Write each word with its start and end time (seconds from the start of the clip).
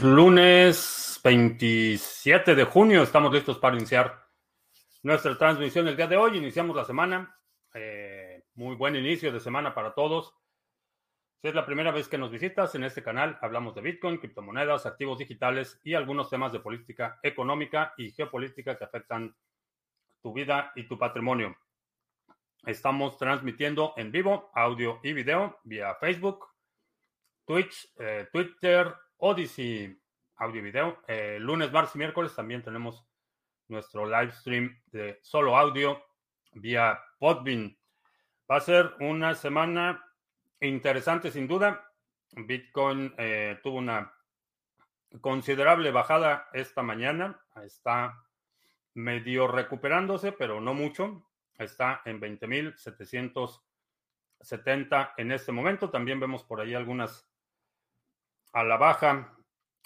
Lunes 0.00 1.20
27 1.24 2.54
de 2.54 2.62
junio, 2.62 3.02
estamos 3.02 3.32
listos 3.32 3.58
para 3.58 3.76
iniciar 3.76 4.28
nuestra 5.02 5.36
transmisión 5.36 5.88
el 5.88 5.96
día 5.96 6.06
de 6.06 6.16
hoy. 6.16 6.38
Iniciamos 6.38 6.76
la 6.76 6.84
semana. 6.84 7.36
Eh, 7.74 8.44
muy 8.54 8.76
buen 8.76 8.94
inicio 8.94 9.32
de 9.32 9.40
semana 9.40 9.74
para 9.74 9.94
todos. 9.94 10.36
Si 11.42 11.48
es 11.48 11.54
la 11.56 11.66
primera 11.66 11.90
vez 11.90 12.06
que 12.06 12.16
nos 12.16 12.30
visitas 12.30 12.76
en 12.76 12.84
este 12.84 13.02
canal, 13.02 13.40
hablamos 13.42 13.74
de 13.74 13.80
Bitcoin, 13.80 14.18
criptomonedas, 14.18 14.86
activos 14.86 15.18
digitales 15.18 15.80
y 15.82 15.94
algunos 15.94 16.30
temas 16.30 16.52
de 16.52 16.60
política 16.60 17.18
económica 17.24 17.92
y 17.96 18.12
geopolítica 18.12 18.78
que 18.78 18.84
afectan 18.84 19.34
tu 20.22 20.32
vida 20.32 20.70
y 20.76 20.86
tu 20.86 20.96
patrimonio. 20.96 21.56
Estamos 22.64 23.16
transmitiendo 23.16 23.94
en 23.96 24.12
vivo 24.12 24.52
audio 24.54 25.00
y 25.02 25.12
video 25.12 25.58
vía 25.64 25.96
Facebook, 25.96 26.46
Twitch, 27.44 27.92
eh, 27.98 28.28
Twitter, 28.30 28.94
Odyssey 29.18 30.00
audio 30.36 30.60
y 30.60 30.64
video. 30.64 31.02
Eh, 31.08 31.38
lunes, 31.40 31.72
martes 31.72 31.96
y 31.96 31.98
miércoles 31.98 32.34
también 32.34 32.62
tenemos 32.62 33.06
nuestro 33.66 34.06
live 34.06 34.32
stream 34.32 34.80
de 34.86 35.18
solo 35.22 35.56
audio 35.56 36.02
vía 36.52 37.00
Podbean. 37.18 37.76
Va 38.50 38.56
a 38.56 38.60
ser 38.60 38.94
una 39.00 39.34
semana 39.34 40.02
interesante 40.60 41.30
sin 41.30 41.46
duda. 41.48 41.84
Bitcoin 42.32 43.14
eh, 43.18 43.58
tuvo 43.62 43.76
una 43.78 44.12
considerable 45.20 45.90
bajada 45.90 46.48
esta 46.52 46.82
mañana. 46.82 47.40
Está 47.64 48.22
medio 48.94 49.48
recuperándose, 49.48 50.32
pero 50.32 50.60
no 50.60 50.74
mucho. 50.74 51.24
Está 51.58 52.02
en 52.04 52.20
20.770 52.20 55.14
en 55.16 55.32
este 55.32 55.50
momento. 55.50 55.90
También 55.90 56.20
vemos 56.20 56.44
por 56.44 56.60
ahí 56.60 56.74
algunas 56.74 57.27
a 58.52 58.64
la 58.64 58.76
baja. 58.76 59.36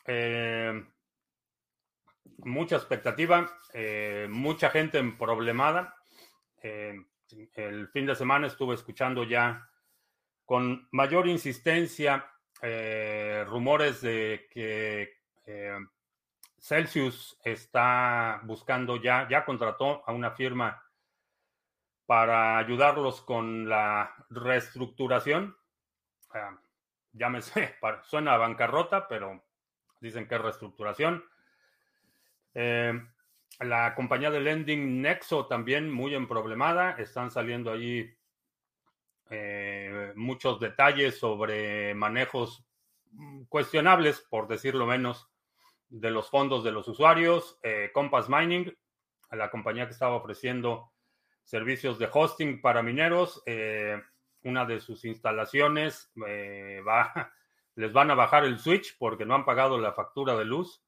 Eh, 0.06 0.84
mucha 2.38 2.76
expectativa, 2.76 3.50
eh, 3.72 4.26
mucha 4.30 4.70
gente 4.70 4.98
en 4.98 5.16
problemada. 5.16 5.96
Eh, 6.62 6.94
el 7.54 7.88
fin 7.88 8.06
de 8.06 8.14
semana 8.14 8.46
estuve 8.46 8.74
escuchando 8.74 9.24
ya 9.24 9.68
con 10.44 10.88
mayor 10.90 11.28
insistencia 11.28 12.28
rumores 13.46 14.02
de 14.02 14.46
que 14.48 15.16
Celsius 16.60 17.36
está 17.42 18.40
buscando 18.44 19.02
ya, 19.02 19.26
ya 19.28 19.44
contrató 19.44 20.04
a 20.06 20.12
una 20.12 20.30
firma 20.30 20.80
para 22.06 22.58
ayudarlos 22.58 23.22
con 23.22 23.68
la 23.68 24.14
reestructuración. 24.30 25.56
Ah, 26.32 26.56
llámese, 27.12 27.76
suena 28.04 28.34
a 28.34 28.38
bancarrota, 28.38 29.08
pero 29.08 29.44
dicen 30.00 30.26
que 30.26 30.34
es 30.34 30.40
reestructuración. 30.40 31.24
Eh, 32.54 32.92
la 33.60 33.94
compañía 33.94 34.30
de 34.30 34.40
lending 34.40 35.00
Nexo 35.00 35.46
también 35.46 35.90
muy 35.90 36.14
emproblemada. 36.14 36.92
Están 36.92 37.30
saliendo 37.30 37.70
allí 37.70 38.10
eh, 39.30 40.12
muchos 40.16 40.58
detalles 40.58 41.18
sobre 41.18 41.94
manejos 41.94 42.66
cuestionables, 43.48 44.20
por 44.20 44.48
decirlo 44.48 44.86
menos, 44.86 45.30
de 45.88 46.10
los 46.10 46.30
fondos 46.30 46.64
de 46.64 46.72
los 46.72 46.88
usuarios. 46.88 47.58
Eh, 47.62 47.90
Compass 47.92 48.28
Mining, 48.28 48.74
la 49.30 49.50
compañía 49.50 49.86
que 49.86 49.92
estaba 49.92 50.16
ofreciendo 50.16 50.92
servicios 51.44 51.98
de 51.98 52.08
hosting 52.12 52.60
para 52.60 52.82
mineros, 52.82 53.42
una 54.44 54.64
de 54.64 54.80
sus 54.80 55.04
instalaciones 55.04 56.10
eh, 56.26 56.82
va, 56.86 57.32
les 57.76 57.92
van 57.92 58.10
a 58.10 58.14
bajar 58.14 58.44
el 58.44 58.58
switch 58.58 58.96
porque 58.98 59.24
no 59.24 59.34
han 59.34 59.44
pagado 59.44 59.78
la 59.78 59.92
factura 59.92 60.36
de 60.36 60.44
luz. 60.44 60.82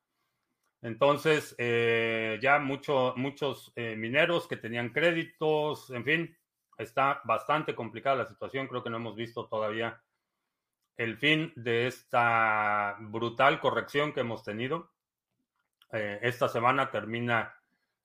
Entonces, 0.83 1.55
eh, 1.57 2.39
ya 2.43 2.59
mucho, 2.59 3.15
muchos 3.17 3.73
eh, 3.75 3.97
mineros 3.97 4.47
que 4.47 4.59
tenían 4.59 4.91
créditos, 4.91 5.91
en 5.91 6.05
fin, 6.05 6.39
está 6.77 7.23
bastante 7.25 7.75
complicada 7.75 8.17
la 8.17 8.27
situación. 8.27 8.67
Creo 8.69 8.83
que 8.83 8.91
no 8.91 8.99
hemos 8.99 9.17
visto 9.17 9.47
todavía 9.47 10.03
el 10.97 11.17
fin 11.17 11.53
de 11.57 11.87
esta 11.87 12.97
brutal 13.01 13.61
corrección 13.61 14.13
que 14.13 14.21
hemos 14.21 14.45
tenido. 14.45 14.93
esta 15.91 16.49
semana 16.49 16.91
termina 16.91 17.55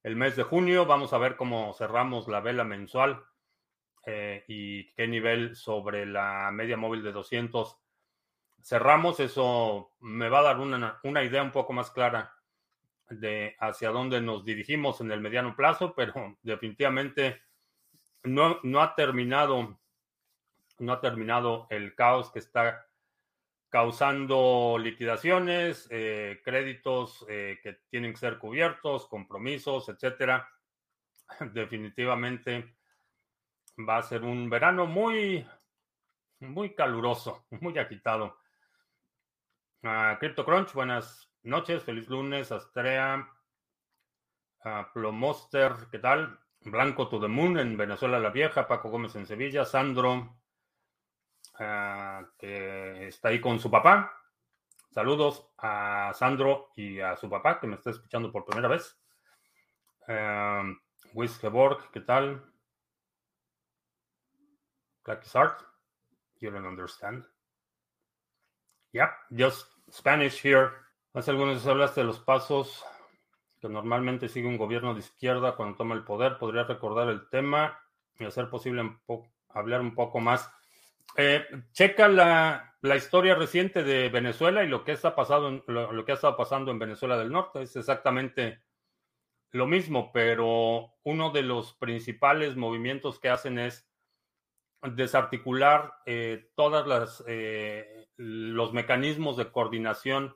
el 0.04 0.16
mes 0.16 0.36
de 0.36 0.44
junio. 0.44 0.86
Vamos 0.86 1.12
a 1.12 1.18
ver 1.18 1.36
cómo 1.36 1.74
cerramos 1.74 2.28
la 2.28 2.40
vela 2.40 2.64
mensual 2.64 3.24
eh, 4.06 4.44
y 4.48 4.92
qué 4.94 5.08
nivel 5.08 5.56
sobre 5.56 6.06
la 6.06 6.50
media 6.52 6.78
móvil 6.78 7.04
de 7.04 7.12
200 7.12 7.78
cerramos. 8.62 9.20
Eso 9.20 9.94
me 10.00 10.30
va 10.30 10.40
a 10.40 10.44
dar 10.44 10.60
una, 10.60 11.00
una 11.04 11.24
idea 11.24 11.44
un 11.44 11.52
poco 11.52 11.74
más 11.74 11.92
clara 11.92 12.34
de 13.10 13.56
hacia 13.60 13.90
dónde 13.90 14.22
nos 14.22 14.46
dirigimos 14.46 15.02
en 15.02 15.12
el 15.12 15.22
mediano 15.22 15.56
plazo, 15.56 15.94
pero 15.96 16.38
definitivamente 16.44 17.42
no, 18.24 18.60
no 18.64 18.82
ha 18.82 18.96
terminado, 18.96 19.80
no 20.80 20.94
ha 20.94 21.02
terminado 21.02 21.68
el 21.70 21.96
caos 21.96 22.32
que 22.32 22.40
está 22.40 22.86
causando 23.70 24.78
liquidaciones, 24.80 25.88
eh, 25.92 26.42
créditos 26.44 27.24
eh, 27.30 27.60
que 27.62 27.74
tienen 27.90 28.14
que 28.14 28.18
ser 28.20 28.40
cubiertos, 28.40 29.08
compromisos, 29.08 29.90
etcétera. 29.90 30.50
Definitivamente 31.54 32.79
va 33.88 33.98
a 33.98 34.04
ser 34.04 34.24
un 34.24 34.50
verano 34.50 34.86
muy, 34.86 35.46
muy 36.40 36.74
caluroso, 36.74 37.46
muy 37.62 37.78
agitado. 37.78 38.38
Uh, 39.82 40.18
CryptoCrunch, 40.20 40.74
buenas 40.74 41.32
noches, 41.44 41.84
feliz 41.84 42.10
lunes, 42.10 42.52
Astrea, 42.52 43.30
uh, 44.66 44.94
Plomoster, 44.94 45.74
¿qué 45.90 46.00
tal? 46.00 46.38
Blanco 46.62 47.08
to 47.08 47.22
the 47.22 47.30
Moon 47.30 47.58
en 47.58 47.78
Venezuela 47.78 48.20
la 48.20 48.30
Vieja, 48.30 48.68
Paco 48.68 48.90
Gómez 48.90 49.16
en 49.16 49.26
Sevilla, 49.26 49.64
Sandro, 49.64 50.38
ah, 51.58 52.22
que 52.38 53.08
está 53.08 53.30
ahí 53.30 53.40
con 53.40 53.60
su 53.60 53.72
papá. 53.72 54.14
Saludos 54.92 55.54
a 55.58 56.12
Sandro 56.14 56.72
y 56.76 57.00
a 57.00 57.16
su 57.16 57.30
papá, 57.30 57.62
que 57.62 57.68
me 57.68 57.76
está 57.76 57.92
escuchando 57.92 58.30
por 58.30 58.44
primera 58.44 58.68
vez. 58.68 59.00
Uh, 60.10 60.76
¿qué 61.94 62.02
tal? 62.02 62.44
Like 65.10 65.26
art? 65.34 65.64
You 66.40 66.52
don't 66.52 66.68
understand. 66.68 67.24
Yeah, 68.94 69.10
just 69.32 69.66
Spanish 69.92 70.40
here. 70.40 70.70
Hace 71.16 71.32
algunos 71.32 71.56
días 71.56 71.68
hablaste 71.68 72.02
de 72.02 72.06
los 72.06 72.20
pasos 72.20 72.86
que 73.60 73.68
normalmente 73.68 74.30
sigue 74.30 74.48
un 74.48 74.58
gobierno 74.58 74.94
de 74.94 75.00
izquierda 75.00 75.56
cuando 75.56 75.78
toma 75.78 75.96
el 75.96 76.04
poder. 76.04 76.38
¿Podría 76.38 76.64
recordar 76.66 77.10
el 77.10 77.28
tema 77.30 77.80
y 78.20 78.26
hacer 78.26 78.52
posible 78.52 79.00
hablar 79.50 79.82
un 79.82 79.96
poco 79.96 80.20
más? 80.20 80.48
Eh, 81.18 81.44
checa 81.72 82.08
la, 82.08 82.76
la, 82.82 82.96
historia 82.96 83.34
reciente 83.34 83.82
de 83.82 84.10
Venezuela 84.10 84.64
y 84.64 84.68
lo 84.68 84.84
que, 84.84 84.92
está 84.92 85.16
pasado 85.16 85.64
lo, 85.66 85.92
lo 85.92 86.06
que 86.06 86.12
ha 86.12 86.16
estado 86.16 86.38
pasando 86.38 86.70
en 86.70 86.78
Venezuela 86.78 87.18
del 87.18 87.32
Norte. 87.32 87.64
Es 87.64 87.76
exactamente 87.76 88.62
lo 89.50 89.66
mismo, 89.66 90.12
pero 90.14 90.94
uno 91.02 91.32
de 91.32 91.42
los 91.42 91.74
principales 91.74 92.56
movimientos 92.56 93.20
que 93.20 93.30
hacen 93.30 93.58
es 93.58 93.89
desarticular 94.82 95.94
eh, 96.06 96.52
todas 96.56 96.88
las 96.88 97.24
eh, 97.28 98.08
los 98.16 98.74
mecanismos 98.74 99.38
de 99.38 99.52
coordinación 99.52 100.36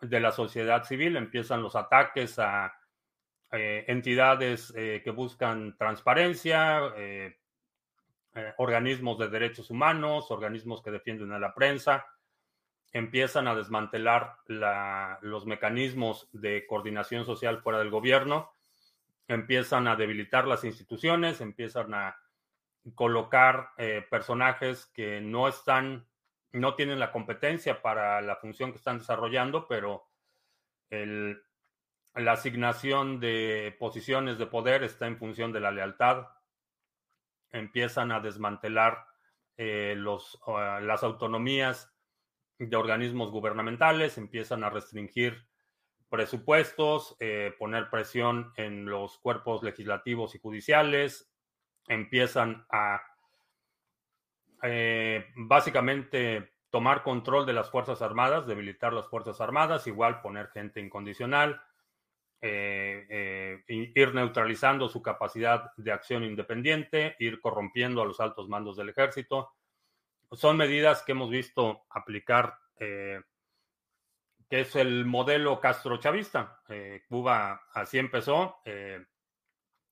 de 0.00 0.20
la 0.20 0.32
sociedad 0.32 0.84
civil. 0.84 1.16
Empiezan 1.16 1.62
los 1.62 1.76
ataques 1.76 2.38
a 2.38 2.72
eh, 3.52 3.84
entidades 3.88 4.72
que 4.72 5.10
buscan 5.10 5.76
transparencia, 5.76 6.92
organismos 8.58 9.18
de 9.18 9.28
derechos 9.28 9.70
humanos, 9.70 10.30
organismos 10.30 10.82
que 10.82 10.90
defienden 10.90 11.32
a 11.32 11.38
la 11.38 11.54
prensa. 11.54 12.06
Empiezan 12.92 13.48
a 13.48 13.54
desmantelar 13.54 14.36
los 15.22 15.46
mecanismos 15.46 16.28
de 16.32 16.66
coordinación 16.66 17.24
social 17.24 17.60
fuera 17.60 17.78
del 17.78 17.90
gobierno, 17.90 18.52
empiezan 19.28 19.86
a 19.88 19.96
debilitar 19.96 20.46
las 20.46 20.64
instituciones, 20.64 21.40
empiezan 21.40 21.94
a 21.94 22.16
colocar 22.94 23.70
eh, 23.78 24.06
personajes 24.10 24.86
que 24.86 25.20
no 25.20 25.48
están, 25.48 26.06
no 26.52 26.74
tienen 26.74 26.98
la 26.98 27.12
competencia 27.12 27.82
para 27.82 28.20
la 28.20 28.36
función 28.36 28.70
que 28.70 28.78
están 28.78 28.98
desarrollando, 28.98 29.66
pero 29.68 30.06
la 30.90 32.32
asignación 32.32 33.20
de 33.20 33.76
posiciones 33.78 34.38
de 34.38 34.46
poder 34.46 34.82
está 34.82 35.06
en 35.06 35.18
función 35.18 35.52
de 35.52 35.60
la 35.60 35.70
lealtad. 35.70 36.28
Empiezan 37.50 38.12
a 38.12 38.20
desmantelar 38.20 39.06
eh, 39.56 39.94
los, 39.96 40.40
las 40.46 41.02
autonomías 41.02 41.92
de 42.58 42.76
organismos 42.76 43.30
gubernamentales, 43.30 44.18
empiezan 44.18 44.64
a 44.64 44.70
restringir 44.70 45.46
presupuestos, 46.08 47.16
eh, 47.20 47.54
poner 47.58 47.90
presión 47.90 48.52
en 48.56 48.86
los 48.86 49.18
cuerpos 49.18 49.62
legislativos 49.62 50.34
y 50.34 50.38
judiciales, 50.38 51.27
empiezan 51.88 52.66
a 52.70 53.02
eh, 54.62 55.26
básicamente 55.36 56.52
tomar 56.70 57.02
control 57.02 57.46
de 57.46 57.52
las 57.52 57.70
Fuerzas 57.70 58.02
Armadas, 58.02 58.46
debilitar 58.46 58.92
las 58.92 59.08
Fuerzas 59.08 59.40
Armadas, 59.40 59.86
igual 59.86 60.20
poner 60.20 60.48
gente 60.48 60.80
incondicional, 60.80 61.62
eh, 62.40 63.06
eh, 63.68 63.92
ir 63.94 64.14
neutralizando 64.14 64.88
su 64.88 65.00
capacidad 65.02 65.72
de 65.76 65.92
acción 65.92 66.24
independiente, 66.24 67.16
ir 67.18 67.40
corrompiendo 67.40 68.02
a 68.02 68.06
los 68.06 68.20
altos 68.20 68.48
mandos 68.48 68.76
del 68.76 68.90
ejército. 68.90 69.50
Son 70.32 70.56
medidas 70.56 71.02
que 71.02 71.12
hemos 71.12 71.30
visto 71.30 71.86
aplicar, 71.88 72.58
que 72.76 73.24
es 74.50 74.76
el 74.76 75.06
modelo 75.06 75.58
castrochavista. 75.58 76.60
Cuba 77.08 77.62
así 77.72 77.98
empezó, 77.98 78.60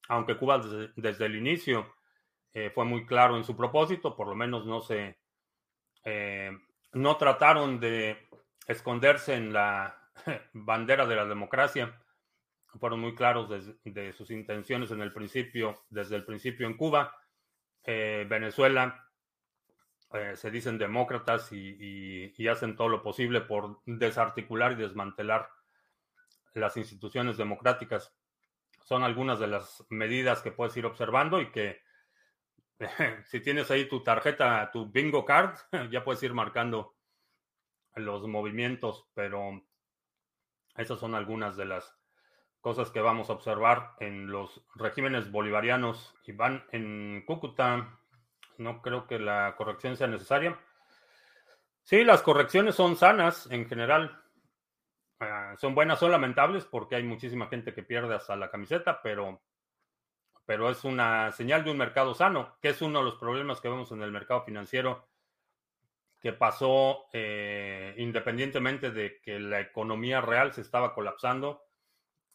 aunque 0.08 0.36
Cuba 0.36 0.60
desde, 0.96 1.26
el 1.26 1.36
inicio 1.36 1.94
fue 2.74 2.84
muy 2.86 3.04
claro 3.04 3.36
en 3.36 3.44
su 3.44 3.54
propósito, 3.54 4.16
por 4.16 4.28
lo 4.28 4.34
menos 4.34 4.64
no 4.64 4.80
se 4.80 5.18
no 6.92 7.16
trataron 7.16 7.78
de 7.78 8.28
esconderse 8.66 9.34
en 9.34 9.52
la 9.52 10.10
bandera 10.52 11.06
de 11.06 11.16
la 11.16 11.26
democracia 11.26 12.00
fueron 12.78 13.00
muy 13.00 13.14
claros 13.14 13.48
de, 13.84 14.12
sus 14.12 14.30
intenciones 14.30 14.90
en 14.90 15.00
el 15.00 15.12
principio, 15.12 15.84
desde 15.88 16.16
el 16.16 16.24
principio 16.24 16.66
en 16.66 16.76
Cuba. 16.76 17.16
Eh, 17.84 18.26
Venezuela 18.28 19.08
eh, 20.12 20.32
se 20.36 20.50
dicen 20.50 20.78
demócratas 20.78 21.52
y, 21.52 22.48
hacen 22.48 22.76
todo 22.76 22.88
lo 22.88 23.02
posible 23.02 23.40
por 23.40 23.80
desarticular 23.86 24.72
y 24.72 24.76
desmantelar 24.76 25.48
las 26.54 26.76
instituciones 26.76 27.36
democráticas. 27.36 28.15
Son 28.86 29.02
algunas 29.02 29.40
de 29.40 29.48
las 29.48 29.84
medidas 29.90 30.42
que 30.42 30.52
puedes 30.52 30.76
ir 30.76 30.86
observando 30.86 31.40
y 31.40 31.50
que 31.50 31.82
si 33.26 33.40
tienes 33.40 33.68
ahí 33.72 33.88
tu 33.88 34.04
tarjeta, 34.04 34.70
tu 34.70 34.86
bingo 34.86 35.24
card, 35.24 35.58
ya 35.90 36.04
puedes 36.04 36.22
ir 36.22 36.32
marcando 36.32 36.94
los 37.96 38.28
movimientos, 38.28 39.08
pero 39.12 39.60
esas 40.76 41.00
son 41.00 41.16
algunas 41.16 41.56
de 41.56 41.64
las 41.64 41.98
cosas 42.60 42.90
que 42.90 43.00
vamos 43.00 43.28
a 43.28 43.32
observar 43.32 43.96
en 43.98 44.28
los 44.30 44.64
regímenes 44.76 45.32
bolivarianos. 45.32 46.14
y 46.24 46.30
van 46.30 46.64
en 46.70 47.24
Cúcuta, 47.26 47.98
no 48.56 48.82
creo 48.82 49.08
que 49.08 49.18
la 49.18 49.56
corrección 49.56 49.96
sea 49.96 50.06
necesaria. 50.06 50.56
Sí, 51.82 52.04
las 52.04 52.22
correcciones 52.22 52.76
son 52.76 52.94
sanas 52.94 53.48
en 53.50 53.68
general. 53.68 54.22
Ah, 55.20 55.54
son 55.58 55.74
buenas, 55.74 55.98
son 55.98 56.10
lamentables 56.10 56.64
porque 56.64 56.96
hay 56.96 57.02
muchísima 57.02 57.48
gente 57.48 57.72
que 57.72 57.82
pierde 57.82 58.14
hasta 58.14 58.36
la 58.36 58.50
camiseta, 58.50 59.00
pero, 59.02 59.42
pero 60.44 60.70
es 60.70 60.84
una 60.84 61.32
señal 61.32 61.64
de 61.64 61.70
un 61.70 61.78
mercado 61.78 62.14
sano, 62.14 62.56
que 62.60 62.68
es 62.68 62.82
uno 62.82 62.98
de 62.98 63.04
los 63.06 63.16
problemas 63.16 63.60
que 63.60 63.68
vemos 63.68 63.90
en 63.92 64.02
el 64.02 64.12
mercado 64.12 64.42
financiero 64.42 65.08
que 66.20 66.32
pasó 66.32 67.06
eh, 67.12 67.94
independientemente 67.98 68.90
de 68.90 69.20
que 69.20 69.38
la 69.38 69.60
economía 69.60 70.20
real 70.20 70.52
se 70.52 70.62
estaba 70.62 70.94
colapsando 70.94 71.66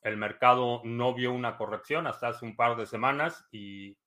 el 0.02 0.18
mercado 0.18 0.82
no 0.84 1.14
vio 1.14 1.32
una 1.32 1.58
corrección 1.58 2.08
hasta 2.08 2.30
hace 2.30 2.46
un 2.46 2.56
par 2.56 2.76
de 2.76 2.86
semanas 2.86 3.48
y, 3.52 3.98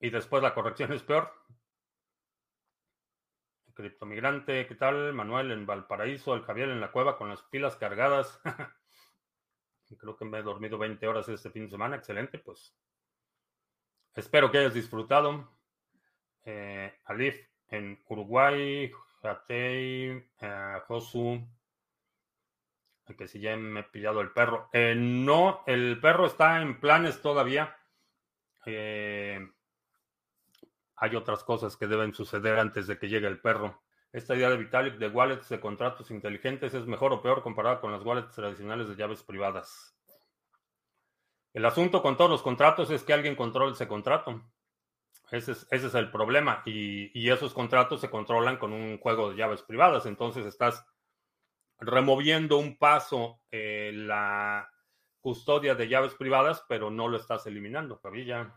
y 0.00 0.10
después 0.10 0.42
la 0.42 0.54
corrección 0.54 0.92
es 0.92 1.02
peor. 1.02 1.32
Criptomigrante, 3.76 4.66
¿qué 4.66 4.74
tal? 4.74 5.12
Manuel 5.12 5.52
en 5.52 5.66
Valparaíso, 5.66 6.34
el 6.34 6.44
Javier 6.44 6.70
en 6.70 6.80
la 6.80 6.90
cueva 6.90 7.18
con 7.18 7.28
las 7.28 7.42
pilas 7.42 7.76
cargadas. 7.76 8.40
Creo 9.98 10.16
que 10.16 10.24
me 10.24 10.38
he 10.38 10.42
dormido 10.42 10.78
20 10.78 11.06
horas 11.06 11.28
este 11.28 11.50
fin 11.50 11.64
de 11.64 11.72
semana. 11.72 11.96
Excelente, 11.96 12.38
pues. 12.38 12.74
Espero 14.14 14.50
que 14.50 14.58
hayas 14.58 14.72
disfrutado. 14.72 15.52
Eh, 16.46 17.00
Alif 17.04 17.38
en 17.68 18.02
Uruguay, 18.08 18.90
Jatei, 19.20 20.26
eh, 20.40 20.80
Josu, 20.88 21.46
que 23.14 23.28
si 23.28 23.40
ya 23.40 23.58
me 23.58 23.80
he 23.80 23.84
pillado 23.84 24.22
el 24.22 24.32
perro. 24.32 24.70
Eh, 24.72 24.94
no, 24.96 25.62
el 25.66 26.00
perro 26.00 26.24
está 26.26 26.62
en 26.62 26.80
planes 26.80 27.20
todavía. 27.20 27.76
Eh, 28.64 29.46
hay 30.96 31.14
otras 31.14 31.44
cosas 31.44 31.76
que 31.76 31.86
deben 31.86 32.14
suceder 32.14 32.58
antes 32.58 32.86
de 32.86 32.98
que 32.98 33.08
llegue 33.08 33.26
el 33.26 33.40
perro. 33.40 33.82
Esta 34.12 34.34
idea 34.34 34.48
de 34.48 34.56
Vitalik 34.56 34.96
de 34.96 35.08
wallets 35.08 35.48
de 35.48 35.60
contratos 35.60 36.10
inteligentes 36.10 36.72
es 36.72 36.86
mejor 36.86 37.12
o 37.12 37.20
peor 37.20 37.42
comparada 37.42 37.80
con 37.80 37.92
las 37.92 38.02
wallets 38.02 38.34
tradicionales 38.34 38.88
de 38.88 38.96
llaves 38.96 39.22
privadas. 39.22 39.94
El 41.52 41.64
asunto 41.64 42.02
con 42.02 42.16
todos 42.16 42.30
los 42.30 42.42
contratos 42.42 42.90
es 42.90 43.02
que 43.02 43.12
alguien 43.12 43.34
controla 43.36 43.72
ese 43.72 43.88
contrato. 43.88 44.42
Ese 45.30 45.52
es, 45.52 45.94
el 45.94 46.10
problema. 46.10 46.62
Y, 46.64 47.28
esos 47.30 47.52
contratos 47.52 48.00
se 48.00 48.10
controlan 48.10 48.58
con 48.58 48.72
un 48.72 48.98
juego 48.98 49.30
de 49.30 49.36
llaves 49.36 49.62
privadas. 49.62 50.06
Entonces 50.06 50.46
estás 50.46 50.86
removiendo 51.78 52.58
un 52.58 52.78
paso 52.78 53.40
eh, 53.50 53.90
la 53.94 54.70
custodia 55.20 55.74
de 55.74 55.88
llaves 55.88 56.14
privadas, 56.14 56.64
pero 56.68 56.90
no 56.90 57.08
lo 57.08 57.16
estás 57.16 57.46
eliminando. 57.46 58.00
Cabilla. 58.00 58.54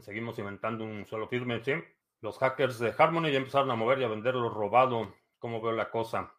Seguimos 0.00 0.38
inventando 0.38 0.84
un 0.84 1.06
solo 1.06 1.28
firme, 1.28 1.62
¿sí? 1.64 1.72
Los 2.20 2.38
hackers 2.38 2.78
de 2.78 2.94
Harmony 2.96 3.30
ya 3.30 3.38
empezaron 3.38 3.70
a 3.70 3.76
mover 3.76 4.00
y 4.00 4.04
a 4.04 4.08
vender 4.08 4.34
lo 4.34 4.48
robado. 4.48 5.14
¿Cómo 5.38 5.60
veo 5.60 5.72
la 5.72 5.90
cosa? 5.90 6.34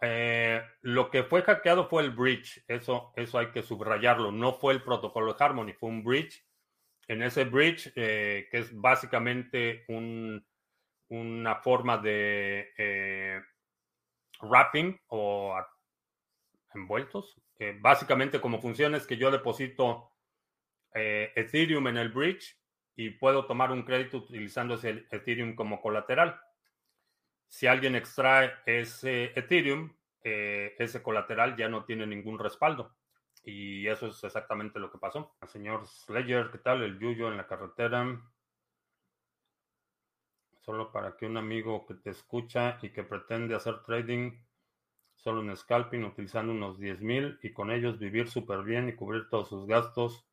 Eh, 0.00 0.62
lo 0.80 1.10
que 1.10 1.22
fue 1.22 1.42
hackeado 1.42 1.88
fue 1.88 2.02
el 2.02 2.10
bridge. 2.10 2.64
Eso, 2.68 3.12
eso 3.16 3.38
hay 3.38 3.50
que 3.52 3.62
subrayarlo. 3.62 4.32
No 4.32 4.54
fue 4.54 4.74
el 4.74 4.82
protocolo 4.82 5.32
de 5.32 5.44
Harmony, 5.44 5.72
fue 5.72 5.88
un 5.88 6.02
bridge. 6.02 6.44
En 7.08 7.22
ese 7.22 7.44
bridge, 7.44 7.92
eh, 7.96 8.48
que 8.50 8.58
es 8.58 8.74
básicamente 8.74 9.84
un 9.88 10.44
una 11.12 11.56
forma 11.56 11.98
de 11.98 12.72
eh, 12.78 13.40
wrapping 14.40 14.98
o 15.08 15.54
envueltos. 16.74 17.36
básicamente 17.80 18.40
como 18.40 18.60
funciona 18.60 18.96
es 18.96 19.06
que 19.06 19.18
yo 19.18 19.30
deposito 19.30 20.11
eh, 20.94 21.32
Ethereum 21.34 21.86
en 21.88 21.96
el 21.96 22.10
bridge 22.10 22.56
y 22.96 23.10
puedo 23.10 23.46
tomar 23.46 23.72
un 23.72 23.82
crédito 23.82 24.18
utilizando 24.18 24.74
ese 24.74 25.06
Ethereum 25.10 25.54
como 25.54 25.80
colateral. 25.80 26.40
Si 27.48 27.66
alguien 27.66 27.96
extrae 27.96 28.52
ese 28.66 29.32
Ethereum, 29.38 29.94
eh, 30.22 30.74
ese 30.78 31.02
colateral 31.02 31.56
ya 31.56 31.68
no 31.68 31.84
tiene 31.84 32.06
ningún 32.06 32.38
respaldo. 32.38 32.94
Y 33.44 33.86
eso 33.88 34.06
es 34.06 34.22
exactamente 34.22 34.78
lo 34.78 34.90
que 34.90 34.98
pasó. 34.98 35.34
Señor 35.46 35.86
Slayer, 35.86 36.50
¿qué 36.50 36.58
tal? 36.58 36.82
El 36.82 36.98
Yuyo 36.98 37.28
en 37.28 37.36
la 37.36 37.46
carretera 37.46 38.20
solo 40.62 40.92
para 40.92 41.16
que 41.16 41.26
un 41.26 41.36
amigo 41.36 41.84
que 41.86 41.94
te 41.94 42.10
escucha 42.10 42.78
y 42.82 42.90
que 42.90 43.02
pretende 43.02 43.54
hacer 43.54 43.82
trading 43.82 44.32
solo 45.16 45.42
en 45.42 45.56
scalping 45.56 46.04
utilizando 46.04 46.52
unos 46.52 46.78
10 46.78 47.00
mil 47.00 47.38
y 47.42 47.52
con 47.52 47.70
ellos 47.70 47.98
vivir 47.98 48.28
súper 48.28 48.62
bien 48.62 48.88
y 48.88 48.94
cubrir 48.94 49.28
todos 49.28 49.48
sus 49.48 49.66
gastos 49.66 50.24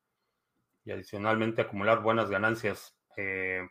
y 0.86 0.92
adicionalmente 0.92 1.62
acumular 1.62 2.02
buenas 2.02 2.30
ganancias. 2.30 2.98
Eh, 3.18 3.68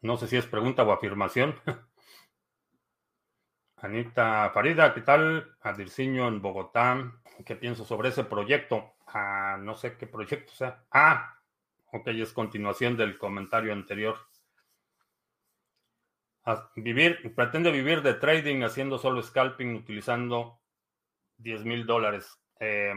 no 0.00 0.16
sé 0.16 0.28
si 0.28 0.36
es 0.36 0.46
pregunta 0.46 0.84
o 0.84 0.92
afirmación. 0.92 1.54
Anita 3.76 4.50
Farida, 4.50 4.92
¿qué 4.94 5.02
tal? 5.02 5.56
Adirciño 5.60 6.26
en 6.28 6.42
Bogotá. 6.42 7.12
¿Qué 7.44 7.54
pienso 7.56 7.84
sobre 7.84 8.08
ese 8.08 8.24
proyecto? 8.24 8.94
Ah, 9.06 9.56
no 9.60 9.74
sé 9.76 9.96
qué 9.96 10.06
proyecto 10.06 10.52
sea. 10.52 10.84
Ah, 10.90 11.38
ok, 11.92 12.08
es 12.08 12.32
continuación 12.32 12.96
del 12.96 13.18
comentario 13.18 13.72
anterior 13.72 14.16
vivir, 16.76 17.34
pretende 17.34 17.70
vivir 17.70 18.02
de 18.02 18.14
trading 18.14 18.62
haciendo 18.62 18.98
solo 18.98 19.22
scalping 19.22 19.74
utilizando 19.74 20.60
10 21.36 21.64
mil 21.64 21.86
dólares. 21.86 22.40
Eh, 22.60 22.94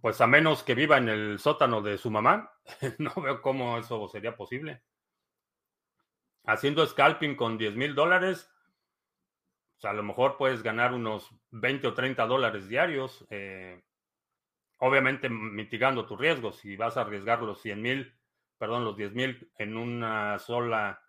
pues 0.00 0.20
a 0.20 0.26
menos 0.26 0.62
que 0.62 0.74
viva 0.74 0.98
en 0.98 1.08
el 1.08 1.38
sótano 1.38 1.82
de 1.82 1.98
su 1.98 2.10
mamá, 2.10 2.52
no 2.98 3.14
veo 3.14 3.42
cómo 3.42 3.78
eso 3.78 4.08
sería 4.08 4.36
posible. 4.36 4.82
Haciendo 6.44 6.86
scalping 6.86 7.36
con 7.36 7.58
10 7.58 7.76
mil 7.76 7.94
dólares, 7.94 8.50
pues 9.74 9.84
a 9.84 9.92
lo 9.92 10.02
mejor 10.02 10.36
puedes 10.36 10.62
ganar 10.62 10.92
unos 10.92 11.30
20 11.50 11.88
o 11.88 11.94
30 11.94 12.26
dólares 12.26 12.68
diarios. 12.68 13.24
Eh, 13.30 13.82
obviamente 14.84 15.28
mitigando 15.28 16.06
tus 16.06 16.18
riesgos. 16.18 16.56
Si 16.56 16.76
vas 16.76 16.96
a 16.96 17.02
arriesgar 17.02 17.40
los 17.42 17.60
100 17.62 17.80
mil, 17.80 18.14
perdón, 18.58 18.84
los 18.84 18.96
10 18.96 19.12
mil 19.12 19.50
en 19.56 19.76
una 19.76 20.40
sola 20.40 21.00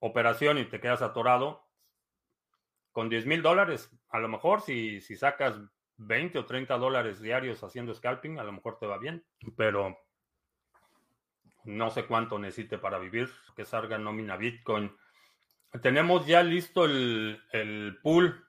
operación 0.00 0.58
y 0.58 0.66
te 0.66 0.80
quedas 0.80 1.00
atorado, 1.00 1.66
con 2.92 3.08
10 3.08 3.24
mil 3.24 3.40
dólares, 3.40 3.90
a 4.10 4.18
lo 4.18 4.28
mejor 4.28 4.60
si, 4.60 5.00
si 5.00 5.16
sacas 5.16 5.58
20 6.00 6.38
o 6.38 6.46
30 6.46 6.78
dólares 6.78 7.20
diarios 7.20 7.62
haciendo 7.62 7.94
scalping, 7.94 8.38
a 8.38 8.44
lo 8.44 8.52
mejor 8.52 8.78
te 8.78 8.86
va 8.86 8.98
bien, 8.98 9.24
pero 9.56 9.98
no 11.64 11.90
sé 11.90 12.06
cuánto 12.06 12.38
necesite 12.38 12.78
para 12.78 12.98
vivir, 12.98 13.30
que 13.54 13.64
salga 13.64 13.98
nómina 13.98 14.36
Bitcoin. 14.36 14.96
Tenemos 15.82 16.26
ya 16.26 16.42
listo 16.42 16.86
el, 16.86 17.42
el, 17.52 17.98
pool 18.02 18.46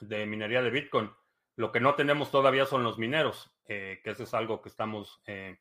de 0.00 0.26
minería 0.26 0.60
de 0.60 0.70
Bitcoin. 0.70 1.10
Lo 1.56 1.72
que 1.72 1.80
no 1.80 1.94
tenemos 1.94 2.30
todavía 2.30 2.66
son 2.66 2.82
los 2.82 2.98
mineros, 2.98 3.50
eh, 3.66 4.00
que 4.02 4.10
eso 4.10 4.24
es 4.24 4.34
algo 4.34 4.60
que 4.60 4.68
estamos, 4.68 5.22
eh, 5.26 5.58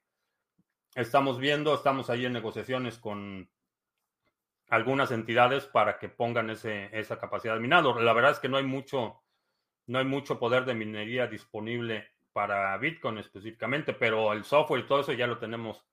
estamos 0.96 1.40
viendo. 1.40 1.74
Estamos 1.74 2.10
ahí 2.10 2.26
en 2.26 2.34
negociaciones 2.34 2.98
con 2.98 3.50
algunas 4.70 5.12
entidades 5.12 5.66
para 5.66 5.98
que 5.98 6.10
pongan 6.10 6.50
ese, 6.50 6.90
esa 6.98 7.20
capacidad 7.20 7.54
de 7.54 7.62
minado. 7.62 8.00
La 8.00 8.14
verdad 8.14 8.32
es 8.32 8.40
que 8.40 8.50
no 8.50 8.58
hay 8.58 8.66
mucho, 8.66 9.22
no 9.88 10.00
hay 10.00 10.06
mucho 10.06 10.38
poder 10.38 10.66
de 10.66 10.76
minería 10.76 11.28
disponible 11.28 12.08
para 12.34 12.78
Bitcoin 12.78 13.18
específicamente, 13.18 13.94
pero 13.94 14.32
el 14.34 14.44
software 14.44 14.82
y 14.82 14.88
todo 14.88 15.02
eso 15.02 15.14
ya 15.14 15.26
lo 15.26 15.40
tenemos 15.40 15.84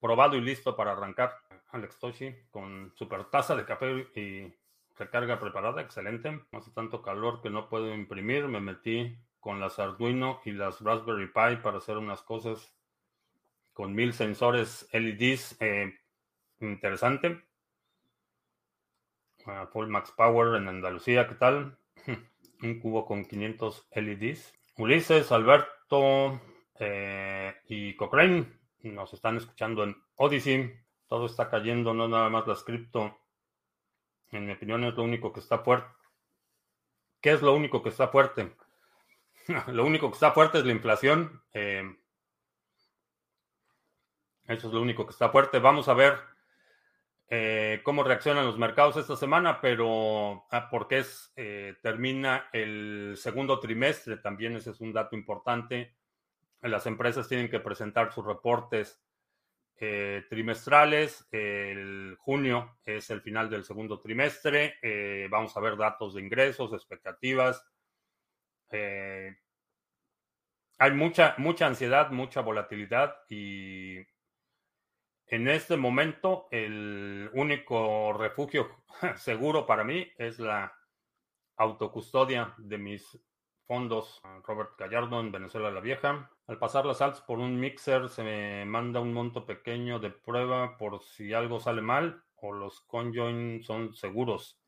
probado 0.00 0.36
y 0.36 0.40
listo 0.40 0.74
para 0.74 0.92
arrancar. 0.92 1.36
Alex 1.70 1.98
Toshi 1.98 2.34
con 2.50 2.92
super 2.96 3.24
taza 3.26 3.54
de 3.54 3.64
café 3.64 4.06
y 4.14 4.52
recarga 4.96 5.38
preparada, 5.38 5.80
excelente. 5.80 6.42
Hace 6.52 6.70
tanto 6.72 7.00
calor 7.00 7.40
que 7.40 7.48
no 7.48 7.68
puedo 7.68 7.94
imprimir, 7.94 8.48
me 8.48 8.60
metí 8.60 9.16
con 9.40 9.60
las 9.60 9.78
Arduino 9.78 10.40
y 10.44 10.52
las 10.52 10.80
Raspberry 10.80 11.26
Pi 11.26 11.62
para 11.62 11.78
hacer 11.78 11.96
unas 11.96 12.22
cosas 12.22 12.74
con 13.72 13.94
mil 13.94 14.12
sensores 14.12 14.88
LEDs. 14.92 15.56
Eh, 15.60 15.98
interesante. 16.60 17.42
Uh, 19.46 19.66
Full 19.72 19.88
Max 19.88 20.12
Power 20.12 20.60
en 20.60 20.68
Andalucía, 20.68 21.26
¿qué 21.26 21.34
tal? 21.34 21.76
Un 22.62 22.78
cubo 22.78 23.04
con 23.04 23.24
500 23.24 23.88
LEDs. 23.92 24.54
Ulises, 24.78 25.32
Alberto 25.32 26.40
eh, 26.78 27.54
y 27.68 27.94
Cochrane 27.96 28.46
nos 28.82 29.12
están 29.12 29.36
escuchando 29.36 29.84
en 29.84 29.96
Odyssey. 30.16 30.72
Todo 31.08 31.26
está 31.26 31.50
cayendo, 31.50 31.92
no 31.92 32.08
nada 32.08 32.28
más 32.28 32.46
la 32.46 32.56
cripto. 32.64 33.18
En 34.30 34.46
mi 34.46 34.52
opinión 34.52 34.84
es 34.84 34.94
lo 34.94 35.02
único 35.02 35.32
que 35.32 35.40
está 35.40 35.58
fuerte. 35.58 35.88
¿Qué 37.20 37.32
es 37.32 37.42
lo 37.42 37.54
único 37.54 37.82
que 37.82 37.90
está 37.90 38.08
fuerte? 38.08 38.54
lo 39.66 39.84
único 39.84 40.08
que 40.08 40.14
está 40.14 40.32
fuerte 40.32 40.58
es 40.58 40.64
la 40.64 40.72
inflación. 40.72 41.42
Eh, 41.52 41.84
eso 44.46 44.68
es 44.68 44.74
lo 44.74 44.80
único 44.80 45.04
que 45.04 45.12
está 45.12 45.28
fuerte. 45.30 45.58
Vamos 45.58 45.88
a 45.88 45.94
ver 45.94 46.31
eh, 47.28 47.80
cómo 47.82 48.02
reaccionan 48.02 48.46
los 48.46 48.58
mercados 48.58 48.96
esta 48.96 49.16
semana, 49.16 49.60
pero 49.60 50.44
ah, 50.50 50.68
porque 50.70 50.98
es, 50.98 51.32
eh, 51.36 51.74
termina 51.82 52.48
el 52.52 53.14
segundo 53.16 53.58
trimestre, 53.58 54.18
también 54.18 54.56
ese 54.56 54.70
es 54.70 54.80
un 54.80 54.92
dato 54.92 55.16
importante. 55.16 55.94
Las 56.60 56.86
empresas 56.86 57.28
tienen 57.28 57.50
que 57.50 57.60
presentar 57.60 58.12
sus 58.12 58.24
reportes 58.24 59.02
trimestrales. 60.28 61.26
El 61.32 62.14
junio 62.20 62.78
es 62.84 63.10
el 63.10 63.20
final 63.20 63.50
del 63.50 63.64
segundo 63.64 63.98
trimestre. 63.98 64.76
vamos 65.28 65.56
a 65.56 65.60
ver 65.60 65.76
datos 65.76 66.14
de 66.14 66.20
ingresos, 66.20 66.72
expectativas. 66.72 67.64
Eh, 68.72 69.36
hay 70.78 70.90
mucha, 70.92 71.34
mucha 71.38 71.66
ansiedad, 71.66 72.10
mucha 72.10 72.40
volatilidad 72.40 73.14
y 73.28 73.98
en 75.26 75.48
este 75.48 75.76
momento 75.76 76.48
el 76.50 77.30
único 77.34 78.12
refugio 78.12 78.84
seguro 79.16 79.66
para 79.66 79.84
mí 79.84 80.06
es 80.18 80.38
la 80.38 80.72
autocustodia 81.56 82.54
de 82.58 82.78
mis 82.78 83.18
fondos. 83.66 84.20
Robert 84.44 84.78
Gallardo 84.78 85.20
en 85.20 85.32
Venezuela 85.32 85.70
la 85.70 85.80
Vieja. 85.80 86.30
Al 86.46 86.58
pasar 86.58 86.84
las 86.84 87.00
alts 87.00 87.20
por 87.20 87.38
un 87.38 87.58
mixer 87.58 88.08
se 88.08 88.22
me 88.22 88.64
manda 88.64 89.00
un 89.00 89.12
monto 89.14 89.46
pequeño 89.46 89.98
de 89.98 90.10
prueba 90.10 90.76
por 90.76 91.02
si 91.02 91.32
algo 91.32 91.60
sale 91.60 91.80
mal 91.80 92.22
o 92.36 92.52
los 92.52 92.80
conjoin 92.80 93.62
son 93.62 93.94
seguros. 93.94 94.58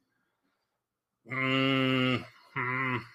Mm, 1.25 2.17
mm. 2.55 3.14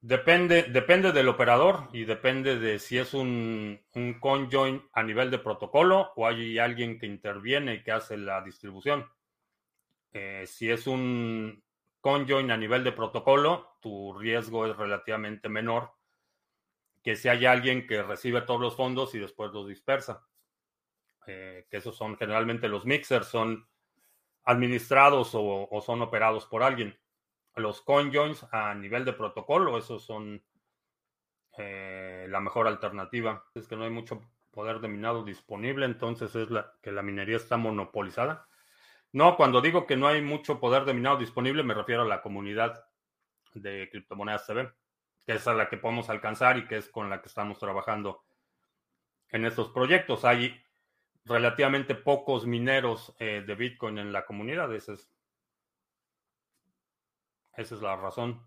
Depende, 0.00 0.62
depende 0.62 1.10
del 1.10 1.28
operador 1.28 1.88
y 1.92 2.04
depende 2.04 2.56
de 2.60 2.78
si 2.78 2.98
es 2.98 3.14
un, 3.14 3.80
un 3.94 4.20
conjoin 4.20 4.88
a 4.92 5.02
nivel 5.02 5.28
de 5.32 5.40
protocolo 5.40 6.12
o 6.14 6.24
hay 6.24 6.56
alguien 6.58 7.00
que 7.00 7.06
interviene 7.06 7.74
y 7.74 7.82
que 7.82 7.90
hace 7.90 8.16
la 8.16 8.40
distribución. 8.42 9.10
Eh, 10.12 10.44
si 10.46 10.70
es 10.70 10.86
un 10.86 11.64
conjoin 12.00 12.52
a 12.52 12.56
nivel 12.56 12.84
de 12.84 12.92
protocolo, 12.92 13.76
tu 13.80 14.16
riesgo 14.16 14.66
es 14.66 14.76
relativamente 14.76 15.48
menor 15.48 15.90
que 17.02 17.16
si 17.16 17.28
hay 17.28 17.46
alguien 17.46 17.84
que 17.84 18.02
recibe 18.02 18.42
todos 18.42 18.60
los 18.60 18.76
fondos 18.76 19.16
y 19.16 19.18
después 19.18 19.50
los 19.50 19.66
dispersa. 19.66 20.28
Eh, 21.26 21.66
que 21.68 21.78
esos 21.78 21.96
son 21.96 22.16
generalmente 22.16 22.68
los 22.68 22.86
mixers, 22.86 23.26
son 23.26 23.68
administrados 24.44 25.30
o 25.34 25.82
son 25.84 26.02
operados 26.02 26.46
por 26.46 26.62
alguien 26.62 26.96
los 27.58 27.82
conjoins 27.82 28.46
a 28.52 28.74
nivel 28.74 29.04
de 29.04 29.12
protocolo, 29.12 29.78
esos 29.78 30.04
son 30.04 30.42
eh, 31.56 32.26
la 32.28 32.40
mejor 32.40 32.68
alternativa. 32.68 33.44
Es 33.54 33.66
que 33.66 33.76
no 33.76 33.84
hay 33.84 33.90
mucho 33.90 34.22
poder 34.50 34.80
de 34.80 34.88
minado 34.88 35.24
disponible, 35.24 35.86
entonces 35.86 36.34
es 36.34 36.50
la, 36.50 36.72
que 36.82 36.92
la 36.92 37.02
minería 37.02 37.36
está 37.36 37.56
monopolizada. 37.56 38.48
No, 39.12 39.36
cuando 39.36 39.60
digo 39.60 39.86
que 39.86 39.96
no 39.96 40.06
hay 40.06 40.20
mucho 40.20 40.60
poder 40.60 40.84
de 40.84 40.94
minado 40.94 41.16
disponible, 41.16 41.62
me 41.62 41.74
refiero 41.74 42.02
a 42.02 42.06
la 42.06 42.22
comunidad 42.22 42.84
de 43.54 43.88
criptomonedas 43.90 44.46
TV, 44.46 44.70
que 45.26 45.32
es 45.34 45.46
a 45.48 45.54
la 45.54 45.68
que 45.68 45.78
podemos 45.78 46.10
alcanzar 46.10 46.58
y 46.58 46.66
que 46.66 46.76
es 46.76 46.88
con 46.88 47.08
la 47.08 47.22
que 47.22 47.28
estamos 47.28 47.58
trabajando 47.58 48.24
en 49.30 49.46
estos 49.46 49.70
proyectos. 49.70 50.24
Hay 50.24 50.60
relativamente 51.24 51.94
pocos 51.94 52.46
mineros 52.46 53.14
eh, 53.18 53.42
de 53.46 53.54
Bitcoin 53.54 53.98
en 53.98 54.12
la 54.12 54.26
comunidad, 54.26 54.74
ese 54.74 54.94
es 54.94 55.10
esa 57.58 57.74
es 57.74 57.82
la 57.82 57.96
razón. 57.96 58.40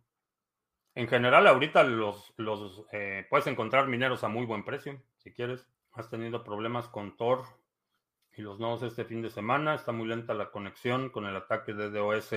En 0.95 1.07
general, 1.07 1.45
ahorita 1.45 1.83
los, 1.83 2.33
los 2.37 2.85
eh, 2.93 3.27
puedes 3.29 3.45
encontrar 3.47 3.87
mineros 3.87 4.23
a 4.23 4.29
muy 4.29 4.45
buen 4.45 4.63
precio, 4.63 5.01
si 5.17 5.33
quieres. 5.33 5.69
Has 5.91 6.09
tenido 6.09 6.45
problemas 6.45 6.87
con 6.87 7.17
Tor 7.17 7.43
y 8.33 8.41
los 8.41 8.59
nodos 8.59 8.83
este 8.83 9.03
fin 9.03 9.21
de 9.21 9.29
semana. 9.29 9.75
Está 9.75 9.91
muy 9.91 10.07
lenta 10.07 10.33
la 10.33 10.49
conexión 10.49 11.09
con 11.09 11.25
el 11.25 11.35
ataque 11.35 11.73
de 11.73 11.89
DOS. 11.89 12.35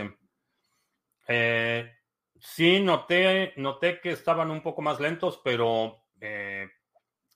Eh, 1.29 1.93
sí, 2.41 2.81
noté, 2.81 3.55
noté 3.57 4.01
que 4.01 4.11
estaban 4.11 4.51
un 4.51 4.61
poco 4.61 4.83
más 4.83 4.99
lentos, 4.99 5.41
pero 5.45 6.03
eh, 6.21 6.69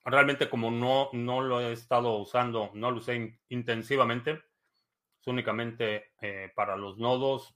realmente 0.04 0.50
como 0.50 0.72
no, 0.72 1.10
no 1.12 1.42
lo 1.42 1.60
he 1.60 1.72
estado 1.72 2.16
usando, 2.16 2.72
no 2.74 2.90
lo 2.90 2.96
usé 2.96 3.38
intensivamente, 3.50 4.42
es 5.20 5.26
únicamente 5.28 6.12
para 6.56 6.76
los 6.76 6.98
nodos 6.98 7.54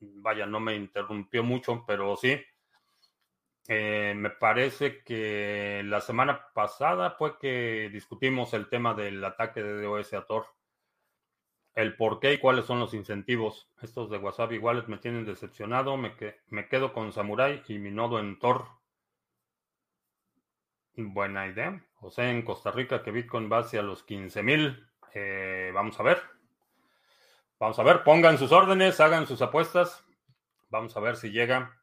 vaya, 0.00 0.46
no 0.46 0.60
me 0.60 0.74
interrumpió 0.74 1.42
mucho, 1.44 1.84
pero 1.86 2.16
sí. 2.16 2.40
Eh, 3.68 4.14
me 4.16 4.30
parece 4.30 5.02
que 5.04 5.82
la 5.84 6.00
semana 6.00 6.48
pasada 6.54 7.12
fue 7.12 7.38
que 7.38 7.88
discutimos 7.92 8.52
el 8.54 8.68
tema 8.68 8.94
del 8.94 9.24
ataque 9.24 9.62
de 9.62 9.82
DOS 9.82 10.12
a 10.14 10.26
Tor. 10.26 10.46
El 11.74 11.96
por 11.96 12.18
qué 12.18 12.32
y 12.32 12.38
cuáles 12.38 12.64
son 12.64 12.80
los 12.80 12.94
incentivos. 12.94 13.68
Estos 13.80 14.10
de 14.10 14.18
WhatsApp 14.18 14.52
iguales 14.52 14.88
me 14.88 14.98
tienen 14.98 15.24
decepcionado. 15.24 15.96
Me, 15.96 16.14
me 16.48 16.68
quedo 16.68 16.92
con 16.92 17.12
Samurai 17.12 17.62
y 17.68 17.78
mi 17.78 17.90
nodo 17.90 18.18
en 18.18 18.38
Tor. 18.38 18.66
Buena 20.96 21.46
idea. 21.46 21.84
José 21.94 22.30
en 22.30 22.42
Costa 22.42 22.72
Rica 22.72 23.02
que 23.02 23.12
Bitcoin 23.12 23.50
va 23.50 23.58
hacia 23.58 23.82
los 23.82 24.02
15 24.02 24.42
mil. 24.42 24.88
Eh, 25.14 25.70
vamos 25.72 25.98
a 26.00 26.02
ver. 26.02 26.39
Vamos 27.60 27.78
a 27.78 27.82
ver, 27.82 28.02
pongan 28.04 28.38
sus 28.38 28.52
órdenes, 28.52 29.00
hagan 29.00 29.26
sus 29.26 29.42
apuestas. 29.42 30.02
Vamos 30.70 30.96
a 30.96 31.00
ver 31.00 31.16
si 31.16 31.30
llega. 31.30 31.78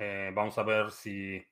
Eh, 0.00 0.32
vamos 0.34 0.58
a 0.58 0.64
ver 0.64 0.90
si, 0.90 1.46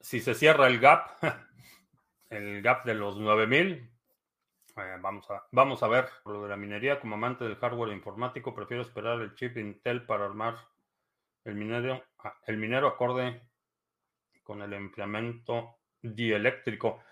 si 0.00 0.20
se 0.20 0.34
cierra 0.34 0.68
el 0.68 0.80
gap, 0.80 1.10
el 2.30 2.62
gap 2.62 2.86
de 2.86 2.94
los 2.94 3.18
9000. 3.18 3.72
Eh, 3.72 4.96
vamos, 5.02 5.30
a, 5.30 5.46
vamos 5.50 5.82
a 5.82 5.88
ver. 5.88 6.08
Lo 6.24 6.42
de 6.42 6.48
la 6.48 6.56
minería, 6.56 6.98
como 6.98 7.16
amante 7.16 7.44
del 7.44 7.56
hardware 7.56 7.92
informático, 7.92 8.54
prefiero 8.54 8.82
esperar 8.82 9.20
el 9.20 9.34
chip 9.34 9.58
Intel 9.58 10.06
para 10.06 10.24
armar 10.24 10.56
el 11.44 11.56
minero, 11.56 12.02
ah, 12.20 12.38
el 12.46 12.56
minero 12.56 12.88
acorde 12.88 13.42
con 14.42 14.62
el 14.62 14.72
enfriamiento 14.72 15.76
dieléctrico. 16.00 17.04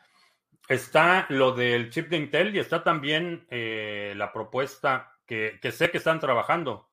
Está 0.71 1.27
lo 1.31 1.51
del 1.51 1.91
chip 1.91 2.09
de 2.11 2.17
Intel 2.17 2.55
y 2.55 2.61
está 2.61 2.85
también 2.85 3.45
eh, 3.51 4.15
la 4.17 4.33
propuesta 4.33 5.19
que, 5.27 5.59
sé 5.73 5.91
que 5.91 5.99
están 5.99 6.21
trabajando 6.21 6.89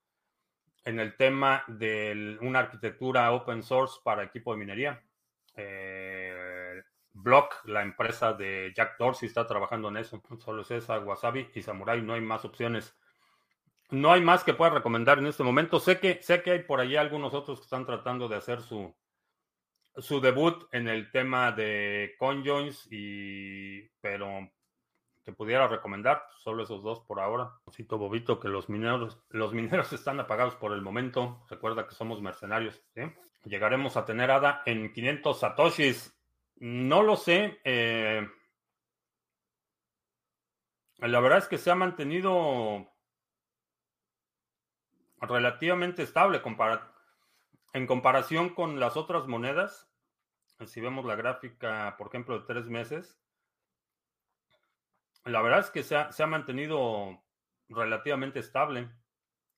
en 0.83 0.99
el 0.99 1.15
tema 1.15 1.63
de 1.67 2.39
una 2.41 2.57
arquitectura 2.57 3.31
open 3.33 3.61
source 3.61 3.99
para 4.03 4.23
equipo 4.23 4.51
de 4.51 4.57
minería. 4.57 5.03
Eh, 5.55 6.81
Block, 7.13 7.53
la 7.65 7.83
empresa 7.83 8.33
de 8.33 8.73
Jack 8.75 8.97
Dorsey, 8.97 9.27
está 9.27 9.45
trabajando 9.45 9.89
en 9.89 9.97
eso. 9.97 10.23
Solo 10.39 10.63
es 10.63 10.71
esa, 10.71 10.97
Wasabi 10.97 11.51
y 11.53 11.61
Samurai, 11.61 12.01
no 12.01 12.15
hay 12.15 12.21
más 12.21 12.45
opciones. 12.45 12.97
No 13.91 14.11
hay 14.11 14.21
más 14.21 14.43
que 14.43 14.55
pueda 14.55 14.71
recomendar 14.71 15.19
en 15.19 15.27
este 15.27 15.43
momento. 15.43 15.79
Sé 15.79 15.99
que, 15.99 16.19
sé 16.23 16.41
que 16.41 16.49
hay 16.49 16.63
por 16.63 16.79
ahí 16.79 16.95
algunos 16.95 17.35
otros 17.35 17.59
que 17.59 17.65
están 17.65 17.85
tratando 17.85 18.27
de 18.27 18.37
hacer 18.37 18.59
su, 18.59 18.95
su 19.97 20.21
debut 20.21 20.67
en 20.71 20.87
el 20.87 21.11
tema 21.11 21.51
de 21.51 22.15
conjoins 22.19 22.87
y 22.91 23.81
pero 24.01 24.49
te 25.23 25.33
pudiera 25.33 25.67
recomendar 25.67 26.23
solo 26.39 26.63
esos 26.63 26.83
dos 26.83 27.01
por 27.01 27.19
ahora. 27.19 27.51
Cito 27.71 27.97
Bobito 27.97 28.39
que 28.39 28.47
los 28.47 28.69
mineros 28.69 29.19
los 29.29 29.53
mineros 29.53 29.91
están 29.93 30.19
apagados 30.19 30.55
por 30.55 30.73
el 30.73 30.81
momento. 30.81 31.45
Recuerda 31.49 31.87
que 31.87 31.95
somos 31.95 32.21
mercenarios. 32.21 32.81
Llegaremos 33.43 33.97
a 33.97 34.05
tener 34.05 34.31
ADA 34.31 34.63
en 34.65 34.93
500 34.93 35.39
satoshis. 35.39 36.17
No 36.55 37.03
lo 37.03 37.15
sé. 37.15 37.59
Eh, 37.63 38.27
La 40.99 41.19
verdad 41.19 41.39
es 41.39 41.47
que 41.47 41.57
se 41.57 41.69
ha 41.71 41.75
mantenido 41.75 42.91
relativamente 45.19 46.03
estable 46.03 46.41
en 47.77 47.85
comparación 47.85 48.49
con 48.49 48.79
las 48.79 48.97
otras 48.97 49.27
monedas. 49.27 49.87
Si 50.65 50.81
vemos 50.81 51.05
la 51.05 51.15
gráfica, 51.15 51.95
por 51.97 52.07
ejemplo, 52.07 52.39
de 52.39 52.45
tres 52.45 52.65
meses, 52.65 53.21
la 55.25 55.41
verdad 55.41 55.59
es 55.59 55.69
que 55.69 55.83
se 55.83 55.95
ha, 55.95 56.27
mantenido 56.27 57.23
relativamente 57.69 58.39
estable. 58.39 58.89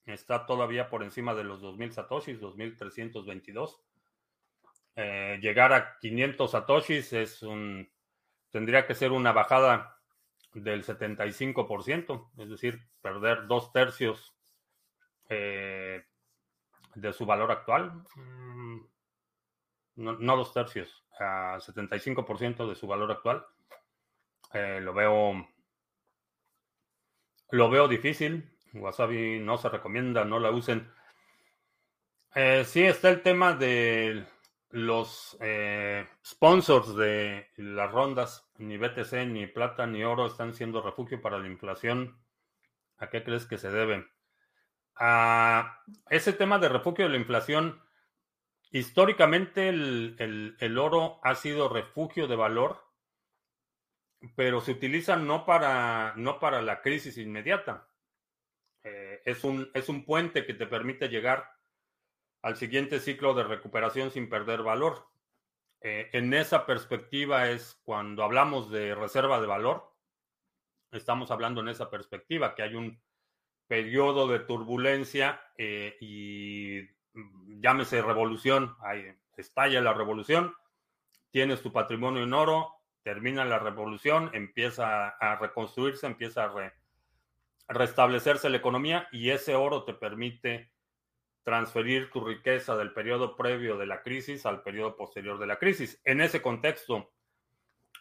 Está 0.05 0.45
todavía 0.45 0.89
por 0.89 1.03
encima 1.03 1.33
de 1.33 1.45
los 1.45 1.61
2.000 1.61 1.91
satoshis, 1.91 2.41
2.322. 2.41 3.79
Eh, 4.95 5.39
llegar 5.41 5.71
a 5.71 5.97
500 5.99 6.51
satoshis 6.51 7.13
es 7.13 7.41
un, 7.41 7.89
tendría 8.49 8.85
que 8.85 8.95
ser 8.95 9.13
una 9.13 9.31
bajada 9.31 9.97
del 10.53 10.83
75%, 10.83 12.31
es 12.38 12.49
decir, 12.49 12.81
perder 13.01 13.47
dos 13.47 13.71
tercios 13.71 14.35
eh, 15.29 16.03
de 16.99 17.13
su 17.13 17.25
valor 17.25 17.51
actual. 17.51 18.03
Mm, 18.15 18.79
no, 19.95 20.13
no 20.13 20.37
dos 20.37 20.53
tercios, 20.53 21.03
a 21.19 21.57
75% 21.59 22.67
de 22.67 22.75
su 22.75 22.87
valor 22.87 23.11
actual. 23.11 23.45
Eh, 24.53 24.79
lo 24.81 24.93
veo 24.93 25.47
lo 27.51 27.69
veo 27.69 27.87
difícil. 27.87 28.49
Wasabi 28.73 29.39
no 29.39 29.57
se 29.57 29.69
recomienda, 29.69 30.23
no 30.25 30.39
la 30.39 30.51
usen. 30.51 30.91
Eh, 32.35 32.63
sí 32.65 32.83
está 32.83 33.09
el 33.09 33.21
tema 33.23 33.53
de 33.53 34.25
los 34.69 35.35
eh, 35.41 36.07
sponsors 36.23 36.95
de 36.95 37.47
las 37.57 37.91
rondas. 37.91 38.51
Ni 38.57 38.77
BTC, 38.77 39.25
ni 39.27 39.47
plata, 39.47 39.87
ni 39.87 40.03
oro 40.03 40.27
están 40.27 40.53
siendo 40.53 40.81
refugio 40.81 41.21
para 41.21 41.39
la 41.39 41.47
inflación. 41.47 42.19
¿A 42.97 43.09
qué 43.09 43.23
crees 43.23 43.45
que 43.45 43.57
se 43.57 43.71
debe? 43.71 44.05
A 44.99 45.81
ese 46.09 46.33
tema 46.33 46.59
de 46.59 46.69
refugio 46.69 47.05
de 47.05 47.11
la 47.11 47.17
inflación, 47.17 47.81
históricamente 48.71 49.69
el, 49.69 50.55
el 50.59 50.77
oro 50.77 51.19
ha 51.23 51.35
sido 51.35 51.69
refugio 51.69 52.27
de 52.27 52.35
valor 52.35 52.89
pero 54.35 54.61
se 54.61 54.71
utiliza 54.71 55.15
no 55.15 55.45
para, 55.45 56.13
no 56.17 56.39
para 56.39 56.61
la 56.61 56.81
crisis 56.81 57.17
inmediata. 57.17 57.87
Eh, 58.83 59.21
es, 59.25 59.43
un, 59.43 59.69
es 59.73 59.89
un 59.89 60.05
puente 60.05 60.45
que 60.45 60.53
te 60.53 60.67
permite 60.67 61.07
llegar 61.07 61.49
al 62.41 62.55
siguiente 62.55 62.99
ciclo 62.99 63.33
de 63.33 63.43
recuperación 63.43 64.11
sin 64.11 64.29
perder 64.29 64.63
valor. 64.63 65.07
Eh, 65.81 66.09
en 66.13 66.33
esa 66.33 66.65
perspectiva 66.65 67.49
es 67.49 67.79
cuando 67.83 68.23
hablamos 68.23 68.69
de 68.69 68.95
reserva 68.95 69.39
de 69.39 69.47
valor, 69.47 69.95
estamos 70.91 71.31
hablando 71.31 71.61
en 71.61 71.69
esa 71.69 71.89
perspectiva, 71.89 72.55
que 72.55 72.63
hay 72.63 72.75
un 72.75 73.01
periodo 73.69 74.27
de 74.27 74.39
turbulencia 74.39 75.39
eh, 75.57 75.95
y 76.01 76.81
mm, 77.13 77.61
llámese 77.61 78.01
revolución, 78.01 78.75
ahí 78.81 79.05
estalla 79.38 79.79
la 79.79 79.93
revolución, 79.93 80.53
tienes 81.31 81.61
tu 81.61 81.71
patrimonio 81.71 82.23
en 82.23 82.33
oro, 82.33 82.73
termina 83.03 83.45
la 83.45 83.59
revolución, 83.59 84.31
empieza 84.33 85.09
a 85.09 85.38
reconstruirse, 85.38 86.07
empieza 86.07 86.45
a, 86.45 86.73
restablecerse 87.69 88.49
la 88.49 88.57
economía 88.57 89.07
y 89.11 89.29
ese 89.29 89.55
oro 89.55 89.83
te 89.83 89.93
permite 89.93 90.71
transferir 91.43 92.09
tu 92.09 92.19
riqueza 92.25 92.75
del 92.75 92.93
periodo 92.93 93.35
previo 93.35 93.77
de 93.77 93.85
la 93.85 94.01
crisis 94.01 94.45
al 94.45 94.63
periodo 94.63 94.97
posterior 94.97 95.39
de 95.39 95.47
la 95.47 95.57
crisis. 95.57 96.01
En 96.03 96.19
ese 96.19 96.41
contexto 96.41 97.11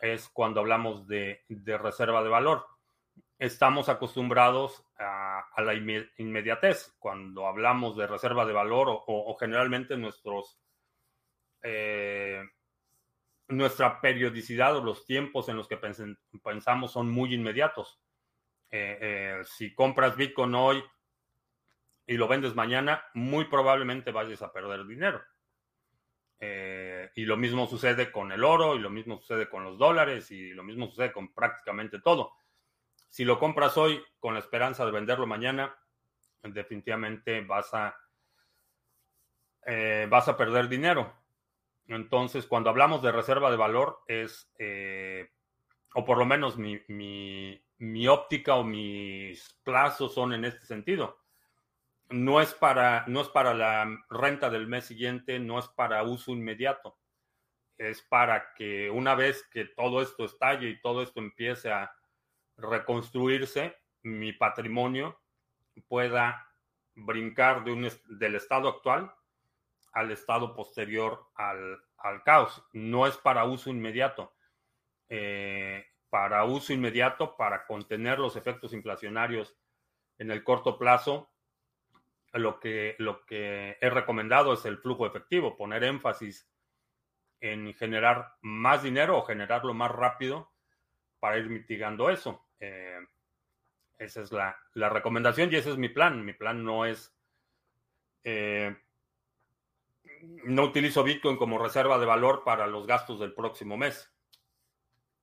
es 0.01 0.29
cuando 0.31 0.61
hablamos 0.61 1.07
de, 1.07 1.45
reserva 1.83 2.23
de 2.23 2.31
valor. 2.31 2.67
Estamos 3.39 3.89
acostumbrados 3.89 4.85
a, 4.99 5.47
la 5.59 5.75
inmediatez. 5.75 6.97
Cuando 6.99 7.47
hablamos 7.47 7.97
de 7.97 8.09
reserva 8.09 8.45
de 8.45 8.53
valor 8.53 8.89
o, 9.07 9.37
generalmente 9.39 9.97
nuestros 9.97 10.59
eh, 11.63 12.43
nuestra 13.47 14.01
periodicidad 14.01 14.77
o 14.77 14.85
los 14.85 15.07
tiempos 15.07 15.49
en 15.49 15.57
los 15.57 15.69
que 15.69 15.79
pensamos 16.43 16.93
son 16.93 17.11
muy 17.11 17.33
inmediatos. 17.33 18.01
Eh, 18.71 18.99
eh, 19.01 19.43
si 19.45 19.73
compras 19.73 20.17
Bitcoin 20.17 20.55
hoy 20.57 20.85
y 22.07 22.17
lo 22.17 22.27
vendes 22.27 22.57
mañana, 22.57 23.05
muy 23.15 23.45
probablemente 23.45 24.11
vayas 24.11 24.43
a 24.43 24.53
perder 24.53 24.85
dinero. 24.85 25.23
Y 26.41 27.25
lo 27.25 27.37
mismo 27.37 27.67
sucede 27.67 28.11
con 28.13 28.33
el 28.33 28.45
oro, 28.45 28.77
y 28.77 28.79
lo 28.79 28.91
mismo 28.91 29.19
sucede 29.19 29.49
con 29.49 29.65
los 29.65 29.79
dólares, 29.79 30.31
y 30.31 30.51
lo 30.51 30.63
mismo 30.63 30.87
sucede 30.87 31.13
con 31.13 31.33
prácticamente 31.35 32.01
todo. 32.01 32.33
Si 33.09 33.25
lo 33.25 33.39
compras 33.39 33.77
hoy 33.77 34.03
con 34.21 34.35
la 34.35 34.41
esperanza 34.41 34.85
de 34.85 34.93
venderlo 34.93 35.27
mañana, 35.27 35.77
definitivamente 36.43 37.41
vas 37.41 37.73
a, 37.75 37.97
vas 40.09 40.29
a 40.29 40.37
perder 40.37 40.69
dinero. 40.69 41.19
Entonces, 41.89 42.47
cuando 42.47 42.69
hablamos 42.69 43.03
de 43.03 43.13
reserva 43.13 43.51
de 43.51 43.57
valor, 43.57 44.01
es, 44.07 44.53
eh, 44.59 45.31
o 45.95 46.05
por 46.05 46.19
lo 46.19 46.27
menos 46.27 46.59
mi, 46.59 46.79
mi, 46.89 48.09
óptica 48.09 48.57
o 48.57 48.65
mis 48.65 49.59
plazos 49.65 50.13
son 50.13 50.35
en 50.35 50.45
este 50.45 50.67
sentido. 50.67 51.19
No 52.11 52.41
es, 52.41 52.53
para, 52.53 53.05
no 53.07 53.23
es 53.23 53.29
para 53.29 53.55
la 53.55 53.89
renta 54.11 54.51
del 54.51 54.67
mes 54.67 54.85
siguiente, 54.85 55.39
no 55.39 55.59
es 55.59 55.69
para 55.69 56.03
uso 56.03 56.33
inmediato. 56.33 56.99
Es 57.79 58.03
para 58.03 58.53
que 58.55 58.91
una 58.91 59.15
vez 59.15 59.49
que 59.51 59.65
todo 59.65 60.03
esto 60.03 60.27
estalle 60.27 60.69
y 60.69 60.81
todo 60.81 61.03
esto 61.03 61.21
empiece 61.21 61.71
a 61.71 61.91
reconstruirse, 62.59 63.77
mi 64.03 64.33
patrimonio 64.33 65.21
pueda 65.87 66.53
brincar 66.95 67.65
de 67.65 67.73
un, 67.73 67.89
del 68.19 68.35
estado 68.35 68.69
actual 68.69 69.13
al 69.93 70.11
estado 70.11 70.55
posterior 70.55 71.29
al, 71.35 71.81
caos. 72.25 72.65
No 72.73 73.07
es 73.07 73.17
para 73.17 73.45
uso 73.45 73.71
inmediato. 73.71 74.35
Eh, 75.09 75.87
para 76.11 76.45
uso 76.45 76.73
inmediato, 76.73 77.37
para 77.37 77.67
contener 77.67 78.19
los 78.19 78.37
efectos 78.37 78.73
inflacionarios 78.73 79.57
en 80.19 80.31
el 80.31 80.43
corto 80.45 80.79
plazo, 80.79 81.31
lo 82.33 82.61
que, 82.61 82.95
lo 82.99 83.25
que 83.25 83.77
he 83.81 83.91
recomendado 83.91 84.53
es 84.53 84.65
el 84.65 84.79
flujo 84.79 85.07
efectivo, 85.07 85.57
poner 85.57 85.85
énfasis 85.85 86.51
en 87.41 87.73
generar 87.75 88.35
más 88.41 88.83
dinero 88.83 89.17
o 89.17 89.23
generarlo 89.23 89.75
más 89.75 89.91
rápido 89.91 90.53
para 91.21 91.39
ir 91.39 91.49
mitigando 91.49 92.11
eso. 92.11 92.48
Eh, 92.61 92.99
esa 93.99 94.23
es 94.23 94.33
la, 94.33 94.57
recomendación 94.75 95.53
y 95.53 95.57
ese 95.57 95.71
es 95.71 95.77
mi 95.77 95.89
plan. 95.89 96.25
Mi 96.25 96.33
plan 96.33 96.65
no 96.65 96.87
es 96.87 97.15
eh, 98.25 98.77
no 100.45 100.65
utilizo 100.65 101.05
Bitcoin 101.05 101.37
como 101.37 101.59
reserva 101.59 101.99
de 101.99 102.07
valor 102.07 102.43
para 102.45 102.67
los 102.67 102.87
gastos 102.87 103.21
del 103.21 103.35
próximo 103.35 103.77
mes. 103.77 104.13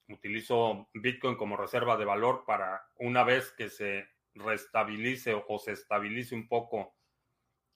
Utilizo 0.07 0.89
Bitcoin 0.93 1.35
como 1.35 1.57
reserva 1.57 1.97
de 1.97 2.05
valor 2.05 2.43
para 2.45 2.87
una 2.97 3.23
vez 3.23 3.51
que 3.51 3.69
se 3.69 4.07
restabilice 4.35 5.33
o 5.47 5.59
se 5.59 5.71
estabilice 5.71 6.35
un 6.35 6.47
poco 6.47 6.95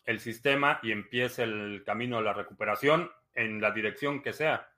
el 0.06 0.20
sistema 0.20 0.80
y 0.84 0.92
empiece 0.92 1.44
el 1.44 1.84
camino 1.86 2.18
de 2.18 2.24
la 2.24 2.34
recuperación 2.34 3.12
en 3.34 3.62
la 3.62 3.72
dirección 3.72 4.22
que 4.22 4.34
sea, 4.34 4.72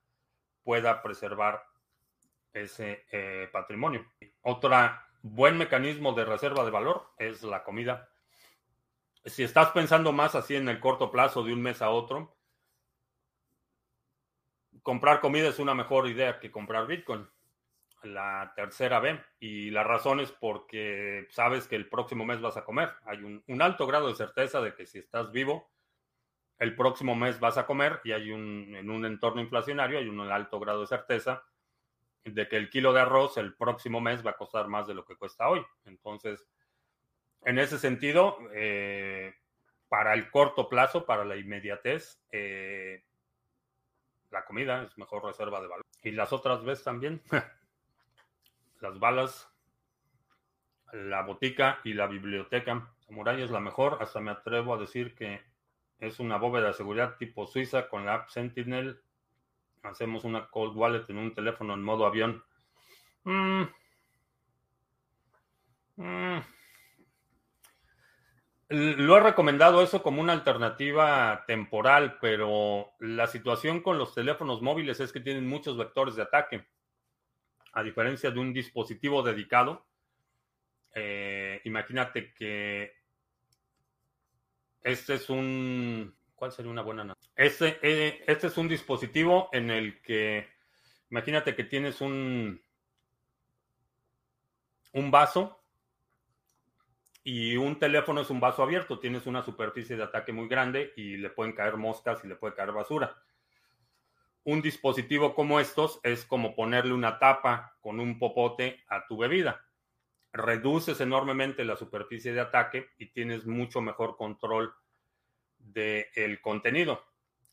pueda 0.64 1.02
preservar 1.02 1.64
ese 2.54 3.06
eh, 3.12 3.50
patrimonio. 3.52 4.06
Otro 4.42 4.76
buen 5.22 5.58
mecanismo 5.58 6.14
de 6.14 6.26
reserva 6.26 6.64
de 6.66 6.72
valor 6.72 7.12
es 7.18 7.44
la 7.44 7.64
comida 7.64 8.12
si 9.26 9.44
estás 9.44 9.70
pensando 9.70 10.12
más 10.12 10.36
así 10.36 10.56
en 10.56 10.68
el 10.70 10.80
corto 10.80 11.12
plazo 11.12 11.44
de 11.44 11.54
un 11.54 11.62
mes 11.62 11.82
a 11.82 11.90
otro, 11.90 12.36
comprar 14.82 15.20
comida 15.20 15.50
es 15.50 15.60
una 15.60 15.76
mejor 15.76 16.08
idea 16.08 16.40
que 16.40 16.52
comprar 16.52 16.88
Bitcoin. 16.88 17.28
La 18.04 18.54
tercera 18.56 19.00
B. 19.00 19.22
Y 19.40 19.70
la 19.70 19.84
razón 19.84 20.20
es 20.22 20.32
porque 20.32 21.28
sabes 21.30 21.68
que 21.68 21.76
el 21.76 21.88
próximo 21.88 22.26
mes 22.26 22.42
vas 22.42 22.58
a 22.58 22.66
comer. 22.66 22.90
Hay 23.06 23.20
un, 23.20 23.62
alto 23.62 23.86
grado 23.86 24.08
de 24.08 24.16
certeza 24.16 24.60
de 24.60 24.74
que 24.74 24.88
si 24.88 24.98
estás 24.98 25.32
vivo, 25.32 25.70
el 26.58 26.76
próximo 26.76 27.14
mes 27.14 27.40
vas 27.40 27.60
a 27.60 27.68
comer 27.68 28.02
y 28.04 28.12
hay 28.12 28.32
un, 28.32 28.76
en 28.76 28.90
un 28.90 29.06
entorno 29.06 29.40
inflacionario, 29.40 30.00
hay 30.00 30.08
un 30.08 30.20
alto 30.20 30.60
grado 30.60 30.82
de 30.82 30.88
certeza 30.88 31.44
de 32.24 32.48
que 32.48 32.58
el 32.58 32.70
kilo 32.70 32.94
de 32.94 33.02
arroz 33.02 33.38
el 33.38 33.56
próximo 33.56 34.00
mes 34.02 34.26
va 34.26 34.32
a 34.32 34.38
costar 34.38 34.68
más 34.68 34.88
de 34.88 34.94
lo 34.94 35.06
que 35.06 35.16
cuesta 35.16 35.50
hoy. 35.50 35.66
Entonces, 35.86 36.48
en 37.44 37.58
ese 37.58 37.80
sentido, 37.80 38.38
eh, 38.54 39.34
para 39.90 40.14
el 40.14 40.30
corto 40.30 40.70
plazo, 40.70 41.06
para 41.06 41.26
la 41.26 41.36
inmediatez, 41.36 42.22
eh, 42.32 43.04
la 44.30 44.46
comida 44.46 44.84
es 44.84 44.98
mejor 44.98 45.26
reserva 45.26 45.60
de 45.62 45.68
valor. 45.68 45.86
Y 46.04 46.12
las 46.12 46.32
otras 46.32 46.64
veces 46.64 46.84
también, 46.84 47.22
las 48.80 49.00
balas, 49.00 49.52
la 50.94 51.24
botica 51.24 51.80
y 51.84 51.94
la 51.94 52.08
biblioteca. 52.08 52.94
Samurai 53.06 53.42
es 53.42 53.52
la 53.52 53.60
mejor, 53.60 53.98
hasta 54.02 54.20
me 54.20 54.32
atrevo 54.32 54.74
a 54.74 54.78
decir 54.78 55.16
que 55.16 55.42
es 56.00 56.20
una 56.20 56.38
bóveda 56.38 56.68
de 56.68 56.74
seguridad 56.74 57.18
tipo 57.18 57.48
Suiza 57.48 57.90
con 57.90 58.06
la 58.06 58.16
app 58.16 58.30
Sentinel. 58.30 59.02
Hacemos 59.84 60.24
una 60.24 60.50
cold 60.50 60.78
wallet 60.78 61.06
en 61.10 61.18
un 61.18 61.34
teléfono 61.34 61.74
en 61.74 61.84
modo 61.84 62.06
avión. 62.06 62.44
Mm, 63.24 63.64
Mm. 66.02 66.40
Lo 68.70 69.18
he 69.18 69.20
recomendado 69.20 69.84
eso 69.84 70.02
como 70.02 70.22
una 70.22 70.34
alternativa 70.34 71.44
temporal, 71.46 72.18
pero 72.20 72.94
la 73.00 73.28
situación 73.28 73.82
con 73.82 73.98
los 73.98 74.16
teléfonos 74.16 74.62
móviles 74.62 75.00
es 75.00 75.12
que 75.12 75.20
tienen 75.20 75.48
muchos 75.48 75.78
vectores 75.78 76.16
de 76.16 76.24
ataque. 76.24 76.66
A 77.74 77.84
diferencia 77.84 78.32
de 78.32 78.40
un 78.40 78.54
dispositivo 78.54 79.22
dedicado, 79.22 79.86
eh, 80.96 81.62
imagínate 81.66 82.34
que 82.34 82.94
este 84.84 85.16
es 85.16 85.30
un... 85.30 86.16
¿Cuál 86.42 86.52
sería 86.52 86.72
una 86.72 86.82
buena? 86.82 87.16
Este, 87.36 87.78
este 88.32 88.48
es 88.48 88.58
un 88.58 88.68
dispositivo 88.68 89.50
en 89.52 89.70
el 89.70 90.02
que, 90.02 90.48
imagínate 91.12 91.56
que 91.56 91.66
tienes 91.66 92.02
un, 92.02 92.60
un 94.92 95.12
vaso 95.12 95.64
y 97.24 97.58
un 97.58 97.78
teléfono 97.78 98.22
es 98.22 98.32
un 98.32 98.40
vaso 98.40 98.64
abierto, 98.64 98.98
tienes 98.98 99.28
una 99.28 99.44
superficie 99.44 99.96
de 99.96 100.02
ataque 100.02 100.34
muy 100.34 100.48
grande 100.48 100.94
y 100.98 101.18
le 101.18 101.30
pueden 101.30 101.54
caer 101.54 101.78
moscas 101.78 102.22
y 102.24 102.28
le 102.28 102.36
puede 102.36 102.56
caer 102.56 102.72
basura. 102.72 103.22
Un 104.44 104.64
dispositivo 104.64 105.36
como 105.36 105.60
estos 105.60 106.00
es 106.02 106.26
como 106.26 106.56
ponerle 106.56 106.94
una 106.94 107.20
tapa 107.20 107.78
con 107.82 108.00
un 108.00 108.18
popote 108.18 108.84
a 108.88 109.06
tu 109.06 109.16
bebida. 109.16 109.64
Reduces 110.34 111.00
enormemente 111.02 111.64
la 111.66 111.76
superficie 111.76 112.34
de 112.34 112.42
ataque 112.42 112.90
y 112.98 113.12
tienes 113.12 113.46
mucho 113.46 113.80
mejor 113.80 114.18
control 114.18 114.74
del 115.64 116.42
contenido. 116.42 117.04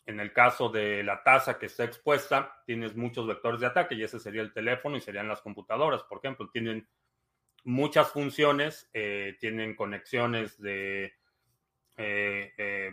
En 0.06 0.20
el 0.20 0.32
caso 0.32 0.70
de 0.70 1.02
la 1.02 1.22
taza 1.22 1.58
que 1.58 1.66
está 1.66 1.84
expuesta, 1.84 2.62
tienes 2.64 2.96
muchos 2.96 3.26
vectores 3.26 3.60
de 3.60 3.66
ataque 3.66 3.94
y 3.94 4.02
ese 4.02 4.18
sería 4.18 4.40
el 4.40 4.54
teléfono 4.54 4.96
y 4.96 5.02
serían 5.02 5.28
las 5.28 5.42
computadoras, 5.42 6.02
por 6.04 6.18
ejemplo. 6.18 6.48
Tienen 6.50 6.88
muchas 7.64 8.10
funciones, 8.10 8.88
eh, 8.94 9.36
tienen 9.38 9.76
conexiones 9.76 10.58
de 10.60 11.12
eh, 11.98 12.54
eh, 12.56 12.92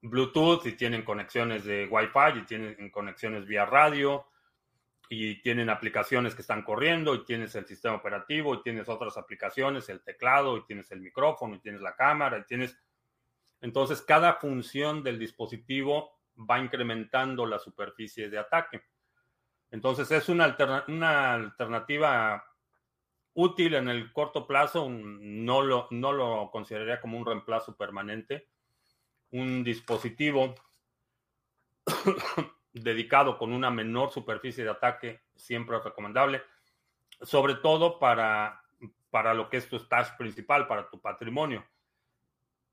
Bluetooth 0.00 0.66
y 0.66 0.72
tienen 0.72 1.02
conexiones 1.02 1.64
de 1.64 1.86
Wi-Fi 1.86 2.38
y 2.38 2.44
tienen 2.44 2.90
conexiones 2.90 3.46
vía 3.46 3.66
radio 3.66 4.26
y 5.08 5.40
tienen 5.40 5.70
aplicaciones 5.70 6.34
que 6.34 6.42
están 6.42 6.62
corriendo 6.62 7.14
y 7.14 7.24
tienes 7.24 7.54
el 7.54 7.66
sistema 7.66 7.96
operativo 7.96 8.54
y 8.54 8.62
tienes 8.62 8.88
otras 8.88 9.16
aplicaciones, 9.16 9.88
el 9.88 10.02
teclado 10.02 10.56
y 10.56 10.64
tienes 10.64 10.90
el 10.92 11.00
micrófono 11.00 11.56
y 11.56 11.60
tienes 11.60 11.80
la 11.80 11.94
cámara 11.94 12.38
y 12.38 12.44
tienes... 12.44 12.78
Entonces, 13.60 14.02
cada 14.02 14.34
función 14.34 15.02
del 15.02 15.18
dispositivo 15.18 16.20
va 16.38 16.58
incrementando 16.58 17.46
la 17.46 17.58
superficie 17.58 18.28
de 18.28 18.38
ataque. 18.38 18.82
Entonces, 19.70 20.10
es 20.10 20.28
una, 20.28 20.44
alternativa 20.44 22.44
útil 23.34 23.74
en 23.74 23.88
el 23.88 24.12
corto 24.12 24.46
plazo, 24.46 24.88
no 24.88 25.62
lo, 25.62 26.50
consideraría 26.50 27.00
como 27.00 27.18
un 27.18 27.26
reemplazo 27.26 27.76
permanente. 27.76 28.48
Un 29.30 29.64
dispositivo 29.64 30.54
dedicado 32.72 33.38
con 33.38 33.52
una 33.52 33.70
menor 33.70 34.10
superficie 34.10 34.64
de 34.64 34.70
ataque 34.70 35.22
siempre 35.34 35.76
es 35.76 35.84
recomendable, 35.84 36.42
sobre 37.22 37.56
todo 37.56 37.98
para, 37.98 38.62
para 39.10 39.34
lo 39.34 39.50
que 39.50 39.56
es 39.56 39.68
tu 39.68 39.78
stash 39.78 40.16
principal, 40.16 40.66
para 40.66 40.88
tu 40.88 41.00
patrimonio. 41.00 41.66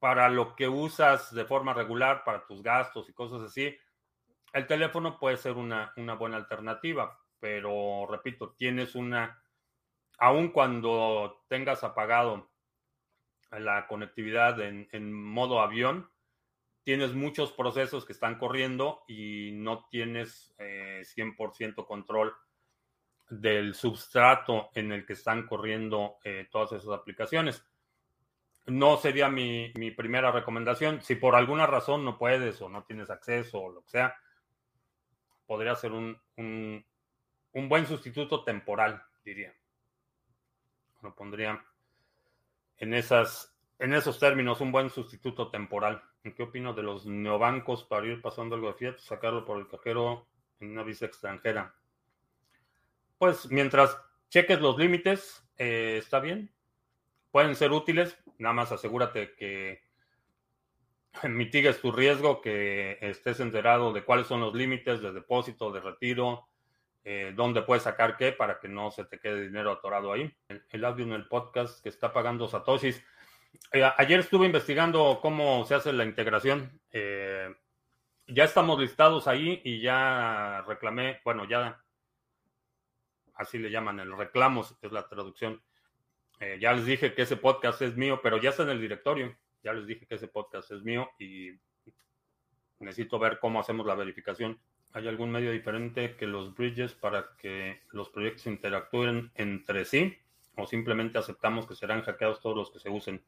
Para 0.04 0.28
lo 0.28 0.54
que 0.54 0.68
usas 0.68 1.34
de 1.34 1.46
forma 1.46 1.74
regular, 1.74 2.26
para 2.26 2.46
tus 2.46 2.62
gastos 2.62 3.08
y 3.08 3.13
cosas 3.13 3.42
así, 3.42 3.74
el 4.52 4.68
teléfono 4.68 5.18
puede 5.18 5.38
ser 5.38 5.54
una, 5.54 5.94
buena 6.20 6.36
alternativa, 6.36 7.18
pero 7.39 8.06
repito, 8.12 8.52
tienes 8.52 8.96
una 8.96 9.42
aun 10.18 10.50
cuando 10.50 11.46
tengas 11.48 11.86
apagado 11.86 12.52
la 13.52 13.88
conectividad 13.88 14.60
en, 14.60 15.13
modo 15.13 15.62
avión, 15.62 16.12
tienes 16.84 17.13
muchos 17.13 17.54
procesos 17.54 18.04
que 18.04 18.12
están 18.12 18.38
corriendo 18.38 19.06
y 19.08 19.52
no 19.54 19.88
tienes 19.89 20.54
100% 20.58 21.82
eh, 21.82 21.86
control 21.88 22.36
del 23.30 23.74
substrato 23.74 24.70
en 24.74 24.92
el 24.92 25.06
que 25.06 25.13
están 25.13 25.48
corriendo 25.48 26.18
eh, 26.26 26.50
todas 26.52 26.74
esas 26.74 26.89
aplicaciones. 26.89 27.66
No 28.65 28.97
sería 28.97 29.30
mi, 29.30 29.71
primera 29.95 30.32
recomendación. 30.32 31.02
Si 31.02 31.15
por 31.15 31.36
alguna 31.36 31.67
razón 31.67 32.06
no 32.06 32.17
puedes 32.17 32.62
o 32.62 32.69
no 32.69 32.84
tienes 32.84 33.10
acceso 33.10 33.62
o 33.62 33.71
lo 33.71 33.84
que 33.84 33.89
sea, 33.89 34.15
podría 35.45 35.76
ser 35.76 35.91
un 35.91 36.86
buen 37.54 37.86
sustituto 37.86 38.43
temporal, 38.43 39.04
diría 39.23 39.54
lo 41.04 41.13
pondría 41.15 41.63
en, 42.78 42.93
esas, 42.93 43.56
en 43.80 43.93
esos 43.93 44.19
términos, 44.19 44.62
un 44.62 44.71
buen 44.71 44.89
sustituto 44.89 45.49
temporal. 45.49 46.02
¿Qué 46.23 46.43
opino 46.43 46.73
de 46.73 46.84
los 46.84 47.06
neobancos 47.06 47.84
para 47.84 48.08
ir 48.08 48.21
pasando 48.21 48.56
algo 48.56 48.69
de 48.69 48.76
Fiat, 48.76 48.97
sacarlo 48.97 49.45
por 49.45 49.60
el 49.60 49.67
cajero 49.67 50.26
en 50.60 50.71
una 50.71 50.84
visa 50.84 51.06
extranjera? 51.06 51.76
Pues 53.17 53.52
mientras 53.52 53.97
cheques 54.30 54.60
los 54.62 54.78
límites, 54.78 55.45
eh, 55.58 55.97
está 55.97 56.19
bien. 56.19 56.49
Pueden 57.34 57.56
ser 57.56 57.72
útiles, 57.72 58.15
nada 58.38 58.54
más 58.54 58.72
asegúrate 58.72 59.34
que 59.34 59.82
mitigues 61.28 61.82
tu 61.82 61.91
riesgo, 61.91 62.41
que 62.41 63.00
estés 63.02 63.39
enterado 63.39 63.91
de 63.91 64.04
cuáles 64.04 64.28
son 64.28 64.39
los 64.39 64.54
límites 64.54 65.02
de 65.02 65.12
depósito, 65.12 65.72
de 65.72 65.80
retiro, 65.80 66.48
eh, 67.04 67.34
dónde 67.36 67.63
puedes 67.63 67.82
sacar 67.82 68.17
qué 68.17 68.34
para 68.34 68.60
que 68.60 68.67
no 68.67 68.91
se 68.91 69.06
te 69.06 69.19
quede 69.19 69.41
dinero 69.41 69.72
atorado 69.72 70.13
ahí. 70.13 70.32
El, 70.48 70.86
audio 70.86 71.06
en 71.06 71.13
el 71.13 71.28
podcast 71.28 71.82
que 71.82 71.89
está 71.89 72.13
pagando 72.13 72.48
Satoshis. 72.48 73.04
Eh, 73.72 73.84
ayer 73.98 74.19
estuve 74.19 74.46
investigando 74.46 75.17
cómo 75.19 75.65
se 75.65 75.74
hace 75.74 75.91
la 75.91 76.04
integración. 76.04 76.80
Eh, 76.91 77.52
ya 78.28 78.43
estamos 78.43 78.80
listados 78.80 79.28
ahí 79.28 79.60
y 79.63 79.82
ya 79.82 80.63
reclamé, 80.67 81.19
bueno, 81.26 81.46
ya 81.50 81.84
así 83.34 83.58
le 83.58 83.72
llaman, 83.72 84.02
el 84.02 84.15
reclamos, 84.15 84.78
es 84.84 84.91
la 84.91 85.08
traducción. 85.10 85.63
Ya 86.60 86.74
les 86.74 86.86
dije 86.86 87.13
que 87.13 87.22
ese 87.22 87.38
podcast 87.38 87.82
es 87.82 87.96
mío, 87.96 88.19
pero 88.22 88.38
ya 88.38 88.50
está 88.50 88.63
en 88.63 88.69
el 88.69 88.82
directorio. 88.82 89.36
Ya 89.63 89.74
les 89.74 89.88
dije 89.88 90.06
que 90.06 90.15
ese 90.15 90.28
podcast 90.28 90.72
es 90.72 90.84
mío 90.84 91.10
y 91.17 91.52
necesito 92.80 93.17
ver 93.17 93.39
cómo 93.39 93.60
hacemos 93.60 93.86
la 93.86 93.96
verificación. 93.96 94.60
¿Hay 94.91 95.08
algún 95.08 95.32
medio 95.32 95.52
diferente 95.52 96.15
que 96.15 96.28
los 96.28 96.54
bridges 96.54 96.93
para 96.93 97.36
que 97.38 97.82
los 97.91 98.10
proyectos 98.10 98.46
interactúen 98.48 99.32
entre 99.36 99.86
sí? 99.86 100.17
¿O 100.56 100.67
simplemente 100.67 101.17
aceptamos 101.17 101.65
que 101.65 101.76
serán 101.76 102.02
hackeados 102.04 102.41
todos 102.41 102.56
los 102.56 102.72
que 102.72 102.80
se 102.80 102.89
usen? 102.89 103.24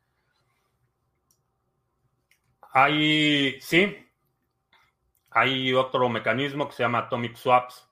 Hay, 2.73 3.59
sí, 3.61 3.95
hay 5.31 5.73
otro 5.73 6.09
mecanismo 6.09 6.67
que 6.67 6.75
se 6.75 6.83
llama 6.83 6.99
Atomic 6.99 7.35
Swaps. 7.35 7.89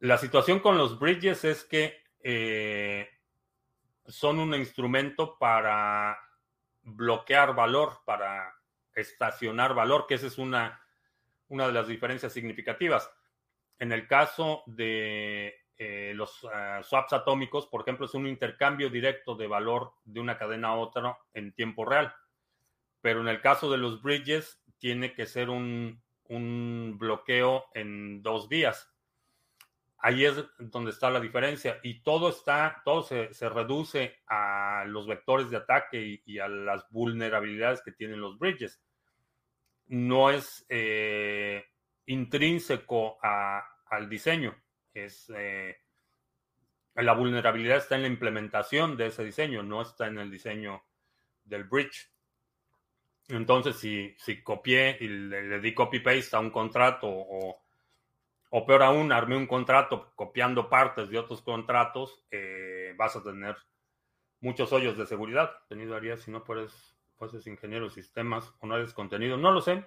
La 0.00 0.16
situación 0.16 0.60
con 0.60 0.78
los 0.78 0.98
bridges 0.98 1.44
es 1.44 1.64
que 1.64 2.02
eh, 2.22 3.08
son 4.08 4.38
un 4.38 4.54
instrumento 4.54 5.38
para 5.38 6.18
bloquear 6.82 7.54
valor, 7.54 8.00
para 8.04 8.54
estacionar 8.94 9.74
valor, 9.74 10.06
que 10.06 10.14
esa 10.14 10.26
es 10.26 10.38
una 10.38 10.80
una 11.48 11.66
de 11.66 11.72
las 11.72 11.88
diferencias 11.88 12.32
significativas. 12.32 13.10
En 13.78 13.92
el 13.92 14.06
caso 14.06 14.62
de 14.66 15.54
eh, 15.76 16.12
los 16.14 16.46
ah, 16.52 16.80
swaps 16.82 17.12
atómicos, 17.12 17.66
por 17.66 17.82
ejemplo, 17.82 18.06
es 18.06 18.14
un 18.14 18.26
intercambio 18.26 18.90
directo 18.90 19.34
de 19.34 19.46
valor 19.46 19.92
de 20.04 20.20
una 20.20 20.38
cadena 20.38 20.68
a 20.68 20.76
otra 20.76 21.18
en 21.34 21.52
tiempo 21.52 21.84
real. 21.84 22.14
Pero 23.00 23.20
en 23.20 23.28
el 23.28 23.40
caso 23.40 23.70
de 23.70 23.78
los 23.78 24.02
bridges, 24.02 24.62
tiene 24.78 25.14
que 25.14 25.26
ser 25.26 25.50
un, 25.50 26.02
bloqueo 26.98 27.66
en 27.74 28.22
dos 28.22 28.48
días. 28.48 28.92
Ahí 30.06 30.24
es 30.24 30.36
donde 30.58 30.92
está 30.92 31.10
la 31.10 31.18
diferencia. 31.18 31.80
Y 31.82 32.00
todo 32.02 32.28
está, 32.28 32.80
todo 32.84 33.02
se, 33.02 33.48
reduce 33.48 34.20
a 34.28 34.84
los 34.86 35.06
vectores 35.08 35.50
de 35.50 35.56
ataque 35.56 36.22
y 36.24 36.38
a 36.38 36.46
las 36.46 36.88
vulnerabilidades 36.90 37.82
que 37.82 37.90
tienen 37.90 38.20
los 38.20 38.38
bridges 38.38 38.80
no 39.88 40.30
es 40.30 40.64
eh, 40.68 41.64
intrínseco 42.06 43.18
al 43.20 44.08
diseño. 44.08 44.56
Es, 44.94 45.30
eh, 45.36 45.76
la 46.94 47.12
vulnerabilidad 47.14 47.78
está 47.78 47.96
en 47.96 48.02
la 48.02 48.08
implementación 48.08 48.96
de 48.96 49.06
ese 49.06 49.24
diseño, 49.24 49.64
no 49.64 49.82
está 49.82 50.06
en 50.06 50.18
el 50.18 50.30
diseño 50.30 50.84
del 51.44 51.64
bridge. 51.64 52.12
Entonces, 53.28 53.76
si, 53.76 54.14
si 54.18 54.40
copié 54.40 54.98
y 55.00 55.08
le, 55.08 55.60
di 55.60 55.74
copy-paste 55.74 56.36
a 56.36 56.38
un 56.38 56.50
contrato 56.50 57.08
o, 57.08 57.65
o, 58.50 58.66
peor 58.66 58.82
aún, 58.82 59.12
armé 59.12 59.36
un 59.36 59.46
contrato 59.46 60.12
copiando 60.14 60.68
partes 60.68 61.08
de 61.08 61.18
otros 61.18 61.42
contratos, 61.42 62.24
eh, 62.30 62.94
vas 62.96 63.16
a 63.16 63.22
tener 63.22 63.56
muchos 64.40 64.72
hoyos 64.72 64.96
de 64.96 65.06
seguridad. 65.06 65.50
Tenido 65.68 65.96
haría 65.96 66.16
si 66.16 66.30
no 66.30 66.44
puedes 66.44 66.96
es 67.34 67.46
ingeniero 67.46 67.86
de 67.86 67.90
sistemas 67.90 68.52
o 68.60 68.66
no 68.66 68.76
eres 68.76 68.92
contenido, 68.92 69.36
no 69.36 69.50
lo 69.50 69.60
sé. 69.60 69.84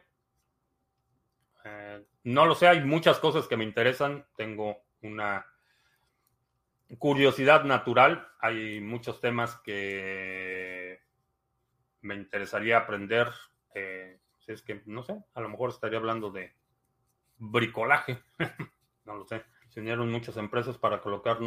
Eh, 1.64 2.04
no 2.24 2.46
lo 2.46 2.56
sé, 2.56 2.68
hay 2.68 2.84
muchas 2.84 3.20
cosas 3.20 3.48
que 3.48 3.58
me 3.58 3.64
interesan. 3.64 4.26
Tengo 4.36 4.78
una, 5.02 5.46
curiosidad 6.98 7.64
natural. 7.66 8.28
Hay 8.40 8.82
muchos 8.82 9.22
temas 9.22 9.56
que 9.58 11.00
me 12.02 12.16
interesaría 12.16 12.78
aprender. 12.78 13.28
Eh, 13.76 14.20
si 14.40 14.52
es 14.52 14.62
que, 14.62 14.82
no 14.86 15.04
sé, 15.04 15.16
a 15.34 15.42
lo 15.42 15.50
mejor 15.50 15.70
estaría 15.70 16.00
hablando 16.00 16.32
de 16.32 16.56
bricolaje. 17.40 18.22
no 19.06 19.16
lo 19.16 19.26
sé. 19.26 19.44
Se 19.70 19.80
unieron 19.80 20.12
muchas 20.12 20.38
empresas 20.38 20.78
para 20.78 21.02
colocar 21.02 21.40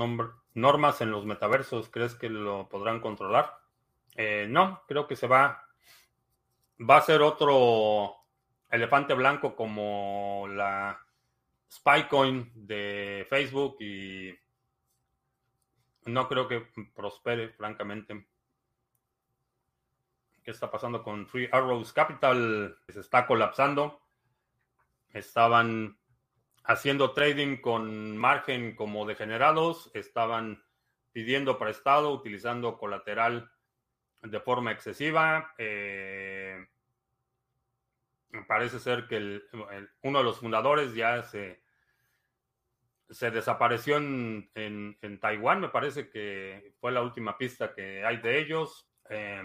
normas 0.55 1.01
en 1.01 1.11
los 1.11 1.27
metaversos. 1.27 1.89
¿Crees 1.89 2.15
que 2.15 2.29
lo 2.29 2.69
podrán 2.69 3.01
controlar? 3.01 3.59
Eh, 4.17 4.47
no, 4.49 4.83
creo 4.87 5.07
que 5.07 5.17
se 5.17 5.27
va. 5.27 5.67
Va 6.79 6.97
a 6.97 7.03
ser 7.03 7.23
otro 7.23 8.17
elefante 8.71 9.15
blanco 9.15 9.55
como 9.55 10.47
la 10.49 10.99
Spycoin 11.71 12.51
de 12.55 13.27
Facebook 13.29 13.77
y 13.81 14.35
no 16.07 16.29
creo 16.29 16.49
que 16.49 16.67
prospere, 16.95 17.51
francamente. 17.51 18.27
¿Qué 20.43 20.51
está 20.51 20.71
pasando 20.71 21.03
con 21.03 21.27
Free 21.27 21.49
Arrows 21.53 21.93
Capital? 21.93 22.77
Se 22.89 23.01
está 23.01 23.27
colapsando. 23.27 24.02
Estaban 25.13 25.99
haciendo 26.65 27.13
trading 27.13 27.57
con 27.57 28.17
margen 28.17 28.75
como 28.75 29.07
degenerados, 29.07 29.91
estaban 29.95 30.65
pidiendo 31.13 31.59
prestado, 31.59 32.13
utilizando 32.13 32.79
colateral 32.79 33.51
de 34.23 34.41
forma 34.41 34.73
excesiva. 34.73 35.55
Eh, 35.59 36.67
parece 38.47 38.79
ser 38.79 39.07
que 39.07 39.43
uno 40.03 40.19
de 40.19 40.25
los 40.25 40.39
fundadores 40.39 40.95
ya 40.95 41.23
se, 41.23 41.63
se 43.11 43.31
desapareció 43.31 43.99
en, 43.99 44.51
en, 44.55 45.21
Taiwán, 45.21 45.61
me 45.61 45.69
parece 45.69 46.09
que 46.09 46.75
fue 46.81 46.93
la 46.93 47.03
última 47.03 47.37
pista 47.37 47.75
que 47.75 48.05
hay 48.05 48.19
de 48.19 48.39
ellos. 48.39 48.89
Eh, 49.11 49.43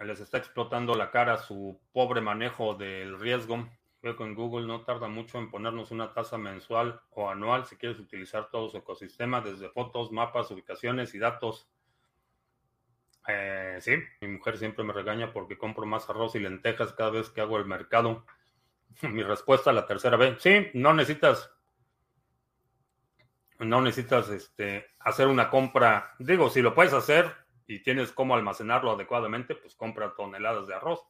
les 0.00 0.20
está 0.20 0.38
explotando 0.38 0.94
la 0.94 1.10
cara 1.10 1.38
su 1.38 1.80
pobre 1.92 2.20
manejo 2.20 2.74
del 2.74 3.18
riesgo. 3.18 3.66
Veo 4.04 4.18
que 4.18 4.22
en 4.22 4.34
Google 4.34 4.66
no 4.66 4.82
tarda 4.82 5.08
mucho 5.08 5.38
en 5.38 5.50
ponernos 5.50 5.90
una 5.90 6.12
tasa 6.12 6.36
mensual 6.36 7.00
o 7.12 7.30
anual 7.30 7.64
si 7.64 7.76
quieres 7.76 7.98
utilizar 7.98 8.50
todo 8.50 8.68
su 8.68 8.76
ecosistema, 8.76 9.40
desde 9.40 9.70
fotos, 9.70 10.12
mapas, 10.12 10.50
ubicaciones 10.50 11.14
y 11.14 11.18
datos. 11.18 11.70
Eh, 13.26 13.78
sí, 13.80 13.92
mi 14.20 14.28
mujer 14.28 14.58
siempre 14.58 14.84
me 14.84 14.92
regaña 14.92 15.32
porque 15.32 15.56
compro 15.56 15.86
más 15.86 16.10
arroz 16.10 16.34
y 16.34 16.40
lentejas 16.40 16.92
cada 16.92 17.08
vez 17.08 17.30
que 17.30 17.40
hago 17.40 17.56
el 17.56 17.64
mercado. 17.64 18.26
mi 19.00 19.22
respuesta 19.22 19.72
la 19.72 19.86
tercera 19.86 20.18
vez, 20.18 20.36
sí, 20.42 20.66
no 20.74 20.92
necesitas, 20.92 21.50
no 23.58 23.80
necesitas 23.80 24.28
este, 24.28 24.84
hacer 24.98 25.28
una 25.28 25.48
compra. 25.48 26.14
Digo, 26.18 26.50
si 26.50 26.60
lo 26.60 26.74
puedes 26.74 26.92
hacer 26.92 27.34
y 27.66 27.82
tienes 27.82 28.12
cómo 28.12 28.34
almacenarlo 28.34 28.90
adecuadamente, 28.90 29.54
pues 29.54 29.74
compra 29.74 30.14
toneladas 30.14 30.66
de 30.66 30.74
arroz 30.74 31.06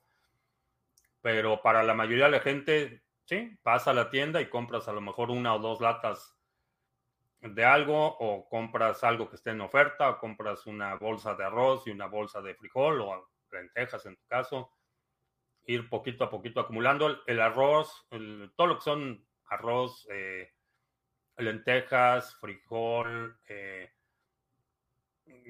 pero 1.25 1.63
para 1.63 1.83
la 1.83 1.95
mayoría 1.95 2.27
de 2.27 2.33
la 2.33 2.41
gente, 2.41 3.03
sí, 3.25 3.59
pasa 3.63 3.93
a 3.93 3.95
la 3.95 4.11
tienda 4.11 4.43
y 4.43 4.51
compras 4.51 4.89
a 4.89 4.93
lo 4.93 5.01
mejor 5.01 5.31
una 5.31 5.55
o 5.55 5.59
dos 5.59 5.81
latas 5.81 6.39
de 7.41 7.65
algo 7.65 8.19
o 8.19 8.47
compras 8.47 9.03
algo 9.05 9.31
que 9.31 9.37
esté 9.37 9.53
en 9.53 9.63
oferta 9.63 10.11
o 10.11 10.19
compras 10.19 10.67
una 10.67 10.97
bolsa 10.97 11.35
de 11.35 11.45
arroz 11.45 11.87
y 11.87 11.93
una 11.93 12.09
bolsa 12.09 12.43
de 12.43 12.55
frijol 12.55 13.01
o 13.01 13.31
lentejas 13.51 14.05
en 14.05 14.17
tu 14.17 14.27
caso. 14.27 14.71
Ir 15.65 15.89
poquito 15.89 16.25
a 16.25 16.31
poquito 16.31 16.61
acumulando 16.61 17.23
el, 17.27 17.41
arroz, 17.41 18.07
todo 18.55 18.67
lo 18.67 18.75
que 18.77 18.85
son 18.85 19.27
arroz, 19.47 20.07
eh, 20.11 20.53
lentejas, 21.39 22.37
frijol, 22.37 23.41
eh, 23.49 23.95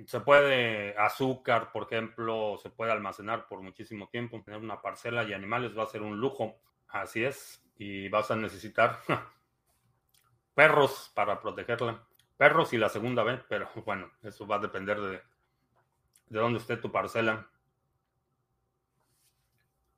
se 0.06 0.20
puede, 0.20 0.96
azúcar, 0.98 1.70
por 1.72 1.84
ejemplo, 1.84 2.58
se 2.62 2.70
puede 2.70 2.92
almacenar 2.92 3.46
por 3.46 3.60
muchísimo 3.60 4.08
tiempo. 4.08 4.42
Tener 4.42 4.60
una 4.60 4.80
parcela 4.80 5.24
y 5.24 5.32
animales 5.32 5.76
va 5.76 5.84
a 5.84 5.88
ser 5.88 6.02
un 6.02 6.18
lujo. 6.18 6.60
Así 6.88 7.24
es. 7.24 7.62
Y 7.76 8.08
vas 8.08 8.30
a 8.30 8.36
necesitar 8.36 9.00
perros 10.54 11.10
para 11.14 11.40
protegerla. 11.40 12.06
Perros 12.36 12.72
y 12.72 12.78
la 12.78 12.88
segunda 12.88 13.22
vez, 13.22 13.40
pero 13.48 13.68
bueno, 13.86 14.10
eso 14.22 14.46
va 14.46 14.56
a 14.56 14.60
depender 14.60 15.00
de, 15.00 15.22
de 16.28 16.38
dónde 16.38 16.58
esté 16.58 16.76
tu 16.76 16.90
parcela. 16.90 17.48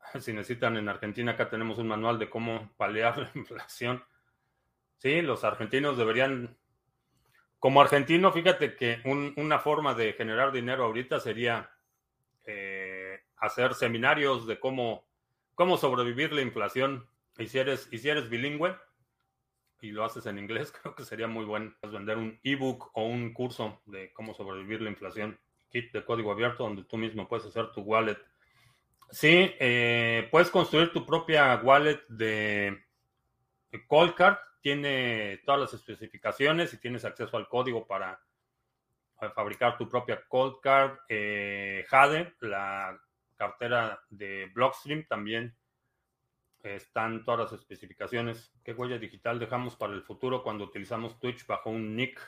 Si 0.21 0.33
necesitan 0.33 0.77
en 0.77 0.89
Argentina, 0.89 1.33
acá 1.33 1.51
tenemos 1.51 1.79
un 1.79 1.89
manual 1.89 2.19
de 2.19 2.31
cómo 2.31 2.71
paliar 2.77 3.19
la 3.19 3.31
inflación. 3.35 4.05
Sí, 4.99 5.21
los 5.21 5.43
argentinos 5.43 5.99
deberían 5.99 6.57
como 7.59 7.81
argentino, 7.81 8.33
fíjate 8.33 8.77
que 8.77 9.01
una 9.37 9.59
forma 9.59 9.95
de 9.95 10.13
generar 10.13 10.53
dinero 10.53 10.85
ahorita 10.85 11.21
sería 11.21 11.71
eh, 12.45 13.21
hacer 13.39 13.75
seminarios 13.75 14.47
de 14.47 14.61
cómo, 14.61 15.07
cómo 15.55 15.77
sobrevivir 15.77 16.33
la 16.33 16.43
inflación. 16.43 17.07
Y 17.39 17.47
si, 17.49 17.59
eres, 17.59 17.89
si 17.91 18.09
eres 18.09 18.29
bilingüe 18.29 18.77
y 19.81 19.91
lo 19.91 20.05
haces 20.05 20.27
en 20.27 20.39
inglés, 20.39 20.73
creo 20.83 20.95
que 20.95 21.05
sería 21.05 21.29
muy 21.29 21.45
bueno 21.45 21.75
vender 21.83 22.19
un 22.19 22.39
ebook 22.43 22.91
o 22.95 23.07
un 23.07 23.33
curso 23.33 23.81
de 23.87 24.13
cómo 24.13 24.35
sobrevivir 24.35 24.83
la 24.83 24.91
inflación. 24.91 25.39
Kit 25.71 25.93
de 25.93 26.05
código 26.05 26.31
abierto 26.31 26.63
donde 26.63 26.85
tú 26.85 26.97
mismo 26.97 27.27
puedes 27.27 27.47
hacer 27.47 27.73
tu 27.73 27.81
wallet. 27.81 28.19
Sí, 29.11 29.55
eh, 29.59 30.29
puedes 30.31 30.51
construir 30.51 30.93
tu 30.93 31.07
propia 31.07 31.61
wallet 31.63 32.01
de 32.09 32.85
Coldcard 33.87 34.37
tiene 34.67 35.43
todas 35.45 35.61
las 35.61 35.75
especificaciones 35.75 36.75
y 36.75 36.79
tienes 36.79 37.05
acceso 37.05 37.37
al 37.37 37.47
código 37.47 37.87
para 37.87 38.21
fabricar 39.33 39.79
tu 39.79 39.89
propia 39.89 40.21
cold 40.27 40.57
card. 40.61 40.99
Eh, 41.09 41.85
Jade, 41.87 42.35
la 42.41 43.01
cartera 43.37 44.03
de 44.11 44.51
Blockstream, 44.53 45.07
también 45.07 45.55
están 46.65 47.25
todas 47.25 47.53
las 47.53 47.61
especificaciones. 47.61 48.53
¿Qué 48.65 48.73
huella 48.73 48.99
digital 48.99 49.39
dejamos 49.39 49.77
para 49.77 49.93
el 49.93 50.03
futuro 50.03 50.43
cuando 50.43 50.65
utilizamos 50.65 51.21
Twitch 51.21 51.47
bajo 51.47 51.71
un 51.71 51.95
nick? 51.95 52.21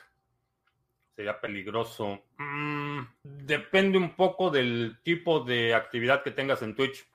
Sería 1.17 1.41
peligroso. 1.41 2.23
Mm, 2.37 3.01
depende 3.21 3.97
un 3.97 4.15
poco 4.15 4.49
del 4.49 5.01
tipo 5.03 5.41
de 5.41 5.73
actividad 5.73 6.23
que 6.23 6.31
tengas 6.31 6.61
en 6.61 6.73
Twitch. 6.73 7.05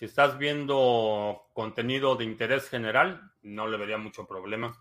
Si 0.00 0.06
estás 0.06 0.38
viendo 0.38 1.50
contenido 1.52 2.16
de 2.16 2.24
interés 2.24 2.70
general, 2.70 3.32
no 3.42 3.68
le 3.68 3.76
vería 3.76 3.98
mucho 3.98 4.26
problema. 4.26 4.74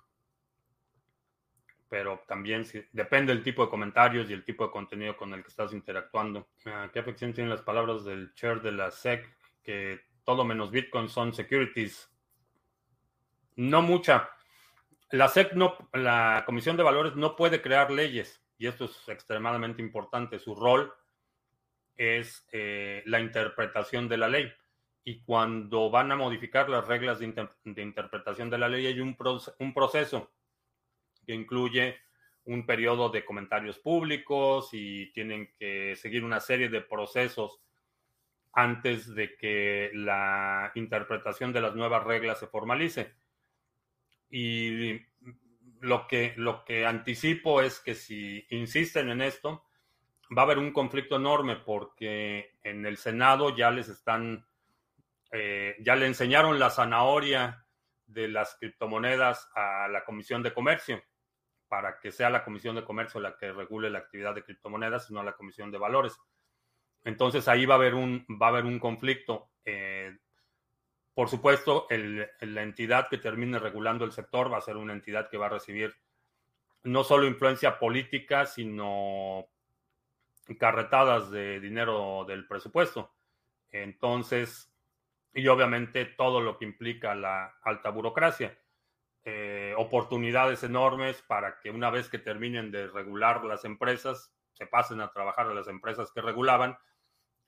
Pero 1.90 2.24
también 2.26 2.66
depende 2.94 3.34
del 3.34 3.44
tipo 3.44 3.66
de 3.66 3.70
comentarios 3.70 4.30
y 4.30 4.34
el 4.34 4.46
tipo 4.46 4.66
de 4.66 4.72
contenido 4.72 5.18
con 5.18 5.34
el 5.34 5.42
que 5.42 5.50
estás 5.50 5.74
interactuando. 5.74 6.48
Ah, 6.68 6.90
¿Qué 6.94 7.00
afección 7.00 7.34
tienen 7.34 7.50
las 7.50 7.64
palabras 7.64 8.06
del 8.06 8.34
chair 8.34 8.62
de 8.62 8.72
la 8.72 8.92
SEC? 8.92 9.28
Que 9.62 10.00
todo 10.24 10.46
menos 10.46 10.72
Bitcoin 10.72 11.10
son 11.10 11.34
securities. 11.34 12.10
No 13.58 13.82
mucha. 13.82 14.30
La 15.12 15.28
SEC 15.28 15.52
no, 15.52 15.76
la 15.92 16.44
Comisión 16.46 16.78
de 16.78 16.84
Valores 16.84 17.18
no 17.18 17.36
puede 17.36 17.62
crear 17.62 17.92
leyes 17.92 18.42
y 18.58 18.68
esto 18.68 18.86
es 18.86 19.10
extremadamente 19.10 19.82
importante. 19.82 20.40
Su 20.40 20.56
rol 20.56 20.94
es 21.98 22.48
eh, 22.54 23.04
la 23.06 23.20
interpretación 23.20 24.08
de 24.08 24.16
la 24.16 24.30
ley 24.30 24.50
y 25.10 25.24
cuando 25.24 25.90
van 25.90 26.12
a 26.12 26.16
modificar 26.16 26.70
las 26.70 26.88
reglas 26.88 27.18
de, 27.18 27.82
interpretación 27.82 28.48
de 28.52 28.60
la 28.60 28.70
ley 28.70 28.86
hay 28.86 29.00
un, 29.00 29.18
un 29.58 29.74
proceso 29.74 30.32
que 31.26 31.34
incluye 31.34 31.98
un 32.44 32.64
periodo 32.68 33.10
de 33.10 33.26
comentarios 33.26 33.80
públicos 33.80 34.70
y 34.72 35.12
tienen 35.12 35.52
que 35.58 35.96
seguir 35.96 36.24
una 36.24 36.40
serie 36.40 36.70
de 36.70 36.82
procesos 36.82 37.60
antes 38.54 39.16
de 39.16 39.36
que 39.36 39.90
la 39.96 40.72
interpretación 40.76 41.54
de 41.54 41.62
las 41.62 41.74
nuevas 41.74 42.04
reglas 42.04 42.40
se 42.40 42.46
formalice. 42.46 43.16
Y 44.30 45.02
lo 45.80 46.06
que, 46.06 46.36
lo 46.38 46.64
que 46.64 46.86
anticipo 46.86 47.64
es 47.64 47.80
que 47.80 47.96
si 47.96 48.46
insisten 48.52 49.10
en 49.10 49.24
esto, 49.24 49.66
va 50.38 50.44
a 50.44 50.46
haber 50.46 50.60
un 50.60 50.72
conflicto 50.72 51.16
enorme 51.16 51.56
porque 51.56 52.60
en 52.62 52.86
el 52.86 52.98
Senado 52.98 53.58
ya 53.58 53.72
les 53.72 53.90
están 53.90 54.46
eh, 55.32 55.76
ya 55.80 55.96
le 55.96 56.08
enseñaron 56.08 56.60
la 56.60 56.70
zanahoria 56.70 57.66
de 58.06 58.28
las 58.28 58.56
criptomonedas 58.60 59.50
a 59.54 59.88
la 59.88 60.04
Comisión 60.04 60.42
de 60.42 60.54
Comercio 60.54 61.04
para 61.68 62.00
que 62.00 62.12
sea 62.12 62.30
la 62.30 62.44
Comisión 62.44 62.76
de 62.76 62.84
Comercio 62.84 63.22
la 63.22 63.38
que 63.38 63.52
regule 63.52 63.90
la 63.90 64.00
actividad 64.00 64.34
de 64.34 64.44
criptomonedas, 64.44 65.12
no 65.12 65.24
la 65.24 65.34
Comisión 65.34 65.72
de 65.72 65.78
Valores. 65.78 66.18
Entonces 67.04 67.48
ahí 67.48 67.66
va 67.66 67.76
a 67.76 67.78
haber 67.78 67.94
un, 67.94 68.26
va 68.42 68.48
a 68.48 68.50
haber 68.50 68.66
un 68.66 68.80
conflicto. 68.80 69.52
Eh, 69.64 70.18
por 71.14 71.30
supuesto, 71.30 71.86
la 71.90 72.64
entidad 72.64 73.08
que 73.10 73.18
termine 73.18 73.60
regulando 73.60 74.06
el 74.06 74.12
sector 74.12 74.52
va 74.52 74.58
a 74.58 74.62
ser 74.62 74.78
una 74.78 74.94
entidad 74.94 75.30
que 75.30 75.38
va 75.38 75.48
a 75.48 75.50
recibir 75.50 75.94
no 76.84 77.04
solo 77.04 77.28
influencia 77.28 77.78
política, 77.78 78.46
sino 78.46 79.46
carretadas 80.58 81.30
de 81.30 81.60
dinero 81.60 82.26
del 82.26 82.48
presupuesto. 82.48 83.14
Entonces, 83.72 84.69
y 85.34 85.48
obviamente 85.48 86.06
todo 86.06 86.42
lo 86.42 86.58
que 86.58 86.66
implica 86.66 87.16
la 87.16 87.58
alta 87.64 87.90
burocracia. 87.90 88.58
Eh, 89.24 89.74
oportunidades 89.78 90.64
enormes 90.64 91.22
para 91.22 91.60
que 91.60 91.70
una 91.72 91.90
vez 91.90 92.10
que 92.10 92.20
terminen 92.20 92.72
de 92.72 92.88
regular 92.88 93.44
las 93.44 93.66
empresas, 93.66 94.34
se 94.54 94.66
pasen 94.66 95.02
a 95.02 95.12
trabajar 95.12 95.48
a 95.48 95.54
las 95.54 95.68
empresas 95.68 96.12
que 96.12 96.22
regulaban 96.22 96.78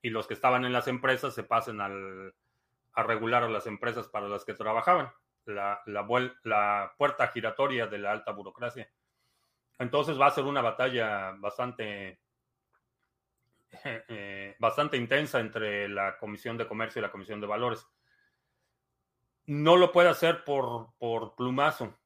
y 0.01 0.09
los 0.09 0.27
que 0.27 0.33
estaban 0.33 0.65
en 0.65 0.73
las 0.73 0.87
empresas 0.87 1.33
se 1.33 1.43
pasen 1.43 1.79
a 1.81 3.03
regular 3.03 3.43
a 3.43 3.49
las 3.49 3.67
empresas 3.67 4.07
para 4.07 4.27
las 4.27 4.45
que 4.45 4.53
trabajaban. 4.53 5.11
La, 5.45 5.81
la, 5.85 6.93
puerta 6.97 7.27
giratoria 7.27 7.87
de 7.87 7.97
la 7.97 8.11
alta 8.11 8.31
burocracia. 8.31 8.89
Entonces 9.79 10.19
va 10.19 10.27
a 10.27 10.31
ser 10.31 10.43
una 10.43 10.61
batalla 10.61 11.31
bastante, 11.39 12.19
eh, 14.07 14.55
bastante 14.59 14.97
intensa 14.97 15.39
entre 15.39 15.87
la 15.87 16.17
Comisión 16.17 16.57
de 16.57 16.67
Comercio 16.67 16.99
y 16.99 17.03
la 17.03 17.11
Comisión 17.11 17.41
de 17.41 17.47
Valores. 17.47 17.87
No 19.45 19.75
lo 19.75 19.91
puede 19.91 20.09
hacer 20.09 20.43
por, 20.43 20.93
plumazo. 21.35 21.97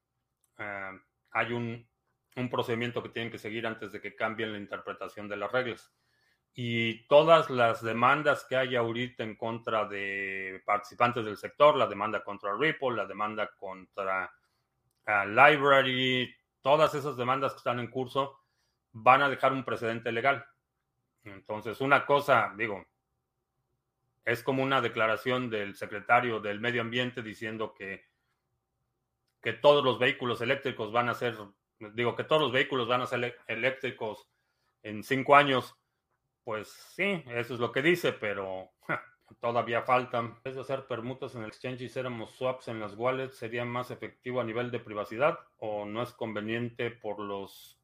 Ah, 0.57 0.93
hay 1.31 1.51
un, 1.51 1.87
un 2.35 2.49
procedimiento 2.49 3.01
que 3.03 3.09
tienen 3.09 3.31
que 3.31 3.37
seguir 3.37 3.67
antes 3.67 3.91
de 3.91 4.01
que 4.01 4.15
cambien 4.15 4.51
la 4.51 4.57
interpretación 4.57 5.27
de 5.27 5.37
las 5.37 5.51
reglas. 5.51 5.93
Y 6.57 7.05
todas 7.07 7.49
las 7.49 7.83
demandas 7.83 8.45
que 8.47 8.55
hay 8.55 8.77
ahorita 8.77 9.23
en 9.23 9.35
contra 9.35 9.85
de 9.85 10.61
participantes 10.65 11.25
del 11.25 11.35
sector, 11.35 11.75
la 11.75 11.85
demanda 11.85 12.23
contra 12.23 12.55
Ripple, 12.57 12.95
la 12.95 13.05
demanda 13.05 13.51
contra 13.57 14.31
uh, 15.05 15.27
Library, 15.27 16.33
todas 16.61 16.95
esas 16.95 17.17
demandas 17.17 17.51
que 17.51 17.57
están 17.57 17.79
en 17.79 17.91
curso 17.91 18.39
van 18.93 19.21
a 19.21 19.29
dejar 19.29 19.51
un 19.51 19.65
precedente 19.65 20.13
legal. 20.13 20.45
Entonces, 21.25 21.81
una 21.81 22.05
cosa, 22.05 22.53
digo, 22.57 22.85
es 24.23 24.41
como 24.41 24.63
una 24.63 24.81
declaración 24.81 25.49
del 25.49 25.75
secretario 25.75 26.39
del 26.39 26.59
Medio 26.59 26.81
Ambiente 26.81 27.21
diciendo 27.21 27.73
que, 27.73 28.05
que 29.41 29.53
todos 29.53 29.83
los 29.83 29.99
vehículos 29.99 30.41
eléctricos 30.41 30.91
van 30.91 31.09
a 31.09 31.13
ser 31.13 31.35
digo 31.79 32.15
que 32.15 32.23
todos 32.23 32.41
los 32.41 32.51
vehículos 32.51 32.87
van 32.87 33.01
a 33.01 33.07
ser 33.07 33.37
eléctricos 33.47 34.27
en 34.83 35.03
cinco 35.03 35.35
años, 35.35 35.75
pues 36.43 36.69
sí, 36.69 37.23
eso 37.27 37.55
es 37.55 37.59
lo 37.59 37.71
que 37.71 37.81
dice, 37.81 38.13
pero 38.13 38.71
todavía 39.41 39.81
faltan. 39.81 40.39
Es 40.43 40.57
hacer 40.57 40.85
permutas 40.85 41.35
en 41.35 41.41
el 41.41 41.47
exchange 41.47 41.81
y 41.81 41.85
hiciéramos 41.85 42.31
swaps 42.35 42.67
en 42.67 42.79
las 42.79 42.95
wallets, 42.95 43.37
¿sería 43.37 43.65
más 43.65 43.91
efectivo 43.91 44.41
a 44.41 44.43
nivel 44.43 44.71
de 44.71 44.79
privacidad 44.79 45.39
o 45.57 45.85
no 45.85 46.03
es 46.03 46.13
conveniente 46.13 46.91
por 46.91 47.19
los 47.19 47.79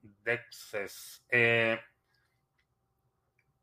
DEXs? 0.00 1.26
Eh, 1.28 1.78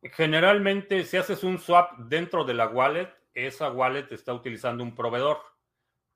generalmente, 0.04 1.04
si 1.06 1.18
haces 1.18 1.44
un 1.44 1.60
swap 1.60 1.98
dentro 1.98 2.44
de 2.44 2.54
la 2.54 2.68
wallet, 2.68 3.14
esa 3.34 3.72
wallet 3.72 4.12
está 4.12 4.34
utilizando 4.34 4.84
un 4.84 4.96
proveedor. 4.96 5.40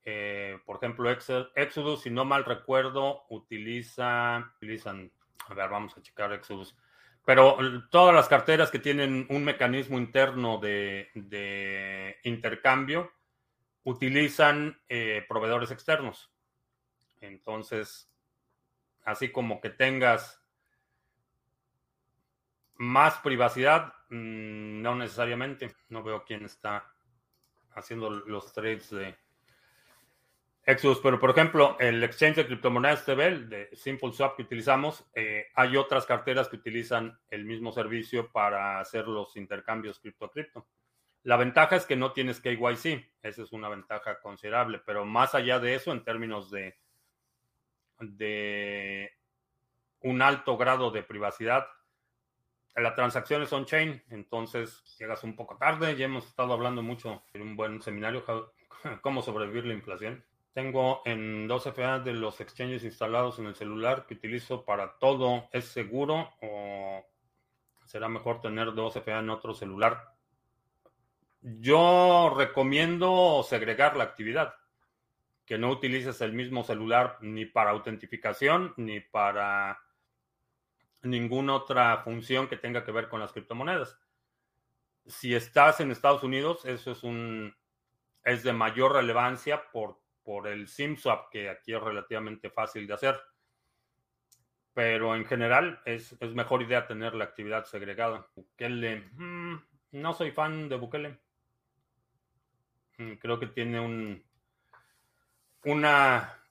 Eh, 0.03 0.59
por 0.65 0.77
ejemplo, 0.77 1.09
Exodus, 1.09 2.01
si 2.01 2.09
no 2.09 2.25
mal 2.25 2.45
recuerdo, 2.45 3.25
utiliza, 3.29 4.51
utilizan, 4.57 5.11
a 5.47 5.53
ver, 5.53 5.69
vamos 5.69 5.97
a 5.97 6.01
checar 6.01 6.31
Exodus, 6.33 6.75
pero 7.25 7.57
todas 7.89 8.13
las 8.13 8.27
carteras 8.27 8.69
que 8.69 8.77
tienen 8.77 9.25
un 9.29 9.43
mecanismo 9.43 9.97
interno 9.97 10.59
de, 10.59 11.09
intercambio 12.23 13.11
utilizan 13.83 14.79
eh, 14.89 15.25
proveedores 15.27 15.71
externos. 15.71 16.31
Entonces, 17.21 18.11
así 19.03 19.31
como 19.31 19.59
que 19.59 19.71
tengas 19.71 20.44
más 22.77 23.17
privacidad, 23.19 23.93
mm, 24.09 24.81
no 24.81 24.95
necesariamente. 24.95 25.75
No 25.89 26.03
veo 26.03 26.23
quién 26.23 26.45
está 26.45 26.91
haciendo 27.73 28.09
los 28.09 28.53
trades 28.53 28.89
de 28.89 29.15
Exodus, 30.67 30.99
pero 30.99 31.19
por 31.19 31.29
ejemplo, 31.29 31.77
el 31.79 32.03
exchange 32.03 32.37
de 32.37 32.47
criptomonedas 32.47 33.05
TBL, 33.05 33.49
de 33.49 33.69
Simple 33.75 34.11
Swap 34.11 34.35
que 34.35 34.41
utilizamos, 34.41 35.05
eh, 35.13 35.47
hay 35.53 35.77
otras 35.77 36.07
carteras 36.07 36.49
que 36.49 36.55
utilizan 36.55 37.19
el 37.29 37.45
mismo 37.45 37.71
servicio 37.71 38.31
para 38.31 38.79
hacer 38.79 39.07
los 39.07 39.37
intercambios 39.37 39.99
cripto 39.99 40.25
a 40.25 40.31
cripto. 40.31 40.67
La 41.21 41.37
ventaja 41.37 41.75
es 41.75 41.85
que 41.85 41.95
no 41.95 42.13
tienes 42.13 42.39
KYC, 42.39 43.11
esa 43.21 43.43
es 43.43 43.51
una 43.51 43.69
ventaja 43.69 44.19
considerable, 44.19 44.81
pero 44.83 45.05
más 45.05 45.35
allá 45.35 45.59
de 45.59 45.75
eso, 45.75 45.91
en 45.91 46.03
términos 46.03 46.49
de, 46.49 46.79
de 47.99 49.11
un 50.01 50.23
alto 50.23 50.57
grado 50.57 50.89
de 50.89 51.03
privacidad, 51.03 51.67
la 52.75 52.93
transacción 52.93 53.41
es 53.41 53.53
on-chain, 53.53 54.03
entonces 54.09 54.83
llegas 54.99 55.23
un 55.23 55.35
poco 55.35 55.57
tarde, 55.57 55.95
ya 55.95 56.05
hemos 56.05 56.25
estado 56.27 56.53
hablando 56.53 56.81
mucho 56.81 57.23
en 57.33 57.41
un 57.41 57.55
buen 57.55 57.81
seminario, 57.81 58.23
cómo 59.01 59.21
sobrevivir 59.21 59.65
la 59.65 59.73
inflación. 59.73 60.23
Tengo 60.53 61.01
en 61.05 61.47
dos 61.47 61.63
FA 61.63 61.99
de 61.99 62.13
los 62.13 62.39
exchanges 62.39 62.83
instalados 62.83 63.39
en 63.39 63.47
el 63.47 63.55
celular 63.55 64.05
que 64.05 64.13
utilizo 64.13 64.63
para 64.63 64.97
todo. 64.99 65.49
¿Es 65.51 65.65
seguro 65.65 66.29
o 66.41 67.05
será 67.85 68.07
mejor 68.07 68.39
tener 68.39 68.73
dos 68.73 68.93
FA 68.93 69.19
en 69.19 69.29
otro 69.29 69.53
celular? 69.53 70.13
Yo 71.41 72.33
recomiendo 72.35 73.45
segregar 73.47 73.97
la 73.97 74.05
actividad, 74.05 74.55
que 75.45 75.57
no 75.57 75.69
utilices 75.69 76.21
el 76.21 76.33
mismo 76.33 76.63
celular 76.63 77.17
ni 77.21 77.45
para 77.45 77.71
autentificación 77.71 78.73
ni 78.77 79.01
para 79.01 79.79
ninguna 81.05 81.55
otra 81.55 81.97
función 82.03 82.47
que 82.47 82.57
tenga 82.57 82.83
que 82.83 82.91
ver 82.91 83.09
con 83.09 83.19
las 83.19 83.31
criptomonedas. 83.31 83.97
Si 85.05 85.35
estás 85.35 85.79
en 85.79 85.91
Estados 85.91 86.23
Unidos, 86.23 86.65
eso 86.65 86.91
es 86.91 87.03
un 87.03 87.55
es 88.23 88.41
de 88.43 88.53
mayor 88.53 88.93
relevancia 88.93 89.69
por 89.71 89.99
por 90.25 90.47
el 90.47 90.67
SimSwap, 90.67 91.29
que 91.29 91.49
aquí 91.49 91.73
es 91.73 91.81
relativamente 91.81 92.49
fácil 92.49 92.87
de 92.87 92.95
hacer. 92.95 93.21
Pero 94.73 95.15
en 95.15 95.23
general 95.23 95.79
es, 95.85 96.19
mejor 96.33 96.63
idea 96.63 96.87
tener 96.87 97.13
la 97.13 97.25
actividad 97.25 97.63
segregada. 97.65 98.27
Bukele, 98.35 99.07
mm, 99.13 99.55
no 99.91 100.13
soy 100.13 100.31
fan 100.31 100.67
de 100.67 100.75
Bukele. 100.77 101.19
Mm, 102.97 103.13
creo 103.13 103.39
que 103.39 103.47
tiene 103.47 103.79
un 103.79 104.25
una 105.63 106.44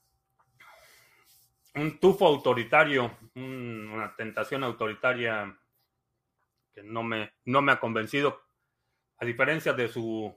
un 1.74 1.98
tufo 1.98 2.26
autoritario, 2.26 3.16
una 3.34 4.14
tentación 4.16 4.64
autoritaria 4.64 5.58
que 6.72 6.82
no 6.82 7.02
me, 7.02 7.32
no 7.44 7.62
me 7.62 7.72
ha 7.72 7.80
convencido, 7.80 8.42
a 9.18 9.24
diferencia 9.24 9.72
de 9.72 9.88
su 9.88 10.36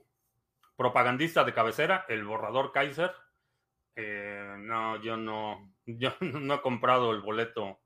propagandista 0.76 1.44
de 1.44 1.52
cabecera, 1.52 2.04
el 2.08 2.24
borrador 2.24 2.72
Kaiser, 2.72 3.12
eh, 3.96 4.54
no, 4.58 5.02
yo 5.02 5.16
no, 5.16 5.74
yo 5.86 6.12
no 6.20 6.54
he 6.54 6.60
comprado 6.60 7.12
el 7.12 7.20
boleto 7.20 7.80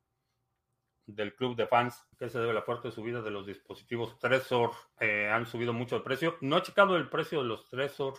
del 1.06 1.34
club 1.34 1.56
de 1.56 1.66
fans. 1.66 2.06
que 2.18 2.28
se 2.28 2.38
debe 2.38 2.52
la 2.52 2.62
fuerte 2.62 2.90
subida 2.90 3.22
de 3.22 3.30
los 3.30 3.46
dispositivos 3.46 4.18
Tresor? 4.18 4.72
Eh, 5.00 5.30
han 5.32 5.46
subido 5.46 5.72
mucho 5.72 5.96
el 5.96 6.02
precio. 6.02 6.36
No 6.42 6.58
he 6.58 6.62
checado 6.62 6.96
el 6.96 7.08
precio 7.08 7.40
de 7.42 7.48
los 7.48 7.66
Tresor 7.68 8.14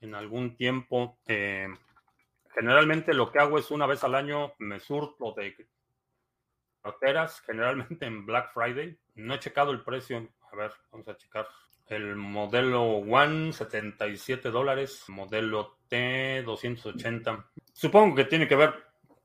en 0.00 0.14
algún 0.16 0.56
tiempo. 0.56 1.18
Eh, 1.26 1.68
generalmente 2.54 3.14
lo 3.14 3.30
que 3.30 3.38
hago 3.38 3.58
es 3.58 3.70
una 3.70 3.86
vez 3.86 4.04
al 4.04 4.14
año 4.14 4.54
me 4.58 4.80
surto 4.80 5.32
de 5.36 5.68
carteras, 6.82 7.40
generalmente 7.42 8.06
en 8.06 8.26
Black 8.26 8.52
Friday. 8.52 8.98
No 9.14 9.34
he 9.34 9.38
checado 9.38 9.72
el 9.72 9.82
precio. 9.82 10.28
A 10.52 10.56
ver, 10.56 10.72
vamos 10.90 11.08
a 11.08 11.16
checar. 11.16 11.46
El 11.86 12.14
modelo 12.14 12.82
One, 12.82 13.52
77 13.52 14.50
dólares. 14.50 15.04
Modelo 15.08 15.78
T, 15.88 16.42
280. 16.44 17.50
Supongo 17.72 18.14
que 18.14 18.24
tiene 18.24 18.46
que 18.46 18.56
ver 18.56 18.74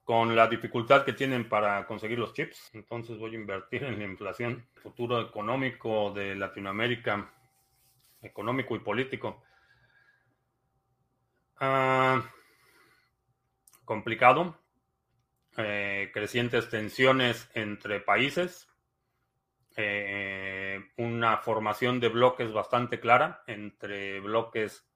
con 0.04 0.36
la 0.36 0.48
dificultad 0.48 1.04
que 1.04 1.14
tienen 1.14 1.48
para 1.48 1.86
conseguir 1.86 2.20
los 2.20 2.34
chips. 2.34 2.72
Entonces 2.74 3.18
voy 3.18 3.32
a 3.32 3.36
invertir 3.36 3.84
en 3.84 4.00
la 4.00 4.06
inflación. 4.06 4.68
Futuro 4.82 5.22
económico 5.22 6.12
de 6.12 6.36
Latinoamérica. 6.36 7.32
Económico 8.22 8.76
y 8.76 8.80
político. 8.80 9.43
Ah, 11.58 12.24
complicado. 13.86 14.60
Eh, 15.58 16.12
crecientes 16.14 16.70
tensiones 16.70 17.50
entre 17.54 18.02
países. 18.02 18.68
Eh, 19.78 20.80
una 20.98 21.38
formación 21.38 22.00
de 22.00 22.10
bloques 22.10 22.52
bastante 22.52 23.00
clara 23.00 23.44
entre 23.48 24.20
bloques 24.20 24.88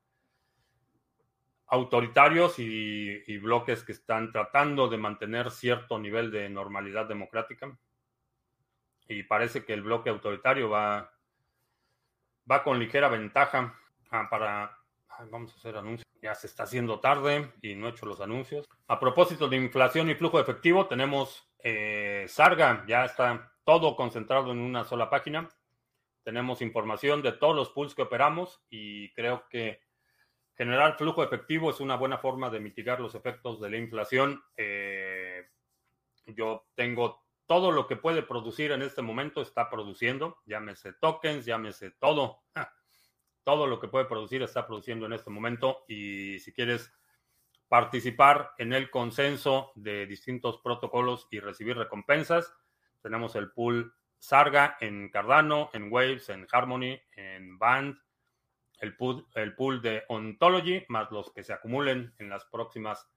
autoritarios 1.67 2.57
y, 2.57 3.37
bloques 3.37 3.83
que 3.83 3.91
están 3.91 4.31
tratando 4.31 4.89
de 4.89 4.97
mantener 4.97 5.51
cierto 5.51 5.99
nivel 5.99 6.31
de 6.31 6.49
normalidad 6.49 7.07
democrática. 7.07 7.77
Y 9.07 9.23
parece 9.23 9.63
que 9.65 9.73
el 9.73 9.83
bloque 9.83 10.09
autoritario 10.09 10.69
va, 10.69 11.11
va 12.49 12.63
con 12.63 12.79
ligera 12.79 13.07
ventaja 13.07 13.75
ah, 14.11 14.27
para... 14.29 14.78
Vamos 15.29 15.53
a 15.53 15.55
hacer 15.55 15.75
anuncios. 15.75 16.07
Ya 16.21 16.35
se 16.35 16.47
está 16.47 16.63
haciendo 16.63 16.99
tarde 16.99 17.51
y 17.61 17.75
no 17.75 17.87
he 17.87 17.91
hecho 17.91 18.05
los 18.05 18.21
anuncios. 18.21 18.67
A 18.87 18.99
propósito 18.99 19.47
de 19.47 19.57
inflación 19.57 20.09
y 20.09 20.15
flujo 20.15 20.37
de 20.37 20.43
efectivo, 20.43 20.87
tenemos 20.87 21.49
eh, 21.63 22.25
Sarga, 22.27 22.85
ya 22.87 23.05
está 23.05 23.53
todo 23.63 23.95
concentrado 23.95 24.51
en 24.51 24.59
una 24.59 24.83
sola 24.83 25.09
página. 25.09 25.47
Tenemos 26.23 26.61
información 26.61 27.21
de 27.21 27.33
todos 27.33 27.55
los 27.55 27.69
pools 27.69 27.95
que 27.95 28.03
operamos 28.03 28.61
y 28.69 29.11
creo 29.13 29.47
que 29.49 29.81
generar 30.55 30.97
flujo 30.97 31.23
efectivo 31.23 31.69
es 31.69 31.79
una 31.79 31.95
buena 31.95 32.17
forma 32.17 32.49
de 32.49 32.59
mitigar 32.59 32.99
los 32.99 33.15
efectos 33.15 33.61
de 33.61 33.69
la 33.69 33.77
inflación. 33.77 34.43
Eh, 34.57 35.47
yo 36.27 36.67
tengo 36.75 37.25
todo 37.45 37.71
lo 37.71 37.87
que 37.87 37.95
puede 37.95 38.21
producir 38.21 38.71
en 38.71 38.81
este 38.81 39.01
momento, 39.01 39.41
está 39.41 39.69
produciendo, 39.69 40.37
llámese 40.45 40.93
tokens, 40.93 41.45
llámese 41.45 41.91
todo. 41.91 42.43
Todo 43.43 43.67
lo 43.67 43.79
que 43.79 43.87
puede 43.87 44.05
producir 44.05 44.41
está 44.41 44.67
produciendo 44.67 45.05
en 45.05 45.13
este 45.13 45.29
momento 45.29 45.85
y 45.87 46.39
si 46.39 46.53
quieres 46.53 46.93
participar 47.67 48.51
en 48.57 48.73
el 48.73 48.89
consenso 48.89 49.71
de 49.75 50.05
distintos 50.05 50.59
protocolos 50.63 51.27
y 51.31 51.39
recibir 51.39 51.77
recompensas, 51.77 52.53
tenemos 53.01 53.35
el 53.35 53.51
pool 53.51 53.93
Sarga 54.17 54.77
en 54.81 55.09
Cardano, 55.09 55.69
en 55.73 55.91
Waves, 55.91 56.29
en 56.29 56.47
Harmony, 56.51 56.99
en 57.15 57.57
Band, 57.57 57.97
el 58.79 58.95
pool, 58.95 59.25
el 59.35 59.55
pool 59.55 59.81
de 59.81 60.03
Ontology, 60.09 60.85
más 60.89 61.11
los 61.11 61.31
que 61.31 61.43
se 61.43 61.53
acumulen 61.53 62.13
en 62.17 62.29
las 62.29 62.45
próximas 62.45 63.09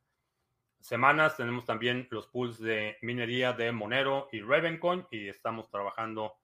semanas. 0.80 1.36
Tenemos 1.36 1.64
también 1.64 2.08
los 2.10 2.26
pools 2.28 2.58
de 2.58 2.96
minería 3.02 3.52
de 3.52 3.72
Monero 3.72 4.28
y 4.32 4.40
Ravencoin 4.40 5.06
y 5.10 5.28
estamos 5.28 5.70
trabajando 5.70 6.34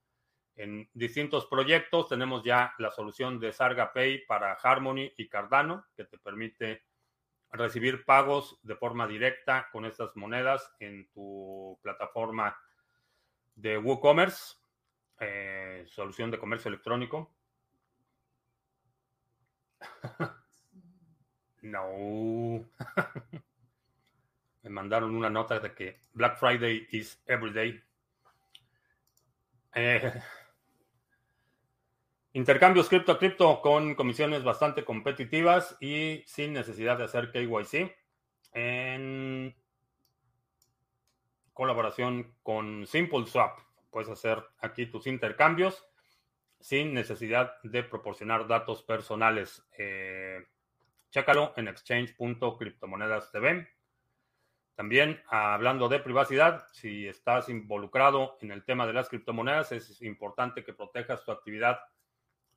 en 0.58 0.90
distintos 0.92 1.46
proyectos. 1.46 2.08
Tenemos 2.08 2.42
ya 2.44 2.74
la 2.78 2.90
solución 2.90 3.38
de 3.40 3.52
Sarga 3.52 3.92
Pay 3.92 4.26
para 4.26 4.52
Harmony 4.52 5.12
y 5.16 5.28
Cardano, 5.28 5.86
que 5.96 6.04
te 6.04 6.18
permite 6.18 6.82
recibir 7.52 8.04
pagos 8.04 8.58
de 8.62 8.76
forma 8.76 9.06
directa 9.06 9.68
con 9.72 9.86
estas 9.86 10.14
monedas 10.16 10.70
en 10.80 11.08
tu 11.12 11.78
plataforma 11.82 12.58
de 13.54 13.78
WooCommerce, 13.78 14.56
eh, 15.20 15.84
solución 15.88 16.30
de 16.30 16.38
comercio 16.38 16.68
electrónico. 16.68 17.32
no. 21.62 22.68
Me 24.62 24.70
mandaron 24.70 25.14
una 25.14 25.30
nota 25.30 25.60
de 25.60 25.72
que 25.72 26.00
Black 26.12 26.36
Friday 26.36 26.88
is 26.90 27.22
every 27.26 27.52
day. 27.52 27.80
Eh, 29.74 30.20
intercambios 32.32 32.88
cripto 32.88 33.12
a 33.12 33.18
cripto 33.18 33.60
con 33.60 33.94
comisiones 33.94 34.44
bastante 34.44 34.84
competitivas 34.84 35.76
y 35.80 36.22
sin 36.26 36.52
necesidad 36.52 36.98
de 36.98 37.04
hacer 37.04 37.30
KYC. 37.30 37.94
En 38.52 39.54
colaboración 41.58 42.34
con 42.44 42.86
SimpleSwap. 42.86 43.58
Puedes 43.90 44.08
hacer 44.08 44.40
aquí 44.60 44.86
tus 44.86 45.08
intercambios 45.08 45.84
sin 46.60 46.94
necesidad 46.94 47.54
de 47.64 47.82
proporcionar 47.82 48.46
datos 48.46 48.84
personales. 48.84 49.66
Eh, 49.76 50.46
chécalo 51.10 51.54
en 51.56 51.66
exchange.criptomonedas.tv. 51.66 53.66
También 54.76 55.20
hablando 55.28 55.88
de 55.88 55.98
privacidad, 55.98 56.64
si 56.72 57.08
estás 57.08 57.48
involucrado 57.48 58.38
en 58.40 58.52
el 58.52 58.64
tema 58.64 58.86
de 58.86 58.92
las 58.92 59.08
criptomonedas, 59.08 59.72
es 59.72 60.00
importante 60.02 60.62
que 60.62 60.74
protejas 60.74 61.24
tu 61.24 61.32
actividad 61.32 61.80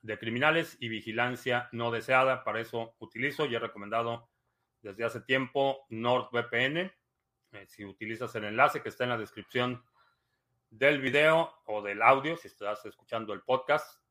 de 0.02 0.18
criminales 0.18 0.78
y 0.80 0.90
vigilancia 0.90 1.70
no 1.72 1.92
deseada. 1.92 2.44
Para 2.44 2.62
eso 2.62 2.96
utilizo 3.00 3.46
y 3.46 3.56
he 3.56 3.60
recomendado 3.60 4.30
desde 4.82 5.06
hace 5.06 5.22
tiempo 5.22 5.86
NordVPN. 5.90 6.92
Eh, 7.54 7.66
si 7.68 7.86
utilizas 7.86 8.34
el 8.36 8.46
enlace 8.46 8.82
que 8.82 8.90
está 8.90 9.04
en 9.04 9.12
la 9.12 9.18
descripción 9.18 9.84
del 10.70 11.02
video 11.02 11.54
o 11.66 11.82
del 11.82 12.02
audio, 12.02 12.38
si 12.38 12.48
estás 12.48 12.86
escuchando 12.86 13.34
el 13.34 13.42
podcast, 13.42 14.02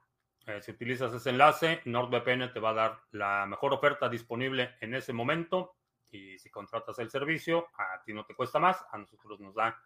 eh, 0.47 0.61
si 0.61 0.71
utilizas 0.71 1.13
ese 1.13 1.31
enlace, 1.31 1.81
NordVPN 1.85 2.53
te 2.53 2.61
va 2.61 2.71
a 2.71 2.75
dar 2.75 3.01
la 3.13 3.47
mejor 3.47 3.73
oferta 3.73 4.09
disponible 4.09 4.77
en 4.81 4.95
ese 4.95 5.13
momento 5.13 5.77
y 6.11 6.39
si 6.39 6.51
contratas 6.51 6.99
el 6.99 7.11
servicio, 7.11 7.69
a 7.77 8.03
ti 8.03 8.13
no 8.13 8.25
te 8.25 8.35
cuesta 8.35 8.59
más, 8.59 8.85
a 8.91 8.99
nosotros 8.99 9.41
nos 9.41 9.55
da 9.55 9.81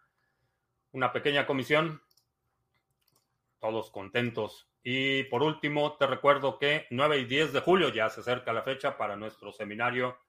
una 0.91 1.11
pequeña 1.11 1.45
comisión. 1.45 2.01
Todos 3.59 3.91
contentos. 3.91 4.67
Y 4.87 5.23
por 5.23 5.41
último, 5.41 5.97
te 5.97 6.05
recuerdo 6.05 6.59
que 6.59 6.85
9 6.91 7.17
y 7.17 7.25
10 7.25 7.53
de 7.53 7.59
julio 7.59 7.89
ya 7.89 8.07
se 8.11 8.21
acerca 8.21 8.53
la 8.53 8.61
fecha 8.61 8.99
para 8.99 9.15
nuestro 9.15 9.51
seminario 9.51 10.19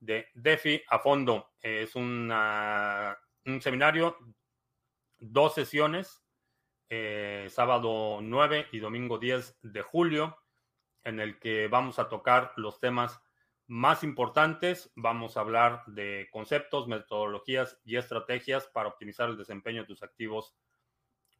de 0.00 0.26
DeFi 0.34 0.82
a 0.88 0.98
fondo. 0.98 1.52
Es 1.62 1.94
una, 1.94 3.16
un 3.46 3.62
seminario, 3.62 4.16
dos 5.20 5.54
sesiones, 5.54 6.24
eh, 6.88 7.46
sábado 7.50 8.18
9 8.20 8.66
y 8.72 8.80
domingo 8.80 9.16
10 9.16 9.60
de 9.62 9.82
julio, 9.82 10.36
en 11.04 11.20
el 11.20 11.38
que 11.38 11.68
vamos 11.68 12.00
a 12.00 12.08
tocar 12.08 12.54
los 12.56 12.80
temas 12.80 13.22
más 13.68 14.02
importantes. 14.02 14.90
Vamos 14.96 15.36
a 15.36 15.40
hablar 15.42 15.84
de 15.86 16.26
conceptos, 16.32 16.88
metodologías 16.88 17.78
y 17.84 17.94
estrategias 17.94 18.66
para 18.66 18.88
optimizar 18.88 19.28
el 19.28 19.38
desempeño 19.38 19.82
de 19.82 19.86
tus 19.86 20.02
activos 20.02 20.56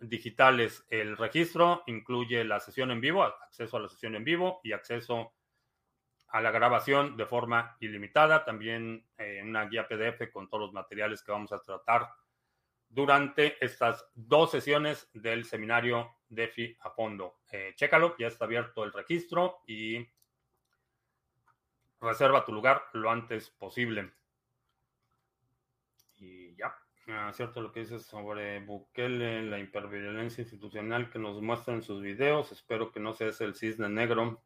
digitales. 0.00 0.84
El 0.88 1.16
registro 1.16 1.82
incluye 1.86 2.44
la 2.44 2.60
sesión 2.60 2.90
en 2.90 3.00
vivo, 3.00 3.22
acceso 3.22 3.76
a 3.76 3.80
la 3.80 3.88
sesión 3.88 4.14
en 4.14 4.24
vivo 4.24 4.60
y 4.62 4.72
acceso 4.72 5.32
a 6.28 6.40
la 6.40 6.50
grabación 6.50 7.16
de 7.16 7.26
forma 7.26 7.76
ilimitada. 7.80 8.44
También 8.44 9.06
eh, 9.16 9.40
una 9.44 9.66
guía 9.66 9.88
PDF 9.88 10.30
con 10.32 10.48
todos 10.48 10.64
los 10.66 10.72
materiales 10.72 11.22
que 11.22 11.32
vamos 11.32 11.52
a 11.52 11.60
tratar 11.60 12.08
durante 12.88 13.62
estas 13.64 14.06
dos 14.14 14.50
sesiones 14.50 15.10
del 15.12 15.44
seminario 15.44 16.16
DeFi 16.28 16.76
a 16.80 16.90
fondo. 16.90 17.40
Eh, 17.50 17.72
chécalo, 17.74 18.16
ya 18.18 18.28
está 18.28 18.44
abierto 18.44 18.84
el 18.84 18.92
registro 18.92 19.62
y 19.66 20.06
reserva 22.00 22.44
tu 22.44 22.52
lugar 22.52 22.84
lo 22.92 23.10
antes 23.10 23.50
posible. 23.50 24.12
Ah, 27.10 27.32
cierto 27.32 27.62
lo 27.62 27.72
que 27.72 27.80
dices 27.80 28.04
sobre 28.04 28.60
Bukele, 28.60 29.42
la 29.42 29.58
hiperviolencia 29.58 30.42
institucional 30.42 31.08
que 31.08 31.18
nos 31.18 31.40
muestra 31.40 31.72
en 31.72 31.82
sus 31.82 32.02
videos. 32.02 32.52
Espero 32.52 32.92
que 32.92 33.00
no 33.00 33.14
sea 33.14 33.32
el 33.40 33.54
cisne 33.54 33.88
negro, 33.88 34.42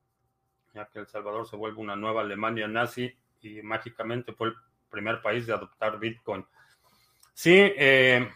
ya 0.73 0.87
que 0.87 1.01
El 1.01 1.09
Salvador 1.09 1.45
se 1.49 1.57
vuelve 1.57 1.81
una 1.81 1.97
nueva 1.97 2.21
Alemania 2.21 2.69
nazi 2.69 3.13
y 3.41 3.63
mágicamente 3.63 4.33
fue 4.33 4.49
el 4.49 4.55
primer 4.91 5.21
país 5.21 5.45
de 5.45 5.55
adoptar 5.55 5.99
Bitcoin. 5.99 6.47
Sí, 7.35 7.57
eh, 7.57 8.31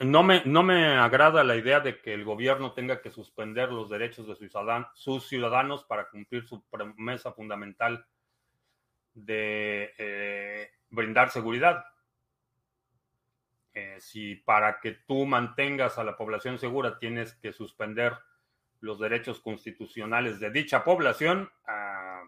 no 0.00 0.24
me, 0.24 0.42
no 0.44 0.64
me 0.64 0.96
agrada 0.96 1.44
la 1.44 1.54
idea 1.54 1.78
de 1.78 2.00
que 2.00 2.12
el 2.12 2.24
gobierno 2.24 2.72
tenga 2.72 3.00
que 3.00 3.12
suspender 3.12 3.70
los 3.70 3.90
derechos 3.90 4.26
de 4.26 4.34
sus 4.94 5.28
ciudadanos 5.28 5.84
para 5.84 6.08
cumplir 6.08 6.48
su 6.48 6.64
promesa 6.64 7.32
fundamental 7.32 8.04
de 9.14 9.94
eh, 9.98 10.70
brindar 10.90 11.30
seguridad. 11.30 11.84
Si 14.02 14.34
para 14.34 14.80
que 14.80 14.92
tú 15.06 15.26
mantengas 15.26 15.98
a 15.98 16.04
la 16.04 16.16
población 16.16 16.58
segura 16.58 16.98
tienes 16.98 17.34
que 17.34 17.52
suspender 17.52 18.14
los 18.80 18.98
derechos 18.98 19.40
constitucionales 19.40 20.40
de 20.40 20.50
dicha 20.50 20.82
población, 20.82 21.50
ah, 21.66 22.22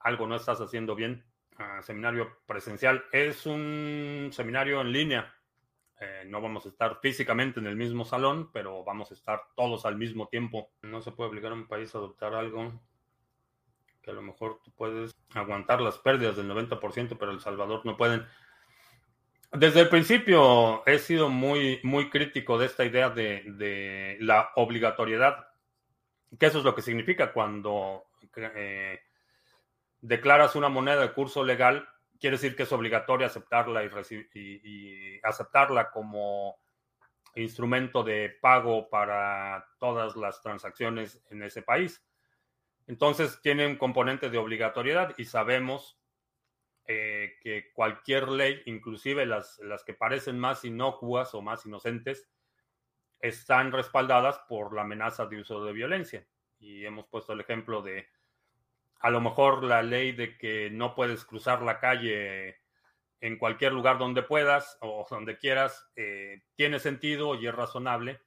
algo 0.00 0.26
no 0.26 0.36
estás 0.36 0.60
haciendo 0.60 0.94
bien. 0.94 1.24
Ah, 1.56 1.82
seminario 1.82 2.38
presencial 2.46 3.04
es 3.12 3.44
un 3.46 4.30
seminario 4.32 4.80
en 4.80 4.92
línea 4.92 5.34
eh, 6.02 6.24
no 6.26 6.40
vamos 6.40 6.64
a 6.64 6.70
estar 6.70 6.98
físicamente 7.02 7.60
en 7.60 7.66
el 7.66 7.76
mismo 7.76 8.06
salón, 8.06 8.50
pero 8.52 8.82
vamos 8.84 9.10
a 9.10 9.14
estar 9.14 9.42
todos 9.54 9.84
al 9.84 9.96
mismo 9.96 10.28
tiempo. 10.28 10.70
No 10.80 11.02
se 11.02 11.12
puede 11.12 11.28
obligar 11.28 11.52
a 11.52 11.56
un 11.56 11.68
país 11.68 11.94
a 11.94 11.98
adoptar 11.98 12.34
algo 12.34 12.80
que 14.00 14.10
a 14.10 14.14
lo 14.14 14.22
mejor 14.22 14.60
tú 14.64 14.72
puedes 14.72 15.14
aguantar 15.34 15.82
las 15.82 15.98
pérdidas 15.98 16.36
del 16.36 16.50
90%, 16.50 17.18
pero 17.18 17.32
El 17.32 17.40
Salvador 17.40 17.84
no 17.84 17.98
pueden. 17.98 18.24
Desde 19.52 19.80
el 19.80 19.88
principio 19.88 20.86
he 20.86 20.98
sido 20.98 21.28
muy, 21.28 21.80
muy 21.82 22.08
crítico 22.08 22.56
de 22.56 22.66
esta 22.66 22.84
idea 22.84 23.10
de, 23.10 24.16
la 24.20 24.50
obligatoriedad, 24.54 25.48
que 26.38 26.46
eso 26.46 26.58
es 26.58 26.64
lo 26.64 26.74
que 26.74 26.82
significa 26.82 27.32
cuando 27.32 28.04
eh, 28.36 29.00
declaras 30.00 30.54
una 30.54 30.68
moneda 30.68 31.00
de 31.00 31.12
curso 31.12 31.44
legal 31.44 31.88
quiere 32.20 32.36
decir 32.36 32.54
que 32.54 32.64
es 32.64 32.72
obligatorio 32.72 33.26
aceptarla 33.26 33.82
y, 33.82 35.20
aceptarla 35.22 35.90
como 35.90 36.60
instrumento 37.34 38.02
de 38.02 38.36
pago 38.40 38.88
para 38.88 39.66
todas 39.78 40.16
las 40.16 40.42
transacciones 40.42 41.24
en 41.30 41.42
ese 41.42 41.62
país. 41.62 42.04
Entonces 42.86 43.40
tiene 43.40 43.66
un 43.66 43.76
componente 43.76 44.28
de 44.28 44.38
obligatoriedad 44.38 45.14
y 45.16 45.24
sabemos 45.24 45.99
eh, 46.92 47.38
que 47.40 47.70
cualquier 47.72 48.28
ley, 48.28 48.62
inclusive 48.66 49.24
las, 49.24 49.60
las 49.60 49.84
que 49.84 49.94
parecen 49.94 50.40
más 50.40 50.64
inocuas 50.64 51.32
o 51.36 51.40
más 51.40 51.64
inocentes, 51.64 52.28
están 53.20 53.70
respaldadas 53.70 54.40
por 54.48 54.74
la 54.74 54.82
amenaza 54.82 55.26
de 55.26 55.40
uso 55.40 55.64
de 55.64 55.72
violencia. 55.72 56.26
Y 56.58 56.84
hemos 56.84 57.06
puesto 57.06 57.32
el 57.32 57.40
ejemplo 57.42 57.80
de 57.80 58.08
a 58.98 59.08
lo 59.08 59.20
mejor 59.20 59.62
la 59.62 59.82
ley 59.82 60.10
de 60.10 60.36
que 60.36 60.68
no 60.70 60.96
puedes 60.96 61.24
cruzar 61.24 61.62
la 61.62 61.78
calle 61.78 62.58
en 63.20 63.38
cualquier 63.38 63.72
lugar 63.72 63.98
donde 63.98 64.24
puedas 64.24 64.76
o 64.80 65.06
donde 65.08 65.38
quieras 65.38 65.88
eh, 65.94 66.42
tiene 66.56 66.80
sentido 66.80 67.36
y 67.36 67.46
es 67.46 67.54
razonable, 67.54 68.20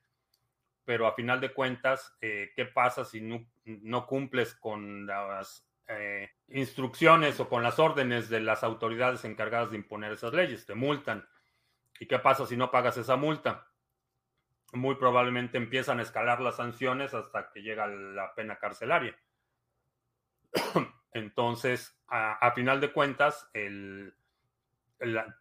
pero 0.86 1.06
a 1.06 1.16
final 1.16 1.42
de 1.42 1.52
cuentas, 1.52 2.16
eh, 2.22 2.54
¿qué 2.56 2.64
pasa 2.64 3.04
si 3.04 3.20
no, 3.20 3.46
no, 3.66 4.08
cumples 4.08 4.56
con 4.56 5.06
las 5.06 5.68
eh, 5.88 6.30
instrucciones 6.48 7.40
o 7.40 7.50
con 7.50 7.64
las 7.64 7.80
órdenes 7.80 8.30
de 8.30 8.40
las 8.40 8.64
autoridades 8.64 9.26
encargadas 9.26 9.72
de 9.72 9.78
imponer 9.78 10.14
esas 10.14 10.34
leyes. 10.34 10.66
Te 10.66 10.76
multan. 10.76 11.28
¿Y 12.00 12.08
qué 12.08 12.20
pasa 12.20 12.46
si 12.46 12.58
no 12.58 12.72
pagas 12.72 12.98
esa 12.98 13.16
multa? 13.16 13.68
Muy 14.72 14.96
probablemente 14.96 15.58
empiezan 15.58 16.00
a 16.00 16.04
escalar 16.04 16.42
las 16.42 16.56
sanciones 16.58 17.14
hasta 17.14 17.52
que 17.52 17.62
llega 17.62 17.88
la 17.88 18.34
pena 18.34 18.58
carcelaria. 18.58 19.18
Entonces, 21.14 21.96
a, 22.08 22.52
final 22.54 22.82
de 22.82 22.92
cuentas, 22.92 23.50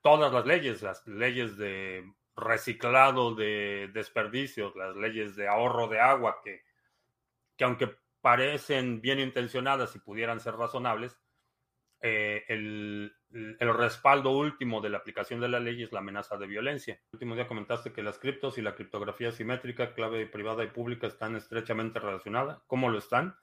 todas 0.03 0.33
las 0.33 0.47
leyes, 0.47 0.83
las 0.83 1.07
leyes 1.07 1.57
de 1.57 2.13
reciclado 2.37 3.35
de 3.35 3.91
desperdicios, 3.93 4.77
las 4.77 4.97
leyes 4.97 5.37
de 5.37 5.49
ahorro 5.49 5.89
de 5.89 6.01
agua, 6.01 6.41
que, 6.43 6.63
que 7.57 7.65
aunque 7.65 8.02
parecen 8.23 9.03
bien 9.03 9.19
intencionadas 9.21 9.95
y 9.95 9.99
pudieran 9.99 10.41
ser 10.41 10.55
razonables, 10.55 11.19
eh, 12.01 12.45
el, 12.49 13.15
respaldo 13.61 14.31
último 14.31 14.81
de 14.81 14.91
la 14.91 14.99
aplicación 14.99 15.41
de 15.41 15.49
la 15.49 15.61
ley 15.61 15.83
es 15.83 15.93
la 15.93 16.01
amenaza 16.01 16.37
de 16.37 16.47
violencia. 16.47 16.95
El 16.95 17.11
último 17.15 17.35
día 17.35 17.47
comentaste 17.47 17.93
que 17.93 18.03
las 18.03 18.19
criptos 18.19 18.59
y 18.59 18.63
la 18.63 18.75
criptografía 18.75 19.31
simétrica, 19.31 19.95
clave 19.95 20.27
privada 20.27 20.65
y 20.65 20.69
pública, 20.69 21.07
están 21.07 21.37
estrechamente 21.37 22.01
relacionadas. 22.01 22.63
¿Cómo 22.67 22.89
lo 22.89 22.99
están? 22.99 23.37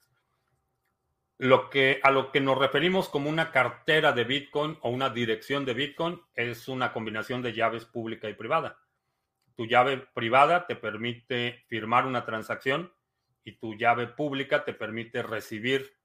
Lo 1.38 1.70
que, 1.70 2.00
a 2.02 2.10
lo 2.10 2.30
que 2.30 2.40
nos 2.40 2.58
referimos 2.58 3.08
como 3.08 3.30
una 3.30 3.50
cartera 3.50 4.12
de 4.12 4.24
Bitcoin 4.24 4.76
o 4.82 4.90
una 4.90 5.08
dirección 5.08 5.64
de 5.64 5.74
Bitcoin 5.74 6.20
es 6.34 6.68
una 6.68 6.92
combinación 6.92 7.40
de 7.40 7.54
llaves 7.54 7.86
pública 7.86 8.28
y 8.28 8.34
privada. 8.34 8.78
Tu 9.56 9.66
llave 9.66 10.06
privada 10.14 10.66
te 10.66 10.76
permite 10.76 11.64
firmar 11.68 12.06
una 12.06 12.26
transacción 12.26 12.92
y 13.44 13.52
tu 13.52 13.74
llave 13.74 14.06
pública 14.06 14.64
te 14.64 14.74
permite 14.74 15.22
recibir 15.22 15.96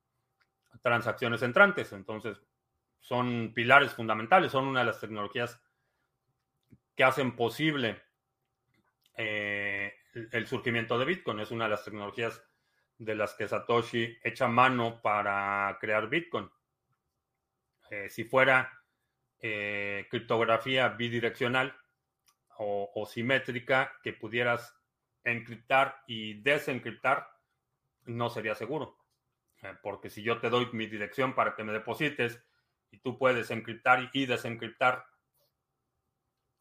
transacciones 0.81 1.41
entrantes. 1.41 1.91
Entonces, 1.93 2.41
son 2.99 3.53
pilares 3.53 3.93
fundamentales, 3.93 4.51
son 4.51 4.67
una 4.67 4.79
de 4.81 4.87
las 4.87 4.99
tecnologías 4.99 5.61
que 6.95 7.03
hacen 7.03 7.35
posible 7.35 8.01
eh, 9.17 9.93
el 10.31 10.47
surgimiento 10.47 10.97
de 10.97 11.05
Bitcoin. 11.05 11.39
Es 11.39 11.51
una 11.51 11.65
de 11.65 11.71
las 11.71 11.83
tecnologías 11.83 12.41
de 12.97 13.15
las 13.15 13.33
que 13.33 13.47
Satoshi 13.47 14.17
echa 14.23 14.47
mano 14.47 15.01
para 15.01 15.77
crear 15.79 16.09
Bitcoin. 16.09 16.49
Eh, 17.91 18.09
si 18.09 18.23
fuera 18.23 18.81
eh, 19.39 20.07
criptografía 20.09 20.89
bidireccional 20.89 21.75
o, 22.57 23.05
simétrica 23.05 23.99
que 24.01 24.13
pudieras 24.13 24.75
encriptar 25.25 26.03
y 26.07 26.41
desencriptar, 26.41 27.27
no 28.05 28.29
sería 28.29 28.55
seguro. 28.55 28.97
Eh, 29.61 29.73
porque 29.81 30.09
si 30.09 30.21
yo 30.23 30.39
te 30.39 30.49
doy 30.49 30.69
mi 30.71 30.87
dirección 30.87 31.33
para 31.33 31.55
que 31.55 31.63
me 31.63 31.73
deposites 31.73 32.41
y 32.91 32.99
tú 32.99 33.17
puedes 33.17 33.51
encriptar 33.51 34.09
y 34.13 34.25
desencriptar, 34.25 35.05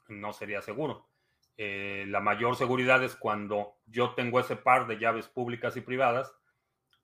no 0.08 0.32
sería 0.32 0.62
seguro. 0.62 1.08
Eh, 1.56 2.04
la 2.08 2.20
mayor 2.20 2.56
seguridad 2.56 3.02
es 3.04 3.14
cuando 3.14 3.76
yo 3.86 4.14
tengo 4.14 4.40
ese 4.40 4.56
par 4.56 4.86
de 4.86 4.98
llaves 4.98 5.28
públicas 5.28 5.76
y 5.76 5.80
privadas, 5.80 6.34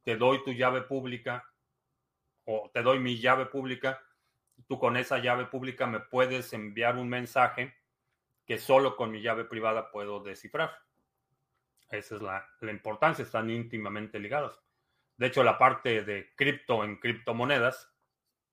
te 0.02 0.16
doy 0.16 0.42
tu 0.42 0.52
llave 0.52 0.82
pública 0.82 1.44
o 2.44 2.70
te 2.72 2.82
doy 2.82 2.98
mi 2.98 3.18
llave 3.18 3.46
pública, 3.46 4.02
tú 4.66 4.78
con 4.78 4.96
esa 4.96 5.18
llave 5.18 5.46
pública 5.46 5.86
me 5.86 6.00
puedes 6.00 6.52
enviar 6.52 6.96
un 6.96 7.08
mensaje 7.08 7.74
que 8.44 8.58
solo 8.58 8.96
con 8.96 9.12
mi 9.12 9.22
llave 9.22 9.44
privada 9.44 9.92
puedo 9.92 10.20
descifrar. 10.20 10.72
Esa 11.90 12.16
es 12.16 12.22
la, 12.22 12.48
la 12.60 12.70
importancia, 12.70 13.24
están 13.24 13.50
íntimamente 13.50 14.18
ligadas. 14.18 14.60
De 15.16 15.26
hecho, 15.26 15.44
la 15.44 15.58
parte 15.58 16.02
de 16.02 16.34
cripto 16.34 16.82
en 16.84 16.96
criptomonedas 16.96 17.92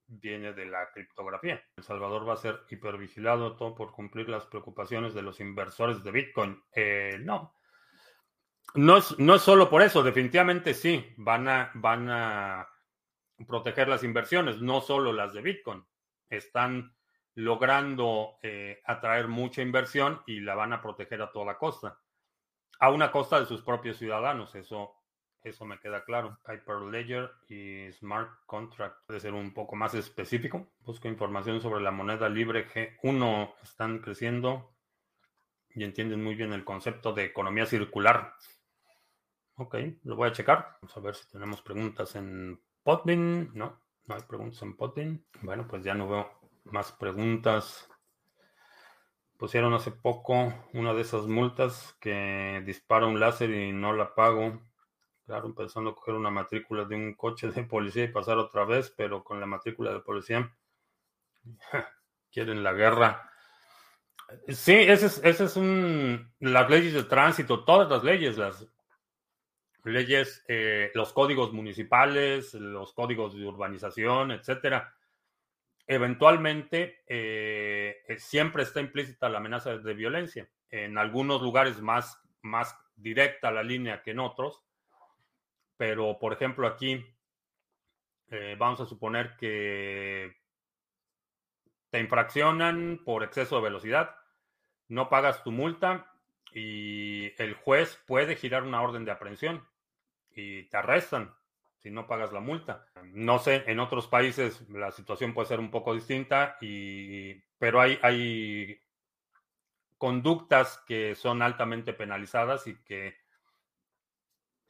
viene 0.07 0.53
de 0.53 0.65
la 0.65 0.89
criptografía. 0.91 1.63
El 1.75 1.83
Salvador 1.83 2.27
va 2.27 2.33
a 2.33 2.37
ser 2.37 2.61
hipervigilado 2.69 3.55
todo 3.55 3.75
por 3.75 3.91
cumplir 3.91 4.29
las 4.29 4.45
preocupaciones 4.45 5.13
de 5.13 5.21
los 5.21 5.39
inversores 5.39 6.03
de 6.03 6.11
Bitcoin. 6.11 6.63
Eh, 6.73 7.19
no. 7.21 7.53
No 8.73 8.97
es, 8.97 9.17
no 9.17 9.35
es 9.35 9.41
solo 9.41 9.69
por 9.69 9.81
eso, 9.81 10.03
definitivamente 10.03 10.73
sí, 10.73 11.13
van 11.17 11.47
a, 11.47 11.71
van 11.73 12.09
a 12.09 12.67
proteger 13.47 13.87
las 13.87 14.03
inversiones, 14.03 14.61
no 14.61 14.81
solo 14.81 15.13
las 15.13 15.33
de 15.33 15.41
Bitcoin. 15.41 15.85
Están 16.29 16.93
logrando 17.35 18.37
eh, 18.41 18.81
atraer 18.85 19.27
mucha 19.27 19.61
inversión 19.61 20.21
y 20.25 20.39
la 20.39 20.55
van 20.55 20.73
a 20.73 20.81
proteger 20.81 21.21
a 21.21 21.31
toda 21.31 21.57
costa, 21.57 21.99
a 22.79 22.89
una 22.89 23.11
costa 23.11 23.39
de 23.39 23.45
sus 23.45 23.61
propios 23.61 23.97
ciudadanos. 23.97 24.53
Eso 24.55 24.97
eso 25.47 25.65
me 25.65 25.79
queda 25.79 26.03
claro. 26.03 26.37
Hyperledger 26.47 27.31
y 27.47 27.91
Smart 27.93 28.29
Contract 28.45 28.97
puede 29.05 29.19
ser 29.19 29.33
un 29.33 29.53
poco 29.53 29.75
más 29.75 29.93
específico. 29.93 30.67
Busco 30.81 31.07
información 31.07 31.61
sobre 31.61 31.81
la 31.81 31.91
moneda 31.91 32.27
libre 32.27 32.67
G1. 32.67 33.53
Están 33.63 33.99
creciendo 33.99 34.75
y 35.69 35.83
entienden 35.83 36.23
muy 36.23 36.35
bien 36.35 36.53
el 36.53 36.65
concepto 36.65 37.13
de 37.13 37.25
economía 37.25 37.65
circular. 37.65 38.33
Ok, 39.55 39.75
lo 40.03 40.15
voy 40.15 40.29
a 40.29 40.33
checar. 40.33 40.77
Vamos 40.81 40.97
a 40.97 40.99
ver 40.99 41.15
si 41.15 41.29
tenemos 41.29 41.61
preguntas 41.61 42.15
en 42.15 42.61
Podbean. 42.83 43.51
No, 43.53 43.81
no 44.05 44.15
hay 44.15 44.21
preguntas 44.23 44.61
en 44.61 44.75
Podbean. 44.75 45.25
Bueno, 45.41 45.67
pues 45.67 45.83
ya 45.83 45.93
no 45.93 46.09
veo 46.09 46.39
más 46.65 46.91
preguntas. 46.91 47.89
Pusieron 49.37 49.73
hace 49.73 49.91
poco 49.91 50.53
una 50.73 50.93
de 50.93 51.01
esas 51.01 51.27
multas 51.27 51.95
que 51.99 52.61
dispara 52.65 53.05
un 53.05 53.19
láser 53.19 53.51
y 53.51 53.71
no 53.71 53.93
la 53.93 54.15
pago. 54.15 54.59
Claro, 55.25 55.45
empezando 55.47 55.91
a 55.91 55.95
coger 55.95 56.15
una 56.15 56.31
matrícula 56.31 56.85
de 56.85 56.95
un 56.95 57.13
coche 57.13 57.49
de 57.51 57.63
policía 57.63 58.05
y 58.05 58.07
pasar 58.07 58.37
otra 58.37 58.65
vez, 58.65 58.91
pero 58.95 59.23
con 59.23 59.39
la 59.39 59.45
matrícula 59.45 59.93
de 59.93 59.99
policía 59.99 60.51
quieren 62.31 62.63
la 62.63 62.73
guerra. 62.73 63.31
Sí, 64.47 64.73
ese 64.73 65.05
es, 65.05 65.21
ese 65.23 65.45
es 65.45 65.55
un. 65.55 66.33
Las 66.39 66.69
leyes 66.69 66.93
de 66.93 67.03
tránsito, 67.03 67.63
todas 67.63 67.89
las 67.89 68.03
leyes, 68.03 68.37
las 68.37 68.67
leyes, 69.83 70.43
eh, 70.47 70.91
los 70.95 71.13
códigos 71.13 71.53
municipales, 71.53 72.53
los 72.55 72.93
códigos 72.93 73.35
de 73.35 73.45
urbanización, 73.45 74.31
etcétera. 74.31 74.96
Eventualmente, 75.87 77.03
eh, 77.07 78.03
siempre 78.17 78.63
está 78.63 78.81
implícita 78.81 79.29
la 79.29 79.37
amenaza 79.39 79.77
de 79.77 79.93
violencia. 79.93 80.49
En 80.69 80.97
algunos 80.97 81.41
lugares 81.41 81.81
más, 81.81 82.21
más 82.41 82.77
directa 82.95 83.51
la 83.51 83.63
línea 83.63 84.03
que 84.03 84.11
en 84.11 84.19
otros 84.19 84.67
pero, 85.77 86.17
por 86.19 86.33
ejemplo, 86.33 86.67
aquí 86.67 87.05
eh, 88.29 88.55
vamos 88.57 88.81
a 88.81 88.85
suponer 88.85 89.37
que 89.37 90.35
te 91.91 91.99
infraccionan 91.99 93.01
por 93.05 93.23
exceso 93.23 93.57
de 93.57 93.61
velocidad, 93.61 94.15
no 94.89 95.07
pagas 95.07 95.43
tu 95.43 95.51
multa 95.51 96.11
y 96.51 97.31
el 97.41 97.53
juez 97.53 98.03
puede 98.07 98.35
girar 98.35 98.63
una 98.63 98.81
orden 98.81 99.05
de 99.05 99.11
aprehensión 99.11 99.65
y 100.31 100.63
te 100.63 100.77
arrestan 100.77 101.33
si 101.77 101.91
no 101.91 102.07
pagas 102.07 102.33
la 102.33 102.39
multa. 102.39 102.87
No 103.13 103.39
sé, 103.39 103.63
en 103.67 103.79
otros 103.79 104.07
países 104.07 104.67
la 104.69 104.91
situación 104.91 105.33
puede 105.33 105.47
ser 105.47 105.59
un 105.59 105.71
poco 105.71 105.93
distinta, 105.93 106.57
y, 106.61 107.35
pero 107.57 107.81
hay, 107.81 107.99
hay 108.01 108.81
conductas 109.97 110.83
que 110.87 111.15
son 111.15 111.41
altamente 111.41 111.93
penalizadas 111.93 112.67
y 112.67 112.75
que 112.83 113.15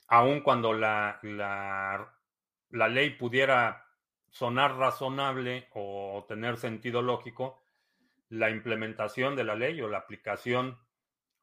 aun 0.08 0.42
cuando 0.42 0.74
la, 0.74 1.20
la, 1.24 2.88
ley 2.88 3.12
pudiera 3.12 3.86
sonar 4.30 4.76
razonable 4.76 5.68
o 5.74 6.26
tener 6.28 6.58
sentido 6.58 7.02
lógico, 7.02 7.62
la 8.30 8.50
implementación 8.50 9.36
de 9.36 9.44
la 9.44 9.56
ley 9.56 9.82
o 9.82 9.90
la 9.90 10.00
aplicación 10.00 10.80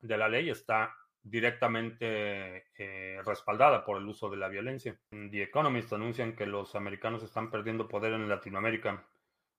de 0.01 0.17
la 0.17 0.29
ley 0.29 0.51
está 0.51 0.97
directamente 1.25 2.67
eh, 2.77 3.21
respaldada 3.25 3.85
por 3.85 3.97
el 3.97 4.07
uso 4.07 4.29
de 4.29 4.37
la 4.37 4.49
violencia. 4.49 4.97
The 5.11 5.43
Economist 5.43 5.93
anuncian 5.93 6.37
que 6.37 6.47
los 6.47 6.75
americanos 6.77 7.23
están 7.23 7.51
perdiendo 7.51 7.89
poder 7.89 8.13
en 8.13 8.29
Latinoamérica. 8.29 9.05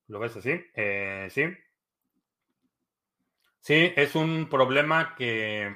¿Lo 0.08 0.20
ves 0.20 0.38
así? 0.38 0.64
Eh, 0.76 1.28
sí. 1.32 1.46
Sí, 3.60 3.92
es 3.96 4.14
un 4.14 4.48
problema 4.48 5.16
que 5.16 5.76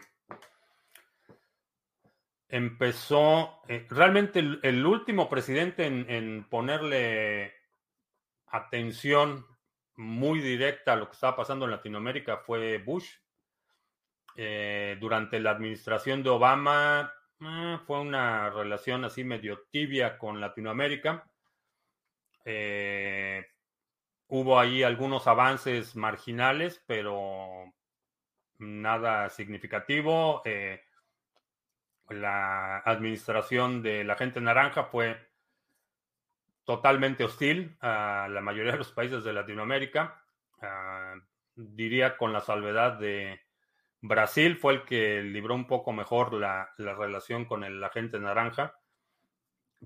empezó, 2.48 3.62
eh, 3.68 3.88
realmente 3.90 4.40
el, 4.40 4.86
último 4.86 5.28
presidente 5.28 5.88
en, 5.88 6.44
ponerle 6.50 7.54
atención 8.46 9.46
muy 9.96 10.40
directa 10.40 10.94
a 10.94 10.96
lo 10.96 11.08
que 11.08 11.14
estaba 11.14 11.36
pasando 11.36 11.66
en 11.66 11.72
Latinoamérica 11.72 12.38
fue 12.38 12.78
Bush. 12.78 13.12
Eh, 14.42 14.96
durante 15.02 15.38
la 15.42 15.52
administración 15.52 16.24
de 16.24 16.30
Obama 16.30 17.14
eh, 17.42 17.78
fue 17.86 18.00
una 18.00 18.50
relación 18.50 19.04
así 19.04 19.26
medio 19.26 19.66
tibia 19.70 20.18
con 20.18 20.40
Latinoamérica. 20.40 21.30
hubo 24.28 24.60
ahí 24.60 24.84
algunos 24.84 25.28
avances 25.28 25.96
marginales, 25.96 26.82
pero 26.88 27.74
nada 28.60 29.30
significativo 29.30 30.42
la 32.10 32.78
administración 32.80 33.82
de 33.82 34.04
la 34.04 34.16
gente 34.16 34.42
naranja 34.42 34.86
fue 34.86 35.18
totalmente 36.64 37.24
hostil 37.24 37.78
a 37.82 38.28
la 38.30 38.42
mayoría 38.42 38.74
de 38.74 38.78
los 38.80 38.92
países 38.92 39.24
de 39.24 39.34
Latinoamérica. 39.34 40.24
Ah, 40.62 41.16
diría 41.56 42.18
con 42.18 42.32
la 42.32 42.42
salvedad 42.42 42.94
de 42.94 43.40
Brasil, 44.02 44.58
fue 44.58 44.74
el 44.74 44.86
que 44.86 45.22
libró 45.22 45.56
un 45.56 45.68
poco 45.68 45.92
mejor 45.92 46.34
la, 46.34 46.74
relación 46.78 47.46
con 47.46 47.64
el 47.64 47.84
agente 47.84 48.20
naranja, 48.20 48.76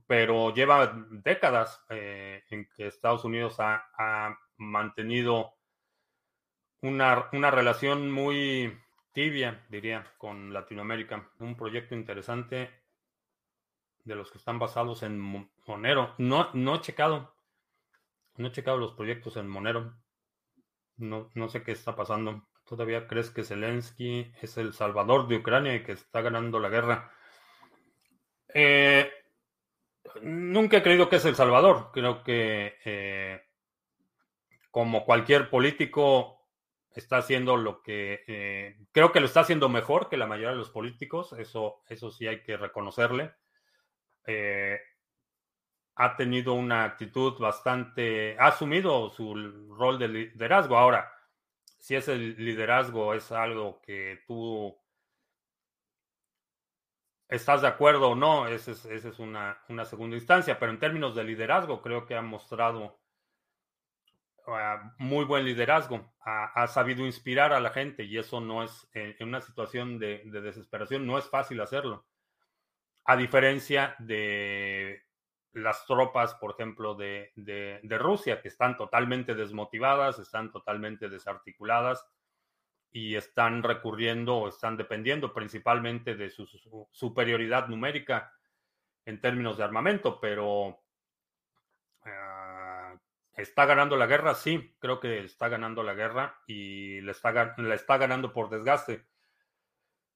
pero 0.07 0.53
lleva 0.53 0.93
décadas 1.09 1.83
eh, 1.89 2.43
en 2.49 2.67
que 2.75 2.87
Estados 2.87 3.25
Unidos 3.25 3.55
ha, 3.59 4.37
mantenido 4.57 5.55
una, 6.81 7.27
una 7.33 7.51
relación 7.51 8.11
muy 8.11 8.77
tibia, 9.13 9.65
diría, 9.69 10.05
con 10.17 10.53
Latinoamérica. 10.53 11.29
Un 11.39 11.55
proyecto 11.55 11.95
interesante 11.95 12.69
de 14.03 14.15
los 14.15 14.31
que 14.31 14.37
están 14.37 14.59
basados 14.59 15.03
en 15.03 15.19
Monero. 15.65 16.13
No, 16.17 16.49
no 16.53 16.75
he 16.75 16.81
checado. 16.81 17.35
No 18.35 18.47
he 18.47 18.51
checado 18.51 18.77
los 18.77 18.93
proyectos 18.93 19.37
en 19.37 19.47
Monero. 19.47 19.95
No, 20.97 21.31
no 21.33 21.49
sé 21.49 21.63
qué 21.63 21.71
está 21.71 21.95
pasando. 21.95 22.47
¿Todavía 22.65 23.07
crees 23.07 23.29
que 23.29 23.43
Zelensky 23.43 24.31
es 24.41 24.57
el 24.57 24.73
salvador 24.73 25.27
de 25.27 25.37
Ucrania 25.37 25.75
y 25.75 25.83
que 25.83 25.91
está 25.91 26.21
ganando 26.21 26.59
la 26.59 26.69
guerra? 26.69 27.11
Eh, 28.53 29.11
nunca 30.21 30.77
he 30.77 30.83
creído 30.83 31.09
que 31.09 31.17
es 31.17 31.25
el 31.25 31.35
salvador. 31.35 31.89
Creo 31.93 32.23
que 32.23 32.77
eh, 32.85 33.41
como 34.71 35.03
cualquier 35.05 35.49
político 35.49 36.39
está 36.91 37.17
haciendo 37.17 37.57
lo 37.57 37.81
que 37.81 38.23
eh, 38.27 38.77
creo 38.91 39.11
que 39.11 39.19
lo 39.19 39.25
está 39.25 39.41
haciendo 39.41 39.67
mejor 39.67 40.07
que 40.07 40.17
la 40.17 40.27
mayoría 40.27 40.51
de 40.51 40.57
los 40.57 40.69
políticos. 40.69 41.33
Eso, 41.33 41.83
eso 41.89 42.11
sí 42.11 42.27
hay 42.27 42.43
que 42.43 42.55
reconocerle. 42.55 43.33
Ha 45.95 46.15
tenido 46.15 46.53
una 46.53 46.85
actitud 46.85 47.37
bastante, 47.39 48.37
ha 48.39 48.47
asumido 48.47 49.09
su 49.09 49.35
rol 49.77 49.99
de 49.99 50.07
liderazgo. 50.07 50.77
Ahora, 50.77 51.12
si 51.83 51.97
ese 51.97 52.15
liderazgo 52.15 53.13
es 53.13 53.29
algo 53.33 53.81
que 53.81 54.23
tú 54.25 54.73
estás 57.27 57.61
de 57.61 57.67
acuerdo 57.67 58.11
o 58.11 58.15
no, 58.15 58.47
esa 58.47 58.71
es, 58.71 59.19
una, 59.19 59.57
segunda 59.83 60.15
instancia, 60.15 60.57
pero 60.57 60.71
en 60.71 60.79
términos 60.79 61.13
de 61.13 61.25
liderazgo 61.25 61.81
creo 61.81 62.05
que 62.05 62.15
ha 62.15 62.21
mostrado 62.21 63.01
ah, 64.47 64.93
muy 64.97 65.25
buen 65.25 65.43
liderazgo, 65.43 66.13
ha, 66.21 66.67
sabido 66.67 67.05
inspirar 67.05 67.51
a 67.51 67.59
la 67.59 67.71
gente 67.71 68.05
y 68.05 68.17
eso 68.17 68.39
no 68.39 68.63
es, 68.63 68.87
en 68.93 69.27
una 69.27 69.41
situación 69.41 69.99
de 69.99 70.23
desesperación, 70.23 71.05
no 71.05 71.17
es 71.17 71.29
fácil 71.29 71.59
hacerlo. 71.59 72.05
A 73.03 73.17
diferencia 73.17 73.93
de 73.99 75.03
las 75.53 75.85
tropas, 75.85 76.33
por 76.35 76.51
ejemplo, 76.51 76.95
de, 76.95 77.31
Rusia, 77.99 78.41
que 78.41 78.47
están 78.47 78.75
totalmente 78.75 79.35
desmotivadas, 79.35 80.19
están 80.19 80.51
totalmente 80.51 81.09
desarticuladas 81.09 82.05
y 82.91 83.15
están 83.15 83.63
recurriendo 83.63 84.35
o 84.35 84.49
están 84.49 84.77
dependiendo 84.77 85.33
principalmente 85.33 86.15
de 86.15 86.29
su, 86.29 86.47
superioridad 86.91 87.67
numérica 87.67 88.33
en 89.05 89.21
términos 89.21 89.57
de 89.57 89.63
armamento, 89.63 90.19
pero 90.19 90.79
ah, 92.03 92.95
¿está 93.35 93.65
ganando 93.65 93.95
la 93.95 94.07
guerra? 94.07 94.33
Sí, 94.35 94.75
creo 94.79 94.99
que 94.99 95.23
está 95.23 95.49
ganando 95.49 95.83
la 95.83 95.93
guerra 95.93 96.39
y 96.47 97.01
le 97.01 97.11
está, 97.11 97.53
la 97.57 97.75
está 97.75 97.97
ganando 97.97 98.33
por 98.33 98.49
desgaste. 98.49 99.05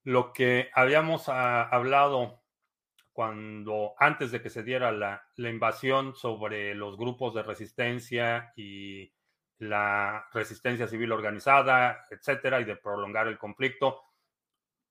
Lo 0.04 0.34
que 0.34 0.72
habíamos 0.74 1.30
ah, 1.30 1.64
hablado 1.64 2.42
cuando 3.18 3.96
antes 3.98 4.30
de 4.30 4.44
que 4.44 4.52
se 4.52 4.62
diera 4.62 4.92
la, 4.92 5.24
invasión 5.38 6.14
sobre 6.14 6.76
los 6.76 6.98
grupos 6.98 7.34
de 7.34 7.42
resistencia 7.42 8.54
y 8.56 9.12
la 9.58 10.28
resistencia 10.32 10.88
civil 10.88 11.12
organizada, 11.12 12.06
etcétera, 12.12 12.62
y 12.62 12.66
de 12.66 12.76
prolongar 12.76 13.28
el 13.28 13.40
conflicto, 13.40 14.04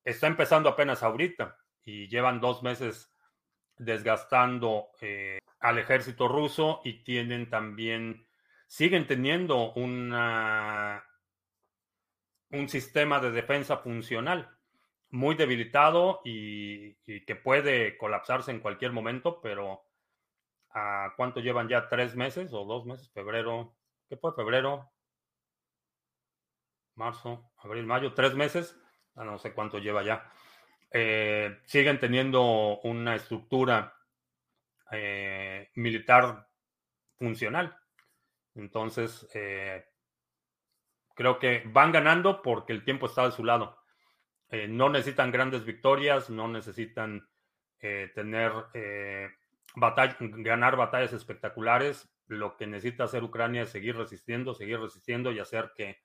está 0.02 0.26
empezando 0.26 0.68
apenas 0.68 1.04
ahorita 1.04 1.56
y 1.84 2.08
llevan 2.08 2.40
dos 2.40 2.64
meses 2.64 3.16
desgastando 3.76 4.88
eh, 5.00 5.38
al 5.60 5.78
ejército 5.78 6.26
ruso 6.26 6.80
y 6.82 7.04
tienen 7.04 7.48
también, 7.48 8.26
siguen 8.66 9.06
teniendo 9.06 9.72
una, 9.74 11.04
un 12.50 12.68
sistema 12.68 13.20
de 13.20 13.30
defensa 13.30 13.76
funcional 13.76 14.55
muy 15.10 15.34
debilitado 15.34 16.20
y, 16.24 16.94
que 17.04 17.36
puede 17.36 17.96
colapsarse 17.96 18.50
en 18.50 18.60
cualquier 18.60 18.92
momento, 18.92 19.40
pero 19.40 19.84
¿a 20.70 21.12
cuánto 21.16 21.40
llevan 21.40 21.68
ya? 21.68 21.88
¿Tres 21.88 22.16
meses 22.16 22.52
o 22.52 22.64
dos 22.64 22.84
meses? 22.86 23.10
Febrero, 23.12 23.76
¿qué 24.08 24.16
fue? 24.16 24.34
Febrero, 24.34 24.90
marzo, 26.94 27.52
abril, 27.58 27.86
mayo, 27.86 28.14
tres 28.14 28.34
meses, 28.34 28.78
ah, 29.14 29.24
no 29.24 29.38
sé 29.38 29.52
cuánto 29.52 29.78
lleva 29.78 30.02
ya. 30.02 30.30
Eh, 30.90 31.60
siguen 31.66 31.98
teniendo 31.98 32.80
una 32.80 33.14
estructura 33.14 33.94
eh, 34.92 35.70
militar 35.74 36.48
funcional. 37.18 37.76
Entonces, 38.54 39.28
eh, 39.34 39.84
creo 41.14 41.38
que 41.38 41.62
van 41.66 41.92
ganando 41.92 42.42
porque 42.42 42.72
el 42.72 42.84
tiempo 42.84 43.06
está 43.06 43.24
de 43.24 43.32
su 43.32 43.44
lado. 43.44 43.78
Eh, 44.50 44.68
no 44.68 44.88
necesitan 44.88 45.32
grandes 45.32 45.64
victorias, 45.64 46.30
no 46.30 46.48
necesitan 46.48 47.28
eh, 47.80 48.10
tener 48.14 48.52
eh, 48.74 49.28
ganar 49.74 50.76
batallas 50.76 51.12
espectaculares. 51.12 52.08
Lo 52.28 52.56
que 52.56 52.66
necesita 52.66 53.04
hacer 53.04 53.22
Ucrania 53.22 53.62
es 53.62 53.70
seguir 53.70 53.96
resistiendo, 53.96 54.54
seguir 54.54 54.80
resistiendo 54.80 55.32
y 55.32 55.38
hacer 55.38 55.72
que 55.76 56.00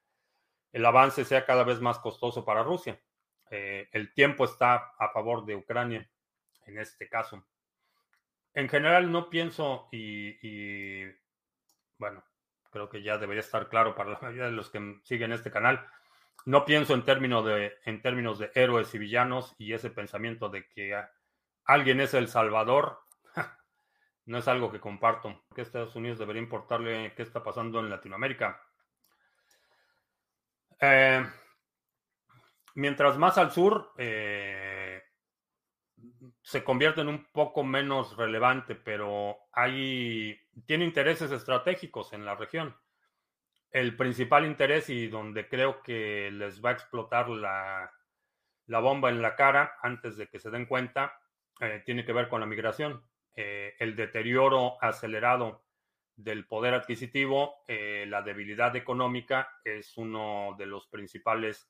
el 0.72 0.86
avance 0.86 1.26
sea 1.26 1.46
cada 1.46 1.64
vez 1.64 1.82
más 1.82 2.00
costoso 2.00 2.46
para 2.46 2.64
Rusia. 2.64 3.00
el 3.50 4.14
tiempo 4.14 4.46
está 4.46 4.94
a 4.98 5.10
favor 5.10 5.46
de 5.46 5.56
Ucrania 5.56 6.10
en 6.66 6.78
este 6.78 7.10
caso. 7.10 7.46
En 8.54 8.70
general 8.70 9.12
no 9.12 9.30
pienso 9.30 9.90
y 9.92 11.04
bueno, 11.98 12.24
creo 12.72 12.90
que 12.90 13.04
ya 13.04 13.18
debería 13.18 13.42
estar 13.42 13.70
claro 13.70 13.94
para 13.94 14.12
la 14.12 14.20
mayoría 14.22 14.46
de 14.46 14.52
los 14.52 14.70
que 14.70 15.00
siguen 15.04 15.34
este 15.34 15.52
canal 15.52 15.86
no 16.46 16.66
pienso 16.66 16.94
en 16.94 17.04
términos 17.04 17.46
de, 17.46 17.74
en 17.86 18.02
términos 18.02 18.40
de 18.40 18.52
héroes 18.56 18.94
y 18.94 18.98
villanos 18.98 19.56
y 19.58 19.74
ese 19.74 19.90
pensamiento 19.90 20.50
de 20.50 20.68
que 20.68 21.00
alguien 21.66 22.02
es 22.02 22.14
el 22.14 22.28
salvador 22.28 23.00
no 24.26 24.38
es 24.38 24.48
algo 24.48 24.72
que 24.72 24.80
comparto. 24.80 25.44
Estados 25.56 25.96
Unidos 25.96 26.20
debería 26.20 26.42
importarle 26.42 27.14
qué 27.16 27.24
está 27.24 27.44
pasando 27.44 27.80
en 27.80 27.90
Latinoamérica. 27.90 28.62
Eh, 30.80 31.26
mientras 32.76 33.18
más 33.18 33.38
al 33.38 33.52
sur, 33.52 33.94
eh, 33.98 35.04
se 36.42 36.64
convierte 36.64 37.02
en 37.02 37.10
un 37.10 37.26
poco 37.32 37.64
menos 37.64 38.16
relevante, 38.18 38.76
pero 38.76 39.38
hay, 39.52 40.40
tiene 40.66 40.86
intereses 40.86 41.32
estratégicos 41.32 42.14
en 42.14 42.26
la 42.26 42.36
región 42.36 42.76
el 43.72 43.96
principal 43.96 44.46
interés 44.46 44.90
y 44.90 45.08
donde 45.08 45.48
creo 45.48 45.82
que 45.82 46.30
les 46.32 46.64
va 46.64 46.72
a 46.72 46.74
explotar 46.74 47.30
la, 47.30 47.92
bomba 48.68 49.10
en 49.10 49.22
la 49.22 49.36
cara 49.36 49.76
antes 49.82 50.18
de 50.18 50.28
que 50.28 50.40
se 50.40 50.52
den 50.52 50.66
cuenta, 50.66 51.14
eh, 51.60 51.82
tiene 51.86 52.06
que 52.06 52.14
ver 52.14 52.28
con 52.28 52.42
la 52.42 52.46
migración. 52.46 53.04
Eh, 53.34 53.76
el 53.80 53.96
deterioro 53.96 54.78
acelerado 54.84 55.64
del 56.16 56.46
poder 56.46 56.74
adquisitivo, 56.74 57.64
eh, 57.68 58.06
la 58.08 58.22
debilidad 58.22 58.76
económica 58.76 59.50
es 59.64 59.98
uno 59.98 60.56
de 60.58 60.66
los 60.66 60.88
principales 60.88 61.70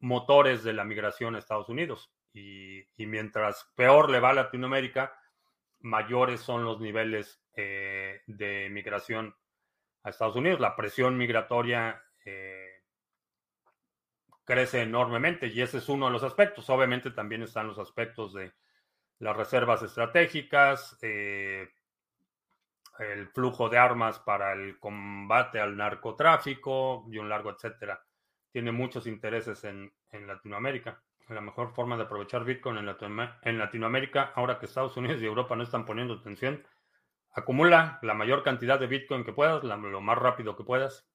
motores 0.00 0.62
de 0.62 0.72
la 0.72 0.84
migración 0.84 1.34
a 1.34 1.38
Estados 1.38 1.68
Unidos. 1.68 2.12
Y, 2.32 2.80
y 2.96 3.06
mientras 3.06 3.72
peor 3.74 4.10
le 4.10 4.20
va 4.20 4.30
a 4.30 4.34
Latinoamérica, 4.34 5.16
mayores 5.80 6.40
son 6.40 6.64
los 6.64 6.80
niveles 6.80 7.40
de 7.56 8.68
migración 8.72 9.36
a 10.04 10.10
Estados 10.10 10.36
Unidos. 10.36 10.60
La 10.60 10.76
presión 10.76 11.16
migratoria 11.16 12.00
eh, 12.24 12.82
crece 14.44 14.82
enormemente 14.82 15.48
y 15.48 15.60
ese 15.60 15.78
es 15.78 15.88
uno 15.88 16.06
de 16.06 16.12
los 16.12 16.22
aspectos. 16.22 16.70
Obviamente 16.70 17.10
también 17.10 17.42
están 17.42 17.66
los 17.66 17.78
aspectos 17.78 18.34
de 18.34 18.52
las 19.18 19.36
reservas 19.36 19.82
estratégicas, 19.82 20.98
eh, 21.02 21.68
el 22.98 23.28
flujo 23.28 23.68
de 23.68 23.78
armas 23.78 24.20
para 24.20 24.52
el 24.52 24.78
combate 24.78 25.58
al 25.58 25.76
narcotráfico 25.76 27.06
y 27.10 27.18
un 27.18 27.28
largo 27.28 27.50
etcétera. 27.50 28.04
Tiene 28.52 28.70
muchos 28.70 29.06
intereses 29.06 29.64
en, 29.64 29.92
Latinoamérica. 30.12 31.02
La 31.28 31.40
mejor 31.40 31.74
forma 31.74 31.96
de 31.96 32.04
aprovechar 32.04 32.44
Bitcoin 32.44 32.76
en, 32.76 32.88
en 33.42 33.58
Latinoamérica, 33.58 34.32
ahora 34.36 34.60
que 34.60 34.66
Estados 34.66 34.96
Unidos 34.96 35.20
y 35.20 35.26
Europa 35.26 35.56
no 35.56 35.64
están 35.64 35.84
poniendo 35.84 36.14
atención, 36.14 36.64
Acumula 37.34 37.98
la 38.02 38.14
mayor 38.14 38.44
cantidad 38.44 38.78
de 38.78 38.86
Bitcoin 38.86 39.24
que 39.24 39.32
puedas, 39.32 39.64
lo 39.64 40.00
más 40.00 40.18
rápido 40.18 40.56
que 40.56 40.62
puedas. 40.62 41.08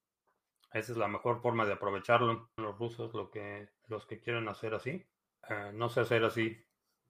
Esa 0.73 0.91
es 0.91 0.97
la 0.97 1.07
mejor 1.07 1.41
forma 1.41 1.65
de 1.65 1.73
aprovecharlo. 1.73 2.51
Los 2.57 2.77
rusos, 2.77 3.13
lo 3.13 3.31
que, 3.31 3.69
los 3.87 4.05
que 4.05 4.19
quieren 4.19 4.49
hacer 4.49 4.73
así, 4.73 5.07
eh, 5.49 5.71
no 5.73 5.87
sé 5.87 6.01
hacer 6.01 6.25
así. 6.25 6.61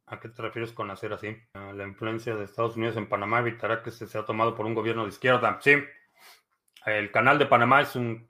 ¿A 0.05 0.20
qué 0.20 0.30
te 0.30 0.41
refieres 0.41 0.74
con 0.74 0.89
hacer 0.91 1.14
así? 1.14 1.36
La 1.53 1.84
influencia 1.84 2.36
de 2.36 2.45
Estados 2.45 2.76
Unidos 2.78 2.97
en 2.97 3.10
Panamá 3.10 3.39
evitará 3.39 3.84
que 3.84 3.91
se 3.91 4.07
sea 4.07 4.26
tomado 4.26 4.55
por 4.55 4.66
un 4.66 4.74
gobierno 4.74 5.03
de 5.03 5.10
izquierda. 5.10 5.60
Sí, 5.62 5.76
el 6.86 7.12
canal 7.12 7.38
de 7.38 7.45
Panamá 7.45 7.82
es 7.82 7.95
un, 7.95 8.28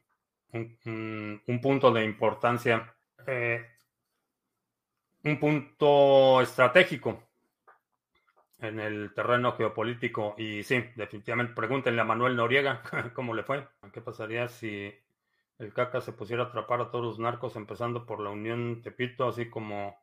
un, 0.51 1.59
punto 1.61 1.91
de 1.91 2.03
importancia, 2.03 2.93
eh, 3.25 3.65
un 5.23 5.39
punto 5.39 6.41
estratégico 6.41 7.28
en 8.61 8.79
el 8.79 9.13
terreno 9.13 9.53
geopolítico. 9.53 10.35
Y 10.37 10.63
sí, 10.63 10.83
definitivamente, 10.95 11.53
pregúntenle 11.53 12.01
a 12.01 12.05
Manuel 12.05 12.35
Noriega 12.35 12.81
cómo 13.13 13.33
le 13.33 13.43
fue. 13.43 13.67
¿Qué 13.91 14.01
pasaría 14.01 14.47
si 14.47 14.93
el 15.59 15.73
CACA 15.73 16.01
se 16.01 16.13
pusiera 16.13 16.43
a 16.43 16.45
atrapar 16.47 16.81
a 16.81 16.89
todos 16.89 17.05
los 17.05 17.19
narcos, 17.19 17.55
empezando 17.55 18.05
por 18.05 18.21
la 18.21 18.29
Unión 18.29 18.81
Tepito, 18.81 19.27
así 19.27 19.49
como 19.49 19.99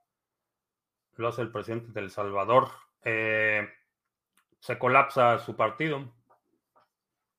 lo 1.16 1.28
hace 1.28 1.42
el 1.42 1.50
presidente 1.50 1.98
del 1.98 2.10
Salvador. 2.10 2.68
Eh, 3.02 3.66
se 4.60 4.78
colapsa 4.78 5.38
su 5.38 5.56
partido. 5.56 6.12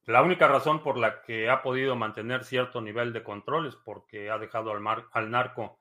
La 0.06 0.24
única 0.24 0.48
razón 0.48 0.82
por 0.82 0.98
la 0.98 1.22
que 1.22 1.50
ha 1.50 1.62
podido 1.62 1.96
mantener 1.96 2.44
cierto 2.44 2.82
nivel 2.82 3.14
de 3.14 3.24
control 3.24 3.68
es 3.68 3.76
porque 3.76 4.32
ha 4.32 4.38
dejado 4.40 4.72
al, 4.72 5.06
al 5.12 5.30
narco 5.32 5.78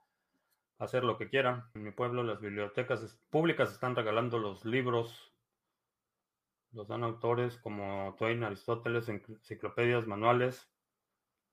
hacer 0.79 1.05
lo 1.05 1.16
que 1.18 1.29
quiera. 1.29 1.70
En 1.74 1.85
mi 1.85 1.91
pueblo 1.91 2.22
las 2.22 2.41
bibliotecas 2.41 3.18
públicas 3.31 3.72
están 3.72 3.97
regalando 3.97 4.39
los 4.39 4.64
libros, 4.64 5.33
los 6.72 6.89
dan 6.89 7.05
autores 7.05 7.57
como 7.59 8.14
Twain, 8.18 8.45
Aristóteles, 8.45 9.09
enciclopedias, 9.09 10.07
manuales, 10.07 10.70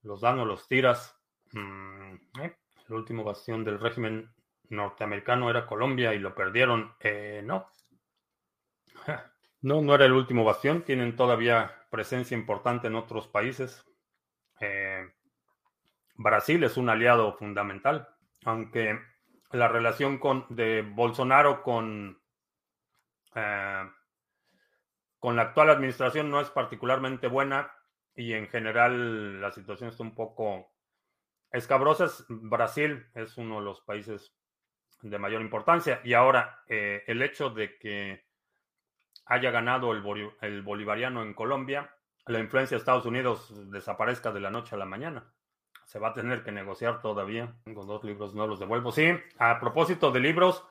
los 0.02 0.22
dan 0.22 0.40
o 0.40 0.46
los 0.46 0.68
tiras. 0.68 1.18
Mm, 1.54 2.16
eh, 2.42 2.58
el 2.90 2.96
último 2.96 3.24
bastión 3.24 3.64
del 3.64 3.80
régimen 3.80 4.34
norteamericano 4.70 5.50
era 5.50 5.66
Colombia 5.66 6.14
y 6.14 6.20
lo 6.20 6.36
perdieron. 6.36 6.94
Eh, 7.00 7.42
no. 7.44 7.68
No, 9.66 9.82
no 9.82 9.96
era 9.96 10.04
el 10.04 10.12
último 10.12 10.44
bastión. 10.44 10.82
Tienen 10.82 11.16
todavía 11.16 11.86
presencia 11.90 12.36
importante 12.36 12.88
en 12.88 12.96
otros 12.96 13.30
países. 13.30 13.86
Eh, 14.60 15.10
Brasil 16.16 16.62
es 16.66 16.76
un 16.76 16.90
aliado 16.90 17.32
fundamental, 17.38 18.10
aunque 18.44 19.00
la 19.54 19.68
relación 19.68 20.18
con, 20.18 20.46
de 20.50 20.82
Bolsonaro 20.82 21.62
con, 21.62 22.20
eh, 23.36 23.90
con 25.20 25.36
la 25.36 25.44
actual 25.44 25.70
administración 25.70 26.30
no 26.30 26.42
es 26.42 26.50
particularmente 26.50 27.28
buena 27.28 27.72
y 28.16 28.34
en 28.34 28.48
general 28.48 29.40
la 29.40 29.52
situación 29.52 29.90
está 29.90 30.04
un 30.04 30.16
poco 30.16 30.72
escabrosa. 31.52 32.08
Brasil 32.30 33.06
es 33.14 33.38
uno 33.38 33.60
de 33.60 33.66
los 33.66 33.82
países 33.82 34.36
de 35.04 35.20
mayor 35.20 35.42
importancia. 35.42 36.02
Y 36.04 36.14
ahora, 36.14 36.64
eh, 36.68 37.04
el 37.06 37.22
hecho 37.22 37.52
de 37.52 37.78
que 37.78 38.26
haya 39.26 39.52
ganado 39.52 39.92
el, 39.92 40.04
el, 40.42 40.64
bolivariano 40.64 41.22
en 41.22 41.36
Colombia, 41.36 41.96
la 42.26 42.40
influencia 42.40 42.76
de 42.76 42.80
Estados 42.80 43.06
Unidos 43.06 43.72
desaparezca 43.72 44.32
de 44.32 44.40
la 44.40 44.50
noche 44.50 44.76
a 44.76 44.80
la 44.80 44.86
mañana. 44.86 45.32
Se 45.86 46.00
va 46.00 46.10
a 46.10 46.14
tener 46.14 46.44
que 46.44 46.52
negociar 46.52 47.02
todavía. 47.02 47.56
Tengo 47.64 47.86
dos 47.86 48.04
libros, 48.04 48.34
no 48.34 48.48
los 48.48 48.60
devuelvo. 48.60 48.92
Sí, 48.92 49.10
a 49.38 49.60
propósito 49.60 50.12
de 50.12 50.20
libros, 50.20 50.66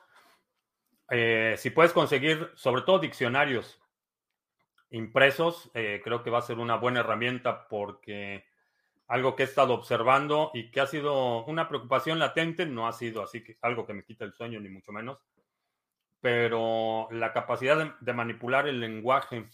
eh, 1.09 1.55
si 1.57 1.69
puedes 1.69 1.93
conseguir, 1.93 2.51
sobre 2.55 2.81
todo 2.81 2.99
diccionarios 2.99 3.79
impresos, 4.89 5.71
eh, 5.73 6.01
creo 6.03 6.23
que 6.23 6.29
va 6.29 6.39
a 6.39 6.43
ser 6.43 6.59
una 6.59 6.75
buena 6.75 7.01
herramienta 7.01 7.67
porque 7.67 8.45
algo 9.07 9.35
que 9.35 9.43
he 9.43 9.45
estado 9.45 9.73
observando 9.73 10.51
y 10.53 10.71
que 10.71 10.81
ha 10.81 10.87
sido 10.87 11.45
una 11.45 11.67
preocupación 11.67 12.19
latente, 12.19 12.65
no 12.65 12.87
ha 12.87 12.93
sido 12.93 13.21
así 13.21 13.43
que 13.43 13.57
algo 13.61 13.85
que 13.85 13.93
me 13.93 14.03
quita 14.03 14.25
el 14.25 14.33
sueño, 14.33 14.59
ni 14.59 14.69
mucho 14.69 14.91
menos, 14.91 15.19
pero 16.21 17.07
la 17.11 17.33
capacidad 17.33 17.95
de, 17.99 18.13
manipular 18.13 18.67
el 18.67 18.79
lenguaje, 18.79 19.45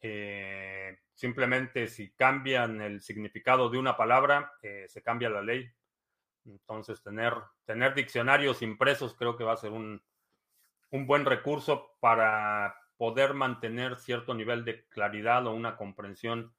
eh, 0.00 0.81
simplemente 1.14 1.86
si 1.88 2.12
cambian 2.12 2.80
el 2.80 3.00
significado 3.02 3.68
de 3.68 3.78
una 3.78 3.96
palabra, 3.96 4.52
eh, 4.62 4.86
se 4.88 5.02
cambia 5.02 5.30
la 5.30 5.42
ley. 5.42 5.70
Entonces, 6.44 7.02
tener, 7.02 7.34
tener 7.64 7.94
diccionarios 7.94 8.62
impresos 8.62 9.14
creo 9.14 9.36
que 9.36 9.44
va 9.44 9.52
a 9.52 9.56
ser 9.56 9.70
un, 9.70 10.02
un 10.90 11.06
buen 11.06 11.24
recurso 11.24 11.96
para 12.00 12.76
poder 12.96 13.34
mantener 13.34 13.96
cierto 13.96 14.34
nivel 14.34 14.64
de 14.64 14.86
claridad 14.88 15.46
o 15.46 15.52
una 15.52 15.76
comprensión 15.76 16.52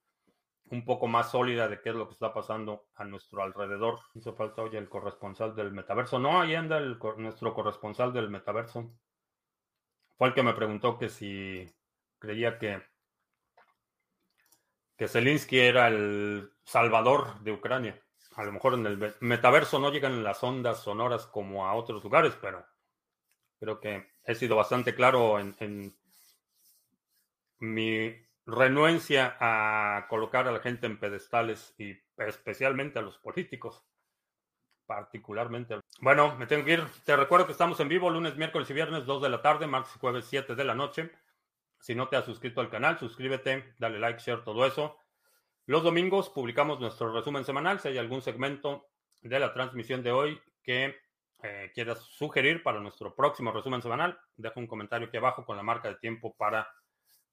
un 0.69 0.85
poco 0.85 1.07
más 1.07 1.31
sólida 1.31 1.67
de 1.67 1.81
qué 1.81 1.89
es 1.89 1.95
lo 1.95 2.07
que 2.07 2.13
está 2.13 2.33
pasando 2.33 2.87
a 2.95 3.03
nuestro 3.03 3.43
alrededor. 3.43 3.99
Hizo 4.13 4.33
falta 4.33 4.63
hoy 4.63 4.75
el 4.75 4.89
corresponsal 4.89 5.55
del 5.55 5.71
metaverso. 5.71 6.19
No, 6.19 6.41
ahí 6.41 6.55
anda 6.55 6.77
el, 6.77 6.97
nuestro 7.17 7.53
corresponsal 7.53 8.11
del 8.11 8.29
metaverso. 8.29 8.91
Fue 10.17 10.29
el 10.29 10.33
que 10.33 10.43
me 10.43 10.53
preguntó 10.53 10.97
que 10.97 11.09
si 11.09 11.65
creía 12.17 12.57
que, 12.57 12.81
que 15.03 15.09
Zelensky 15.09 15.59
era 15.59 15.89
el 15.89 16.49
salvador 16.63 17.37
de 17.41 17.51
Ucrania. 17.51 18.01
A 18.37 18.45
lo 18.45 18.53
mejor 18.53 18.75
en 18.75 18.85
el 18.85 19.13
metaverso 19.19 19.77
no 19.77 19.91
llegan 19.91 20.23
las 20.23 20.41
ondas 20.41 20.81
sonoras 20.81 21.27
como 21.27 21.67
a 21.67 21.73
otros 21.73 22.01
lugares, 22.05 22.37
pero 22.41 22.65
creo 23.59 23.81
que 23.81 24.13
he 24.23 24.33
sido 24.33 24.55
bastante 24.55 24.95
claro 24.95 25.39
en, 25.39 25.93
mi 27.59 28.15
renuencia 28.45 29.35
a 29.41 30.07
colocar 30.07 30.47
a 30.47 30.53
la 30.53 30.59
gente 30.59 30.85
en 30.85 30.97
pedestales 30.97 31.75
y 31.77 31.97
especialmente 32.19 32.99
a 32.99 33.01
los 33.01 33.17
políticos, 33.17 33.83
particularmente. 34.85 35.81
Bueno, 35.99 36.37
me 36.37 36.47
tengo 36.47 36.63
que 36.63 36.75
ir. 36.75 36.87
Te 37.03 37.17
recuerdo 37.17 37.45
que 37.45 37.51
estamos 37.51 37.77
en 37.81 37.89
vivo 37.89 38.09
lunes, 38.09 38.37
miércoles 38.37 38.69
y 38.69 38.73
viernes, 38.73 39.05
2 39.05 39.21
de 39.21 39.29
la 39.29 39.41
tarde, 39.41 39.67
martes 39.67 39.97
y 39.97 39.99
jueves, 39.99 40.27
7 40.29 40.55
de 40.55 40.63
la 40.63 40.75
noche. 40.75 41.11
Si 41.83 41.95
no 41.95 42.07
te 42.07 42.15
has 42.15 42.23
suscrito 42.23 42.61
al 42.61 42.69
canal, 42.69 42.97
suscríbete, 42.97 43.73
dale 43.77 43.99
like, 43.99 44.17
share, 44.17 44.41
todo 44.41 44.65
eso. 44.65 44.95
Los 45.65 45.83
domingos 45.83 46.29
publicamos 46.29 46.79
nuestro 46.79 47.11
resumen 47.11 47.43
semanal. 47.43 47.81
Si 47.81 47.89
hay 47.89 47.97
algún 47.97 48.21
segmento 48.21 48.87
de 49.21 49.37
la 49.37 49.53
transmisión 49.53 50.01
de 50.01 50.13
hoy 50.13 50.41
que 50.63 50.95
eh, 51.43 51.71
quieras 51.73 51.99
sugerir 51.99 52.63
para 52.63 52.79
nuestro 52.79 53.13
próximo 53.13 53.51
resumen 53.51 53.81
semanal, 53.81 54.17
deja 54.37 54.61
un 54.61 54.67
comentario 54.67 55.09
aquí 55.09 55.17
abajo 55.17 55.45
con 55.45 55.57
la 55.57 55.63
marca 55.63 55.89
de 55.89 55.95
tiempo 55.95 56.33
para 56.37 56.73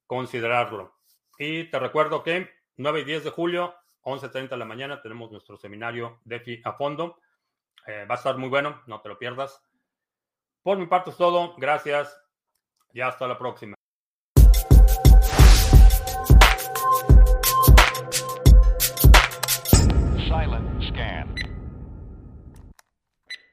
considerarlo. 0.05 0.97
Y 1.37 1.69
te 1.69 1.79
recuerdo 1.79 2.21
que 2.21 2.49
9 2.75 2.99
y 2.99 3.03
10 3.05 3.23
de 3.23 3.29
julio, 3.29 3.73
11.30 4.01 4.49
de 4.49 4.57
la 4.57 4.65
mañana, 4.65 5.01
tenemos 5.01 5.31
nuestro 5.31 5.55
seminario 5.55 6.19
DeFi 6.25 6.61
a 6.65 6.73
fondo. 6.73 7.21
Eh, 7.87 8.03
va 8.03 8.15
a 8.15 8.17
estar 8.17 8.37
muy 8.37 8.49
bueno, 8.49 8.81
no 8.85 8.99
te 8.99 9.07
lo 9.07 9.17
pierdas. 9.17 9.63
Por 10.61 10.77
mi 10.77 10.87
parte 10.87 11.11
es 11.11 11.15
todo. 11.15 11.55
Gracias 11.55 12.21
y 12.91 12.99
hasta 12.99 13.29
la 13.29 13.37
próxima. 13.37 13.80